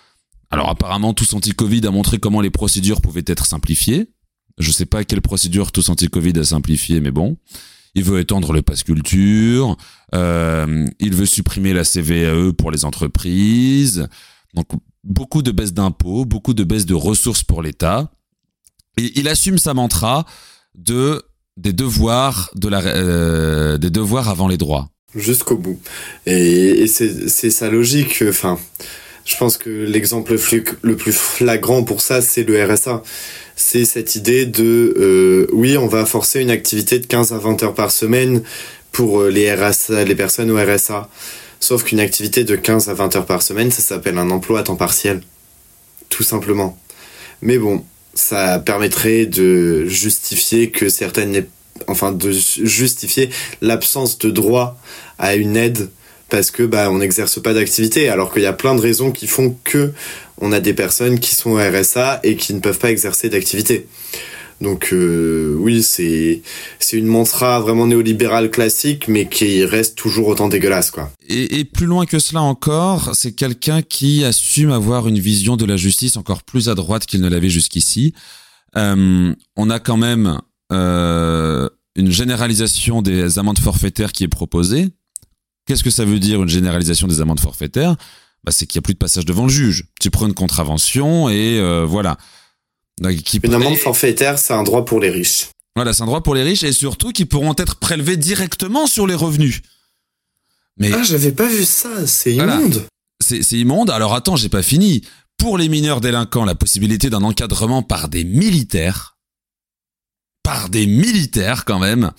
Alors 0.50 0.68
apparemment, 0.68 1.14
tous 1.14 1.34
anti-Covid 1.34 1.86
a 1.86 1.90
montré 1.90 2.18
comment 2.18 2.40
les 2.40 2.50
procédures 2.50 3.00
pouvaient 3.00 3.24
être 3.26 3.46
simplifiées. 3.46 4.08
Je 4.58 4.70
sais 4.70 4.86
pas 4.86 5.04
quelle 5.04 5.22
procédure 5.22 5.72
tous 5.72 5.88
anti-Covid 5.88 6.38
a 6.38 6.44
simplifié, 6.44 7.00
mais 7.00 7.10
bon 7.10 7.38
il 7.94 8.04
veut 8.04 8.20
étendre 8.20 8.52
le 8.52 8.62
pass 8.62 8.82
culture, 8.82 9.76
euh, 10.14 10.86
il 10.98 11.14
veut 11.14 11.26
supprimer 11.26 11.72
la 11.72 11.84
CVAE 11.84 12.52
pour 12.52 12.70
les 12.70 12.84
entreprises. 12.84 14.08
Donc 14.54 14.68
beaucoup 15.04 15.42
de 15.42 15.50
baisses 15.50 15.74
d'impôts, 15.74 16.24
beaucoup 16.24 16.54
de 16.54 16.64
baisses 16.64 16.86
de 16.86 16.94
ressources 16.94 17.44
pour 17.44 17.62
l'État. 17.62 18.10
Et 18.96 19.12
il 19.18 19.28
assume 19.28 19.58
sa 19.58 19.74
mantra 19.74 20.26
de 20.74 21.22
des 21.58 21.72
devoirs 21.72 22.50
de 22.54 22.68
la 22.68 22.80
euh, 22.80 23.78
des 23.78 23.90
devoirs 23.90 24.28
avant 24.28 24.48
les 24.48 24.56
droits. 24.56 24.88
Jusqu'au 25.14 25.58
bout. 25.58 25.78
Et, 26.24 26.82
et 26.82 26.86
c'est 26.86 27.50
sa 27.50 27.68
logique. 27.68 28.24
Enfin, 28.26 28.58
je 29.24 29.36
pense 29.36 29.58
que 29.58 29.68
l'exemple 29.68 30.36
le 30.82 30.96
plus 30.96 31.12
flagrant 31.12 31.84
pour 31.84 32.00
ça, 32.00 32.22
c'est 32.22 32.44
le 32.44 32.64
RSA 32.64 33.02
c'est 33.56 33.84
cette 33.84 34.14
idée 34.14 34.46
de 34.46 34.94
euh, 34.98 35.46
oui, 35.52 35.76
on 35.76 35.86
va 35.86 36.06
forcer 36.06 36.40
une 36.40 36.50
activité 36.50 36.98
de 36.98 37.06
15 37.06 37.32
à 37.32 37.38
20 37.38 37.62
heures 37.62 37.74
par 37.74 37.90
semaine 37.90 38.42
pour 38.92 39.20
euh, 39.20 39.30
les 39.30 39.52
RSA, 39.52 40.04
les 40.04 40.14
personnes 40.14 40.50
au 40.50 40.56
RSA. 40.56 41.08
Sauf 41.60 41.84
qu'une 41.84 42.00
activité 42.00 42.44
de 42.44 42.56
15 42.56 42.88
à 42.88 42.94
20 42.94 43.16
heures 43.16 43.26
par 43.26 43.42
semaine, 43.42 43.70
ça 43.70 43.82
s'appelle 43.82 44.18
un 44.18 44.30
emploi 44.30 44.60
à 44.60 44.62
temps 44.64 44.76
partiel. 44.76 45.20
Tout 46.08 46.24
simplement. 46.24 46.78
Mais 47.40 47.58
bon, 47.58 47.84
ça 48.14 48.58
permettrait 48.58 49.26
de 49.26 49.86
justifier 49.86 50.70
que 50.70 50.88
certaines 50.88 51.46
enfin 51.88 52.12
de 52.12 52.30
justifier 52.30 53.30
l'absence 53.60 54.18
de 54.18 54.30
droit 54.30 54.78
à 55.18 55.34
une 55.34 55.56
aide 55.56 55.88
parce 56.28 56.50
que 56.50 56.62
bah 56.62 56.90
on 56.90 56.98
n'exerce 56.98 57.40
pas 57.40 57.54
d'activité 57.54 58.08
alors 58.08 58.32
qu'il 58.32 58.42
y 58.42 58.46
a 58.46 58.52
plein 58.52 58.74
de 58.74 58.80
raisons 58.80 59.10
qui 59.10 59.26
font 59.26 59.56
que 59.64 59.92
on 60.42 60.50
a 60.52 60.60
des 60.60 60.74
personnes 60.74 61.20
qui 61.20 61.34
sont 61.34 61.50
au 61.50 61.56
RSA 61.56 62.20
et 62.24 62.36
qui 62.36 62.52
ne 62.52 62.58
peuvent 62.58 62.78
pas 62.78 62.90
exercer 62.90 63.30
d'activité. 63.30 63.86
Donc 64.60 64.90
euh, 64.92 65.56
oui, 65.58 65.82
c'est 65.82 66.42
c'est 66.78 66.96
une 66.96 67.06
mantra 67.06 67.60
vraiment 67.60 67.86
néolibérale 67.86 68.50
classique, 68.50 69.08
mais 69.08 69.28
qui 69.28 69.64
reste 69.64 69.96
toujours 69.96 70.28
autant 70.28 70.48
dégueulasse, 70.48 70.90
quoi. 70.90 71.10
Et, 71.28 71.64
plus 71.64 71.86
loin 71.86 72.06
que 72.06 72.18
cela 72.18 72.42
encore, 72.42 73.14
c'est 73.14 73.32
quelqu'un 73.32 73.82
qui 73.82 74.24
assume 74.24 74.70
avoir 74.70 75.08
une 75.08 75.18
vision 75.18 75.56
de 75.56 75.64
la 75.64 75.76
justice 75.76 76.16
encore 76.16 76.42
plus 76.42 76.68
à 76.68 76.74
droite 76.74 77.06
qu'il 77.06 77.20
ne 77.20 77.28
l'avait 77.28 77.48
jusqu'ici. 77.48 78.12
Euh, 78.76 79.34
on 79.56 79.70
a 79.70 79.78
quand 79.78 79.96
même 79.96 80.38
euh, 80.72 81.68
une 81.96 82.10
généralisation 82.10 83.00
des 83.02 83.38
amendes 83.38 83.58
forfaitaires 83.58 84.12
qui 84.12 84.24
est 84.24 84.28
proposée. 84.28 84.88
Qu'est-ce 85.66 85.84
que 85.84 85.90
ça 85.90 86.04
veut 86.04 86.18
dire 86.18 86.42
une 86.42 86.48
généralisation 86.48 87.06
des 87.06 87.20
amendes 87.20 87.40
forfaitaires? 87.40 87.96
Bah, 88.44 88.52
c'est 88.52 88.66
qu'il 88.66 88.78
n'y 88.78 88.82
a 88.82 88.86
plus 88.86 88.94
de 88.94 88.98
passage 88.98 89.24
devant 89.24 89.44
le 89.44 89.50
juge. 89.50 89.84
Tu 90.00 90.10
prends 90.10 90.26
une 90.26 90.34
contravention 90.34 91.28
et 91.28 91.58
euh, 91.58 91.84
voilà. 91.84 92.16
une 93.00 93.54
amende 93.54 93.76
forfaitaire, 93.76 94.38
c'est 94.38 94.52
un 94.52 94.62
droit 94.62 94.84
pour 94.84 95.00
les 95.00 95.10
riches. 95.10 95.48
Voilà, 95.74 95.92
c'est 95.92 96.02
un 96.02 96.06
droit 96.06 96.22
pour 96.22 96.34
les 96.34 96.42
riches 96.42 96.64
et 96.64 96.72
surtout 96.72 97.12
qui 97.12 97.24
pourront 97.24 97.54
être 97.56 97.76
prélevés 97.76 98.16
directement 98.16 98.86
sur 98.86 99.06
les 99.06 99.14
revenus. 99.14 99.62
Mais 100.78 100.92
ah, 100.92 101.02
j'avais 101.02 101.32
pas 101.32 101.46
vu 101.46 101.64
ça, 101.64 102.06
c'est 102.06 102.34
immonde. 102.34 102.86
C'est 103.20 103.52
immonde. 103.52 103.90
Alors 103.90 104.14
attends, 104.14 104.36
j'ai 104.36 104.48
pas 104.48 104.62
fini. 104.62 105.02
Pour 105.38 105.58
les 105.58 105.68
mineurs 105.68 106.00
délinquants, 106.00 106.44
la 106.44 106.54
possibilité 106.54 107.10
d'un 107.10 107.22
encadrement 107.22 107.82
par 107.82 108.08
des 108.08 108.24
militaires, 108.24 109.16
par 110.42 110.68
des 110.68 110.86
militaires 110.86 111.64
quand 111.64 111.78
même. 111.78 112.12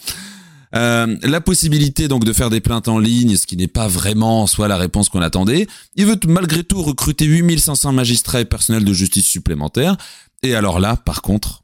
Euh, 0.76 1.16
la 1.22 1.42
possibilité 1.42 2.08
donc 2.08 2.24
de 2.24 2.34
faire 2.34 2.50
des 2.50 2.62
plaintes 2.62 2.88
en 2.88 2.98
ligne, 2.98 3.36
ce 3.36 3.46
qui 3.46 3.58
n'est 3.58 3.68
pas 3.68 3.88
vraiment 3.88 4.44
en 4.44 4.48
soi 4.48 4.68
la 4.68 4.78
réponse 4.78 5.10
qu'on 5.10 5.22
attendait. 5.22 5.68
Il 5.96 6.06
veut 6.08 6.20
malgré 6.28 6.64
tout 6.64 6.82
recruter 6.82 7.26
8500 7.26 7.94
magistrats 7.94 8.42
et 8.42 8.46
personnels 8.46 8.86
de 8.86 8.94
justice 8.94 9.26
supplémentaires. 9.26 9.98
Et 10.42 10.56
alors 10.56 10.80
là, 10.80 10.96
par 10.96 11.22
contre, 11.22 11.64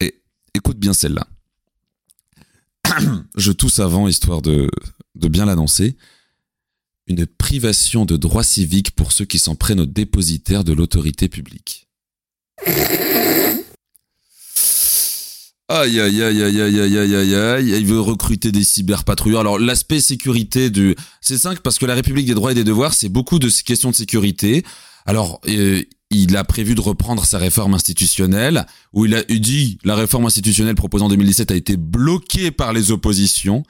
et, 0.00 0.20
écoute 0.54 0.78
bien 0.78 0.92
celle-là. 0.92 1.26
Je 3.36 3.52
tousse 3.52 3.78
avant, 3.78 4.08
histoire 4.08 4.42
de, 4.42 4.68
de 5.14 5.28
bien 5.28 5.46
l'annoncer. 5.46 5.96
Une 7.06 7.24
privation 7.26 8.04
de 8.04 8.16
droits 8.16 8.44
civiques 8.44 8.90
pour 8.90 9.12
ceux 9.12 9.24
qui 9.24 9.38
s'en 9.38 9.54
prennent 9.54 9.80
aux 9.80 9.86
dépositaires 9.86 10.64
de 10.64 10.72
l'autorité 10.72 11.28
publique. 11.28 11.88
Aïe, 15.70 16.00
aïe, 16.00 16.22
aïe, 16.22 16.42
aïe, 16.42 16.60
aïe, 16.62 16.80
aïe, 16.80 16.96
aïe, 16.96 17.14
aïe, 17.14 17.34
aïe, 17.34 17.68
il 17.76 17.84
veut 17.84 18.00
recruter 18.00 18.52
des 18.52 18.64
cyberpatrouilleurs. 18.64 19.40
Alors, 19.40 19.58
l'aspect 19.58 20.00
sécurité 20.00 20.70
du, 20.70 20.96
c'est 21.20 21.36
simple 21.36 21.60
parce 21.62 21.78
que 21.78 21.84
la 21.84 21.94
République 21.94 22.26
des 22.26 22.32
droits 22.32 22.52
et 22.52 22.54
des 22.54 22.64
devoirs, 22.64 22.94
c'est 22.94 23.10
beaucoup 23.10 23.38
de 23.38 23.50
questions 23.50 23.90
de 23.90 23.94
sécurité. 23.94 24.64
Alors, 25.04 25.42
euh, 25.46 25.82
il 26.08 26.38
a 26.38 26.44
prévu 26.44 26.74
de 26.74 26.80
reprendre 26.80 27.22
sa 27.26 27.36
réforme 27.36 27.74
institutionnelle, 27.74 28.64
où 28.94 29.04
il 29.04 29.14
a 29.14 29.22
dit, 29.24 29.76
la 29.84 29.94
réforme 29.94 30.24
institutionnelle 30.24 30.74
proposée 30.74 31.04
en 31.04 31.10
2017 31.10 31.50
a 31.50 31.54
été 31.54 31.76
bloquée 31.76 32.50
par 32.50 32.72
les 32.72 32.90
oppositions. 32.90 33.62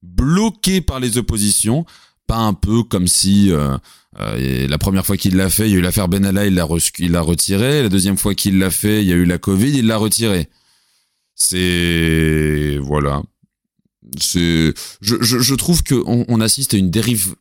Bloquée 0.00 0.80
par 0.80 1.00
les 1.00 1.18
oppositions. 1.18 1.84
Pas 2.28 2.38
un 2.38 2.54
peu 2.54 2.84
comme 2.84 3.08
si, 3.08 3.50
euh, 3.50 3.76
euh, 4.20 4.68
la 4.68 4.78
première 4.78 5.04
fois 5.04 5.16
qu'il 5.16 5.34
l'a 5.34 5.50
fait, 5.50 5.68
il 5.68 5.72
y 5.72 5.74
a 5.74 5.78
eu 5.78 5.82
l'affaire 5.82 6.06
Benalla, 6.06 6.46
il 6.46 6.54
l'a, 6.54 6.68
il 7.00 7.10
l'a 7.10 7.20
retiré. 7.20 7.82
La 7.82 7.88
deuxième 7.88 8.16
fois 8.16 8.36
qu'il 8.36 8.60
l'a 8.60 8.70
fait, 8.70 9.02
il 9.02 9.08
y 9.08 9.12
a 9.12 9.16
eu 9.16 9.24
la 9.24 9.38
Covid, 9.38 9.76
il 9.76 9.88
l'a 9.88 9.96
retiré. 9.96 10.48
C'est 11.44 12.78
voilà. 12.80 13.22
C'est 14.20 14.72
je, 15.00 15.16
je, 15.22 15.54
trouve 15.54 15.82
que 15.82 16.00
on, 16.06 16.40
assiste 16.40 16.74
à 16.74 16.76
une 16.76 16.90
dérive. 16.90 17.34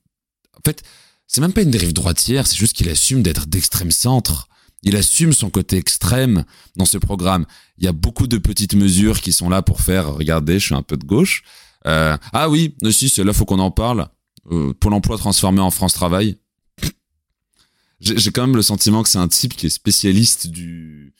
En 0.58 0.62
fait, 0.66 0.82
c'est 1.28 1.41
même 1.41 1.54
pas 1.54 1.62
une 1.62 1.70
dérive 1.70 1.93
droitière, 1.93 2.47
c'est 2.47 2.58
juste 2.58 2.74
qu'il 2.74 2.89
assume 2.89 3.22
d'être 3.22 3.45
d'extrême 3.45 3.91
centre. 3.91 4.47
Il 4.82 4.95
assume 4.95 5.34
son 5.34 5.52
côté 5.52 5.78
extrême 5.78 6.45
dans 6.76 6.86
ce 6.86 6.97
programme. 6.97 7.45
Il 7.78 7.84
y 7.84 7.88
a 7.88 7.91
beaucoup 7.91 8.26
de 8.26 8.39
petites 8.39 8.74
mesures 8.74 9.22
qui 9.22 9.32
sont 9.32 9.49
là 9.49 9.62
pour 9.62 9.82
faire. 9.82 10.16
Regardez, 10.16 10.60
je 10.60 10.66
suis 10.66 10.76
un 10.76 10.82
peu 10.82 10.97
de 10.97 11.06
gauche. 11.06 11.43
Euh, 11.86 12.18
ah 12.34 12.49
oui, 12.49 12.76
si, 12.89 13.08
c'est 13.08 13.24
là, 13.24 13.34
faut 13.34 13.45
qu'on 13.45 13.60
en 13.60 13.70
parle. 13.70 14.08
Euh, 14.52 14.74
pour 14.74 14.89
l'emploi 14.89 15.20
transformé 15.20 15.60
en 15.60 15.70
France 15.70 15.93
Travail. 15.93 16.38
J'ai 17.99 18.32
quand 18.32 18.47
même 18.47 18.56
le 18.56 18.64
sentiment 18.64 19.04
que 19.04 19.10
c'est 19.10 19.20
un 19.20 19.28
type 19.28 19.56
qui 19.56 19.68
est 19.68 19.70
spécialiste 19.70 20.47
du 20.47 21.14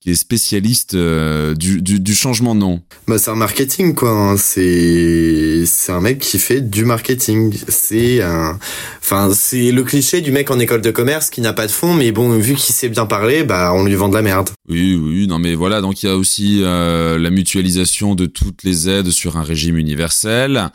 qui 0.00 0.10
est 0.10 0.14
spécialiste 0.14 0.94
euh, 0.94 1.54
du, 1.54 1.82
du, 1.82 2.00
du, 2.00 2.14
changement 2.14 2.54
de 2.54 2.60
nom. 2.60 2.80
Bah 3.06 3.18
c'est 3.18 3.30
un 3.30 3.34
marketing 3.34 3.94
quoi. 3.94 4.10
Hein. 4.10 4.36
C'est 4.38 5.64
c'est 5.66 5.92
un 5.92 6.00
mec 6.00 6.20
qui 6.20 6.38
fait 6.38 6.62
du 6.62 6.86
marketing. 6.86 7.54
C'est 7.68 8.22
un, 8.22 8.58
enfin 9.00 9.30
c'est 9.34 9.70
le 9.72 9.84
cliché 9.84 10.22
du 10.22 10.32
mec 10.32 10.50
en 10.50 10.58
école 10.58 10.80
de 10.80 10.90
commerce 10.90 11.28
qui 11.28 11.42
n'a 11.42 11.52
pas 11.52 11.66
de 11.66 11.72
fond, 11.72 11.92
mais 11.92 12.12
bon 12.12 12.30
vu 12.38 12.54
qu'il 12.54 12.74
sait 12.74 12.88
bien 12.88 13.04
parler, 13.04 13.44
bah 13.44 13.72
on 13.74 13.84
lui 13.84 13.94
vend 13.94 14.08
de 14.08 14.14
la 14.14 14.22
merde. 14.22 14.48
Oui 14.70 14.94
oui 14.94 15.26
non 15.26 15.38
mais 15.38 15.54
voilà 15.54 15.82
donc 15.82 16.02
il 16.02 16.06
y 16.06 16.08
a 16.08 16.16
aussi 16.16 16.60
euh, 16.62 17.18
la 17.18 17.28
mutualisation 17.28 18.14
de 18.14 18.24
toutes 18.24 18.62
les 18.64 18.88
aides 18.88 19.10
sur 19.10 19.36
un 19.36 19.42
régime 19.42 19.76
universel. 19.76 20.70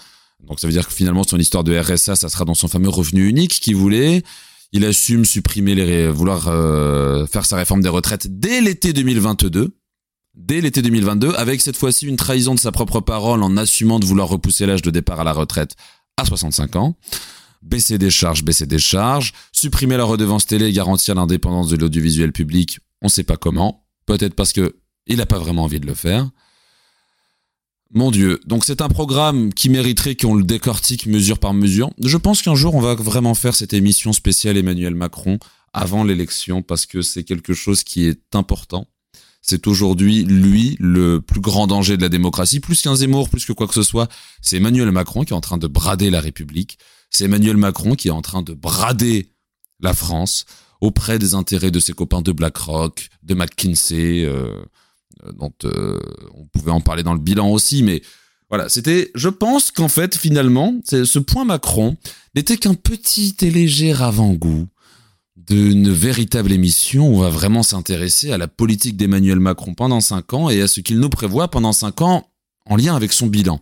Donc 0.47 0.59
ça 0.59 0.67
veut 0.67 0.73
dire 0.73 0.87
que 0.87 0.93
finalement 0.93 1.23
son 1.23 1.39
histoire 1.39 1.63
de 1.63 1.75
RSA 1.75 2.15
ça 2.15 2.29
sera 2.29 2.45
dans 2.45 2.53
son 2.53 2.67
fameux 2.67 2.89
revenu 2.89 3.27
unique 3.27 3.59
qu'il 3.59 3.75
voulait. 3.75 4.21
Il 4.75 4.83
assume 4.83 5.23
supprimer 5.23 5.73
les 5.73 6.09
vouloir 6.09 6.49
euh, 6.49 7.25
faire 7.27 7.45
sa 7.45 7.55
réforme 7.55 7.81
des 7.81 7.87
retraites 7.87 8.27
dès 8.27 8.59
l'été 8.59 8.91
2022. 8.91 9.73
Dès 10.33 10.59
l'été 10.59 10.81
2022, 10.81 11.33
avec 11.35 11.61
cette 11.61 11.77
fois-ci 11.77 12.05
une 12.07 12.17
trahison 12.17 12.53
de 12.53 12.59
sa 12.59 12.73
propre 12.73 12.99
parole 12.99 13.41
en 13.41 13.55
assumant 13.55 13.99
de 13.99 14.05
vouloir 14.05 14.27
repousser 14.27 14.65
l'âge 14.65 14.81
de 14.81 14.91
départ 14.91 15.21
à 15.21 15.23
la 15.23 15.31
retraite 15.31 15.77
à 16.17 16.25
65 16.25 16.75
ans. 16.75 16.97
Baisser 17.61 17.97
des 17.97 18.09
charges, 18.09 18.43
baisser 18.43 18.65
des 18.65 18.77
charges, 18.77 19.31
supprimer 19.53 19.95
la 19.95 20.03
redevance 20.03 20.45
télé 20.45 20.65
et 20.65 20.73
garantir 20.73 21.15
l'indépendance 21.15 21.69
de 21.69 21.77
l'audiovisuel 21.77 22.33
public, 22.33 22.79
on 23.01 23.07
sait 23.07 23.23
pas 23.23 23.37
comment. 23.37 23.87
Peut-être 24.05 24.35
parce 24.35 24.51
que 24.51 24.75
il 25.07 25.15
n'a 25.19 25.25
pas 25.25 25.39
vraiment 25.39 25.63
envie 25.63 25.79
de 25.79 25.87
le 25.87 25.95
faire. 25.95 26.29
Mon 27.93 28.11
Dieu. 28.11 28.39
Donc 28.45 28.65
c'est 28.65 28.81
un 28.81 28.89
programme 28.89 29.53
qui 29.53 29.69
mériterait 29.69 30.15
qu'on 30.15 30.35
le 30.35 30.43
décortique 30.43 31.05
mesure 31.05 31.39
par 31.39 31.53
mesure. 31.53 31.91
Je 32.03 32.17
pense 32.17 32.41
qu'un 32.41 32.55
jour 32.55 32.75
on 32.75 32.81
va 32.81 32.95
vraiment 32.95 33.35
faire 33.35 33.55
cette 33.55 33.73
émission 33.73 34.11
spéciale 34.11 34.57
Emmanuel 34.57 34.95
Macron 34.95 35.39
avant 35.73 36.03
l'élection 36.03 36.61
parce 36.61 36.85
que 36.85 37.01
c'est 37.01 37.23
quelque 37.23 37.53
chose 37.53 37.83
qui 37.83 38.05
est 38.05 38.35
important. 38.35 38.87
C'est 39.41 39.67
aujourd'hui 39.67 40.23
lui 40.23 40.75
le 40.79 41.21
plus 41.21 41.41
grand 41.41 41.67
danger 41.67 41.97
de 41.97 42.01
la 42.01 42.09
démocratie, 42.09 42.59
plus 42.59 42.81
qu'un 42.81 42.95
Zemmour, 42.95 43.29
plus 43.29 43.45
que 43.45 43.53
quoi 43.53 43.67
que 43.67 43.75
ce 43.75 43.83
soit. 43.83 44.09
C'est 44.41 44.57
Emmanuel 44.57 44.91
Macron 44.91 45.23
qui 45.23 45.33
est 45.33 45.35
en 45.35 45.41
train 45.41 45.59
de 45.59 45.67
brader 45.67 46.09
la 46.09 46.19
République. 46.19 46.79
C'est 47.11 47.25
Emmanuel 47.25 47.55
Macron 47.55 47.93
qui 47.93 48.07
est 48.07 48.11
en 48.11 48.23
train 48.23 48.41
de 48.41 48.53
brader 48.53 49.29
la 49.79 49.93
France 49.93 50.45
auprès 50.81 51.19
des 51.19 51.35
intérêts 51.35 51.71
de 51.71 51.79
ses 51.79 51.93
copains 51.93 52.23
de 52.23 52.31
BlackRock, 52.31 53.09
de 53.21 53.35
McKinsey. 53.35 54.25
Euh, 54.25 54.65
dont 55.37 55.53
euh, 55.63 55.99
on 56.33 56.45
pouvait 56.45 56.71
en 56.71 56.81
parler 56.81 57.03
dans 57.03 57.13
le 57.13 57.19
bilan 57.19 57.49
aussi, 57.49 57.83
mais 57.83 58.01
voilà, 58.49 58.69
c'était, 58.69 59.11
je 59.15 59.29
pense 59.29 59.71
qu'en 59.71 59.87
fait, 59.87 60.15
finalement, 60.15 60.75
ce 60.83 61.19
point 61.19 61.45
Macron 61.45 61.97
n'était 62.35 62.57
qu'un 62.57 62.75
petit 62.75 63.35
et 63.41 63.49
léger 63.49 63.93
avant-goût 63.93 64.67
d'une 65.35 65.91
véritable 65.91 66.51
émission 66.51 67.07
où 67.07 67.17
on 67.17 67.21
va 67.21 67.29
vraiment 67.29 67.63
s'intéresser 67.63 68.31
à 68.31 68.37
la 68.37 68.47
politique 68.47 68.97
d'Emmanuel 68.97 69.39
Macron 69.39 69.73
pendant 69.73 70.01
cinq 70.01 70.33
ans 70.33 70.49
et 70.49 70.61
à 70.61 70.67
ce 70.67 70.79
qu'il 70.79 70.99
nous 70.99 71.09
prévoit 71.09 71.49
pendant 71.49 71.73
cinq 71.73 72.01
ans 72.01 72.29
en 72.65 72.75
lien 72.75 72.95
avec 72.95 73.13
son 73.13 73.27
bilan. 73.27 73.59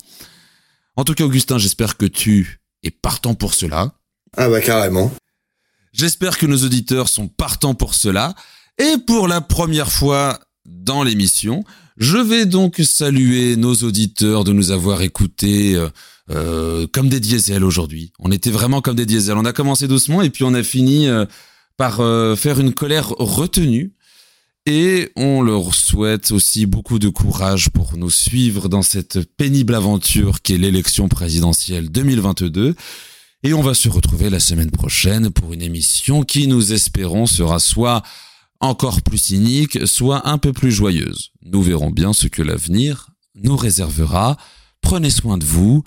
En 0.95 1.03
tout 1.03 1.14
cas, 1.14 1.24
Augustin, 1.24 1.57
j'espère 1.57 1.97
que 1.97 2.05
tu 2.05 2.61
es 2.84 2.91
partant 2.91 3.34
pour 3.34 3.53
cela. 3.53 3.93
Ah 4.38 4.49
bah 4.49 4.61
carrément. 4.61 5.11
J'espère 5.91 6.38
que 6.38 6.45
nos 6.45 6.57
auditeurs 6.64 7.09
sont 7.09 7.28
partants 7.28 7.76
pour 7.76 7.95
cela. 7.95 8.34
Et 8.80 8.97
pour 9.05 9.28
la 9.28 9.41
première 9.41 9.91
fois 9.91 10.39
dans 10.66 11.03
l'émission. 11.03 11.64
Je 11.97 12.18
vais 12.18 12.45
donc 12.45 12.78
saluer 12.84 13.55
nos 13.55 13.76
auditeurs 13.76 14.43
de 14.43 14.53
nous 14.53 14.72
avoir 14.72 15.01
écoutés 15.01 15.76
euh, 15.76 15.89
euh, 16.32 16.88
comme 16.91 17.09
des 17.09 17.20
diesels 17.20 17.64
aujourd'hui. 17.64 18.14
On 18.20 18.32
était 18.32 18.49
vraiment 18.49 18.82
comme 18.82 18.95
des 18.95 19.05
diesels. 19.05 19.38
On 19.38 19.45
a 19.45 19.53
commencé 19.53 19.88
doucement 19.88 20.22
et 20.22 20.30
puis 20.30 20.43
on 20.43 20.53
a 20.53 20.64
fini 20.64 21.07
euh, 21.07 21.26
par 21.78 21.97
faire 22.38 22.59
une 22.59 22.74
colère 22.74 23.09
retenue. 23.09 23.93
Et 24.66 25.11
on 25.18 25.41
leur 25.41 25.76
souhaite 25.76 26.32
aussi 26.32 26.66
beaucoup 26.66 26.97
de 26.97 27.09
courage 27.09 27.70
pour 27.70 27.97
nous 27.97 28.11
suivre 28.11 28.70
dans 28.70 28.82
cette 28.82 29.20
pénible 29.36 29.76
aventure 29.76 30.41
qu'est 30.41 30.57
l'élection 30.57 31.09
présidentielle 31.09 31.89
2022. 31.89 32.76
Et 33.43 33.53
on 33.53 33.61
va 33.61 33.74
se 33.74 33.89
retrouver 33.89 34.30
la 34.30 34.39
semaine 34.39 34.72
prochaine 34.72 35.32
pour 35.32 35.51
une 35.51 35.61
émission 35.61 36.24
qui, 36.24 36.47
nous 36.47 36.72
espérons, 36.72 37.26
sera 37.26 37.59
soit 37.59 38.03
encore 38.64 39.01
plus 39.01 39.18
cynique, 39.18 39.86
soit 39.86 40.28
un 40.28 40.38
peu 40.38 40.53
plus 40.53 40.72
joyeuse. 40.72 41.32
Nous 41.43 41.61
verrons 41.61 41.91
bien 41.91 42.14
ce 42.14 42.28
que 42.28 42.41
l'avenir 42.41 43.09
nous 43.36 43.57
réservera. 43.57 44.38
Prenez 44.82 45.09
soin 45.09 45.38
de 45.38 45.45
vous. 45.45 45.84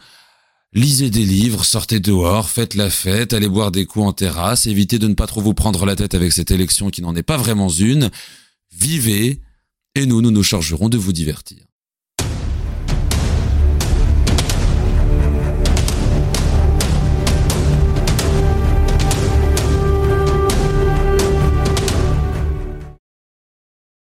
Lisez 0.73 1.09
des 1.09 1.25
livres, 1.25 1.65
sortez 1.65 2.01
dehors, 2.01 2.51
faites 2.51 2.75
la 2.75 2.91
fête, 2.91 3.33
allez 3.33 3.49
boire 3.49 3.73
des 3.73 3.87
coups 3.87 4.05
en 4.05 4.13
terrasse, 4.13 4.67
évitez 4.67 4.99
de 4.99 5.09
ne 5.09 5.15
pas 5.15 5.27
trop 5.27 5.41
vous 5.41 5.55
prendre 5.55 5.87
la 5.87 5.97
tête 5.97 6.15
avec 6.15 6.33
cette 6.33 6.51
élection 6.51 6.91
qui 6.91 7.01
n'en 7.01 7.17
est 7.17 7.23
pas 7.23 7.39
vraiment 7.39 7.71
une. 7.71 8.11
Vivez, 8.73 9.41
et 9.95 10.05
nous, 10.05 10.21
nous 10.21 10.31
nous 10.31 10.43
chargerons 10.43 10.91
de 10.91 10.99
vous 10.99 11.13
divertir. 11.13 11.66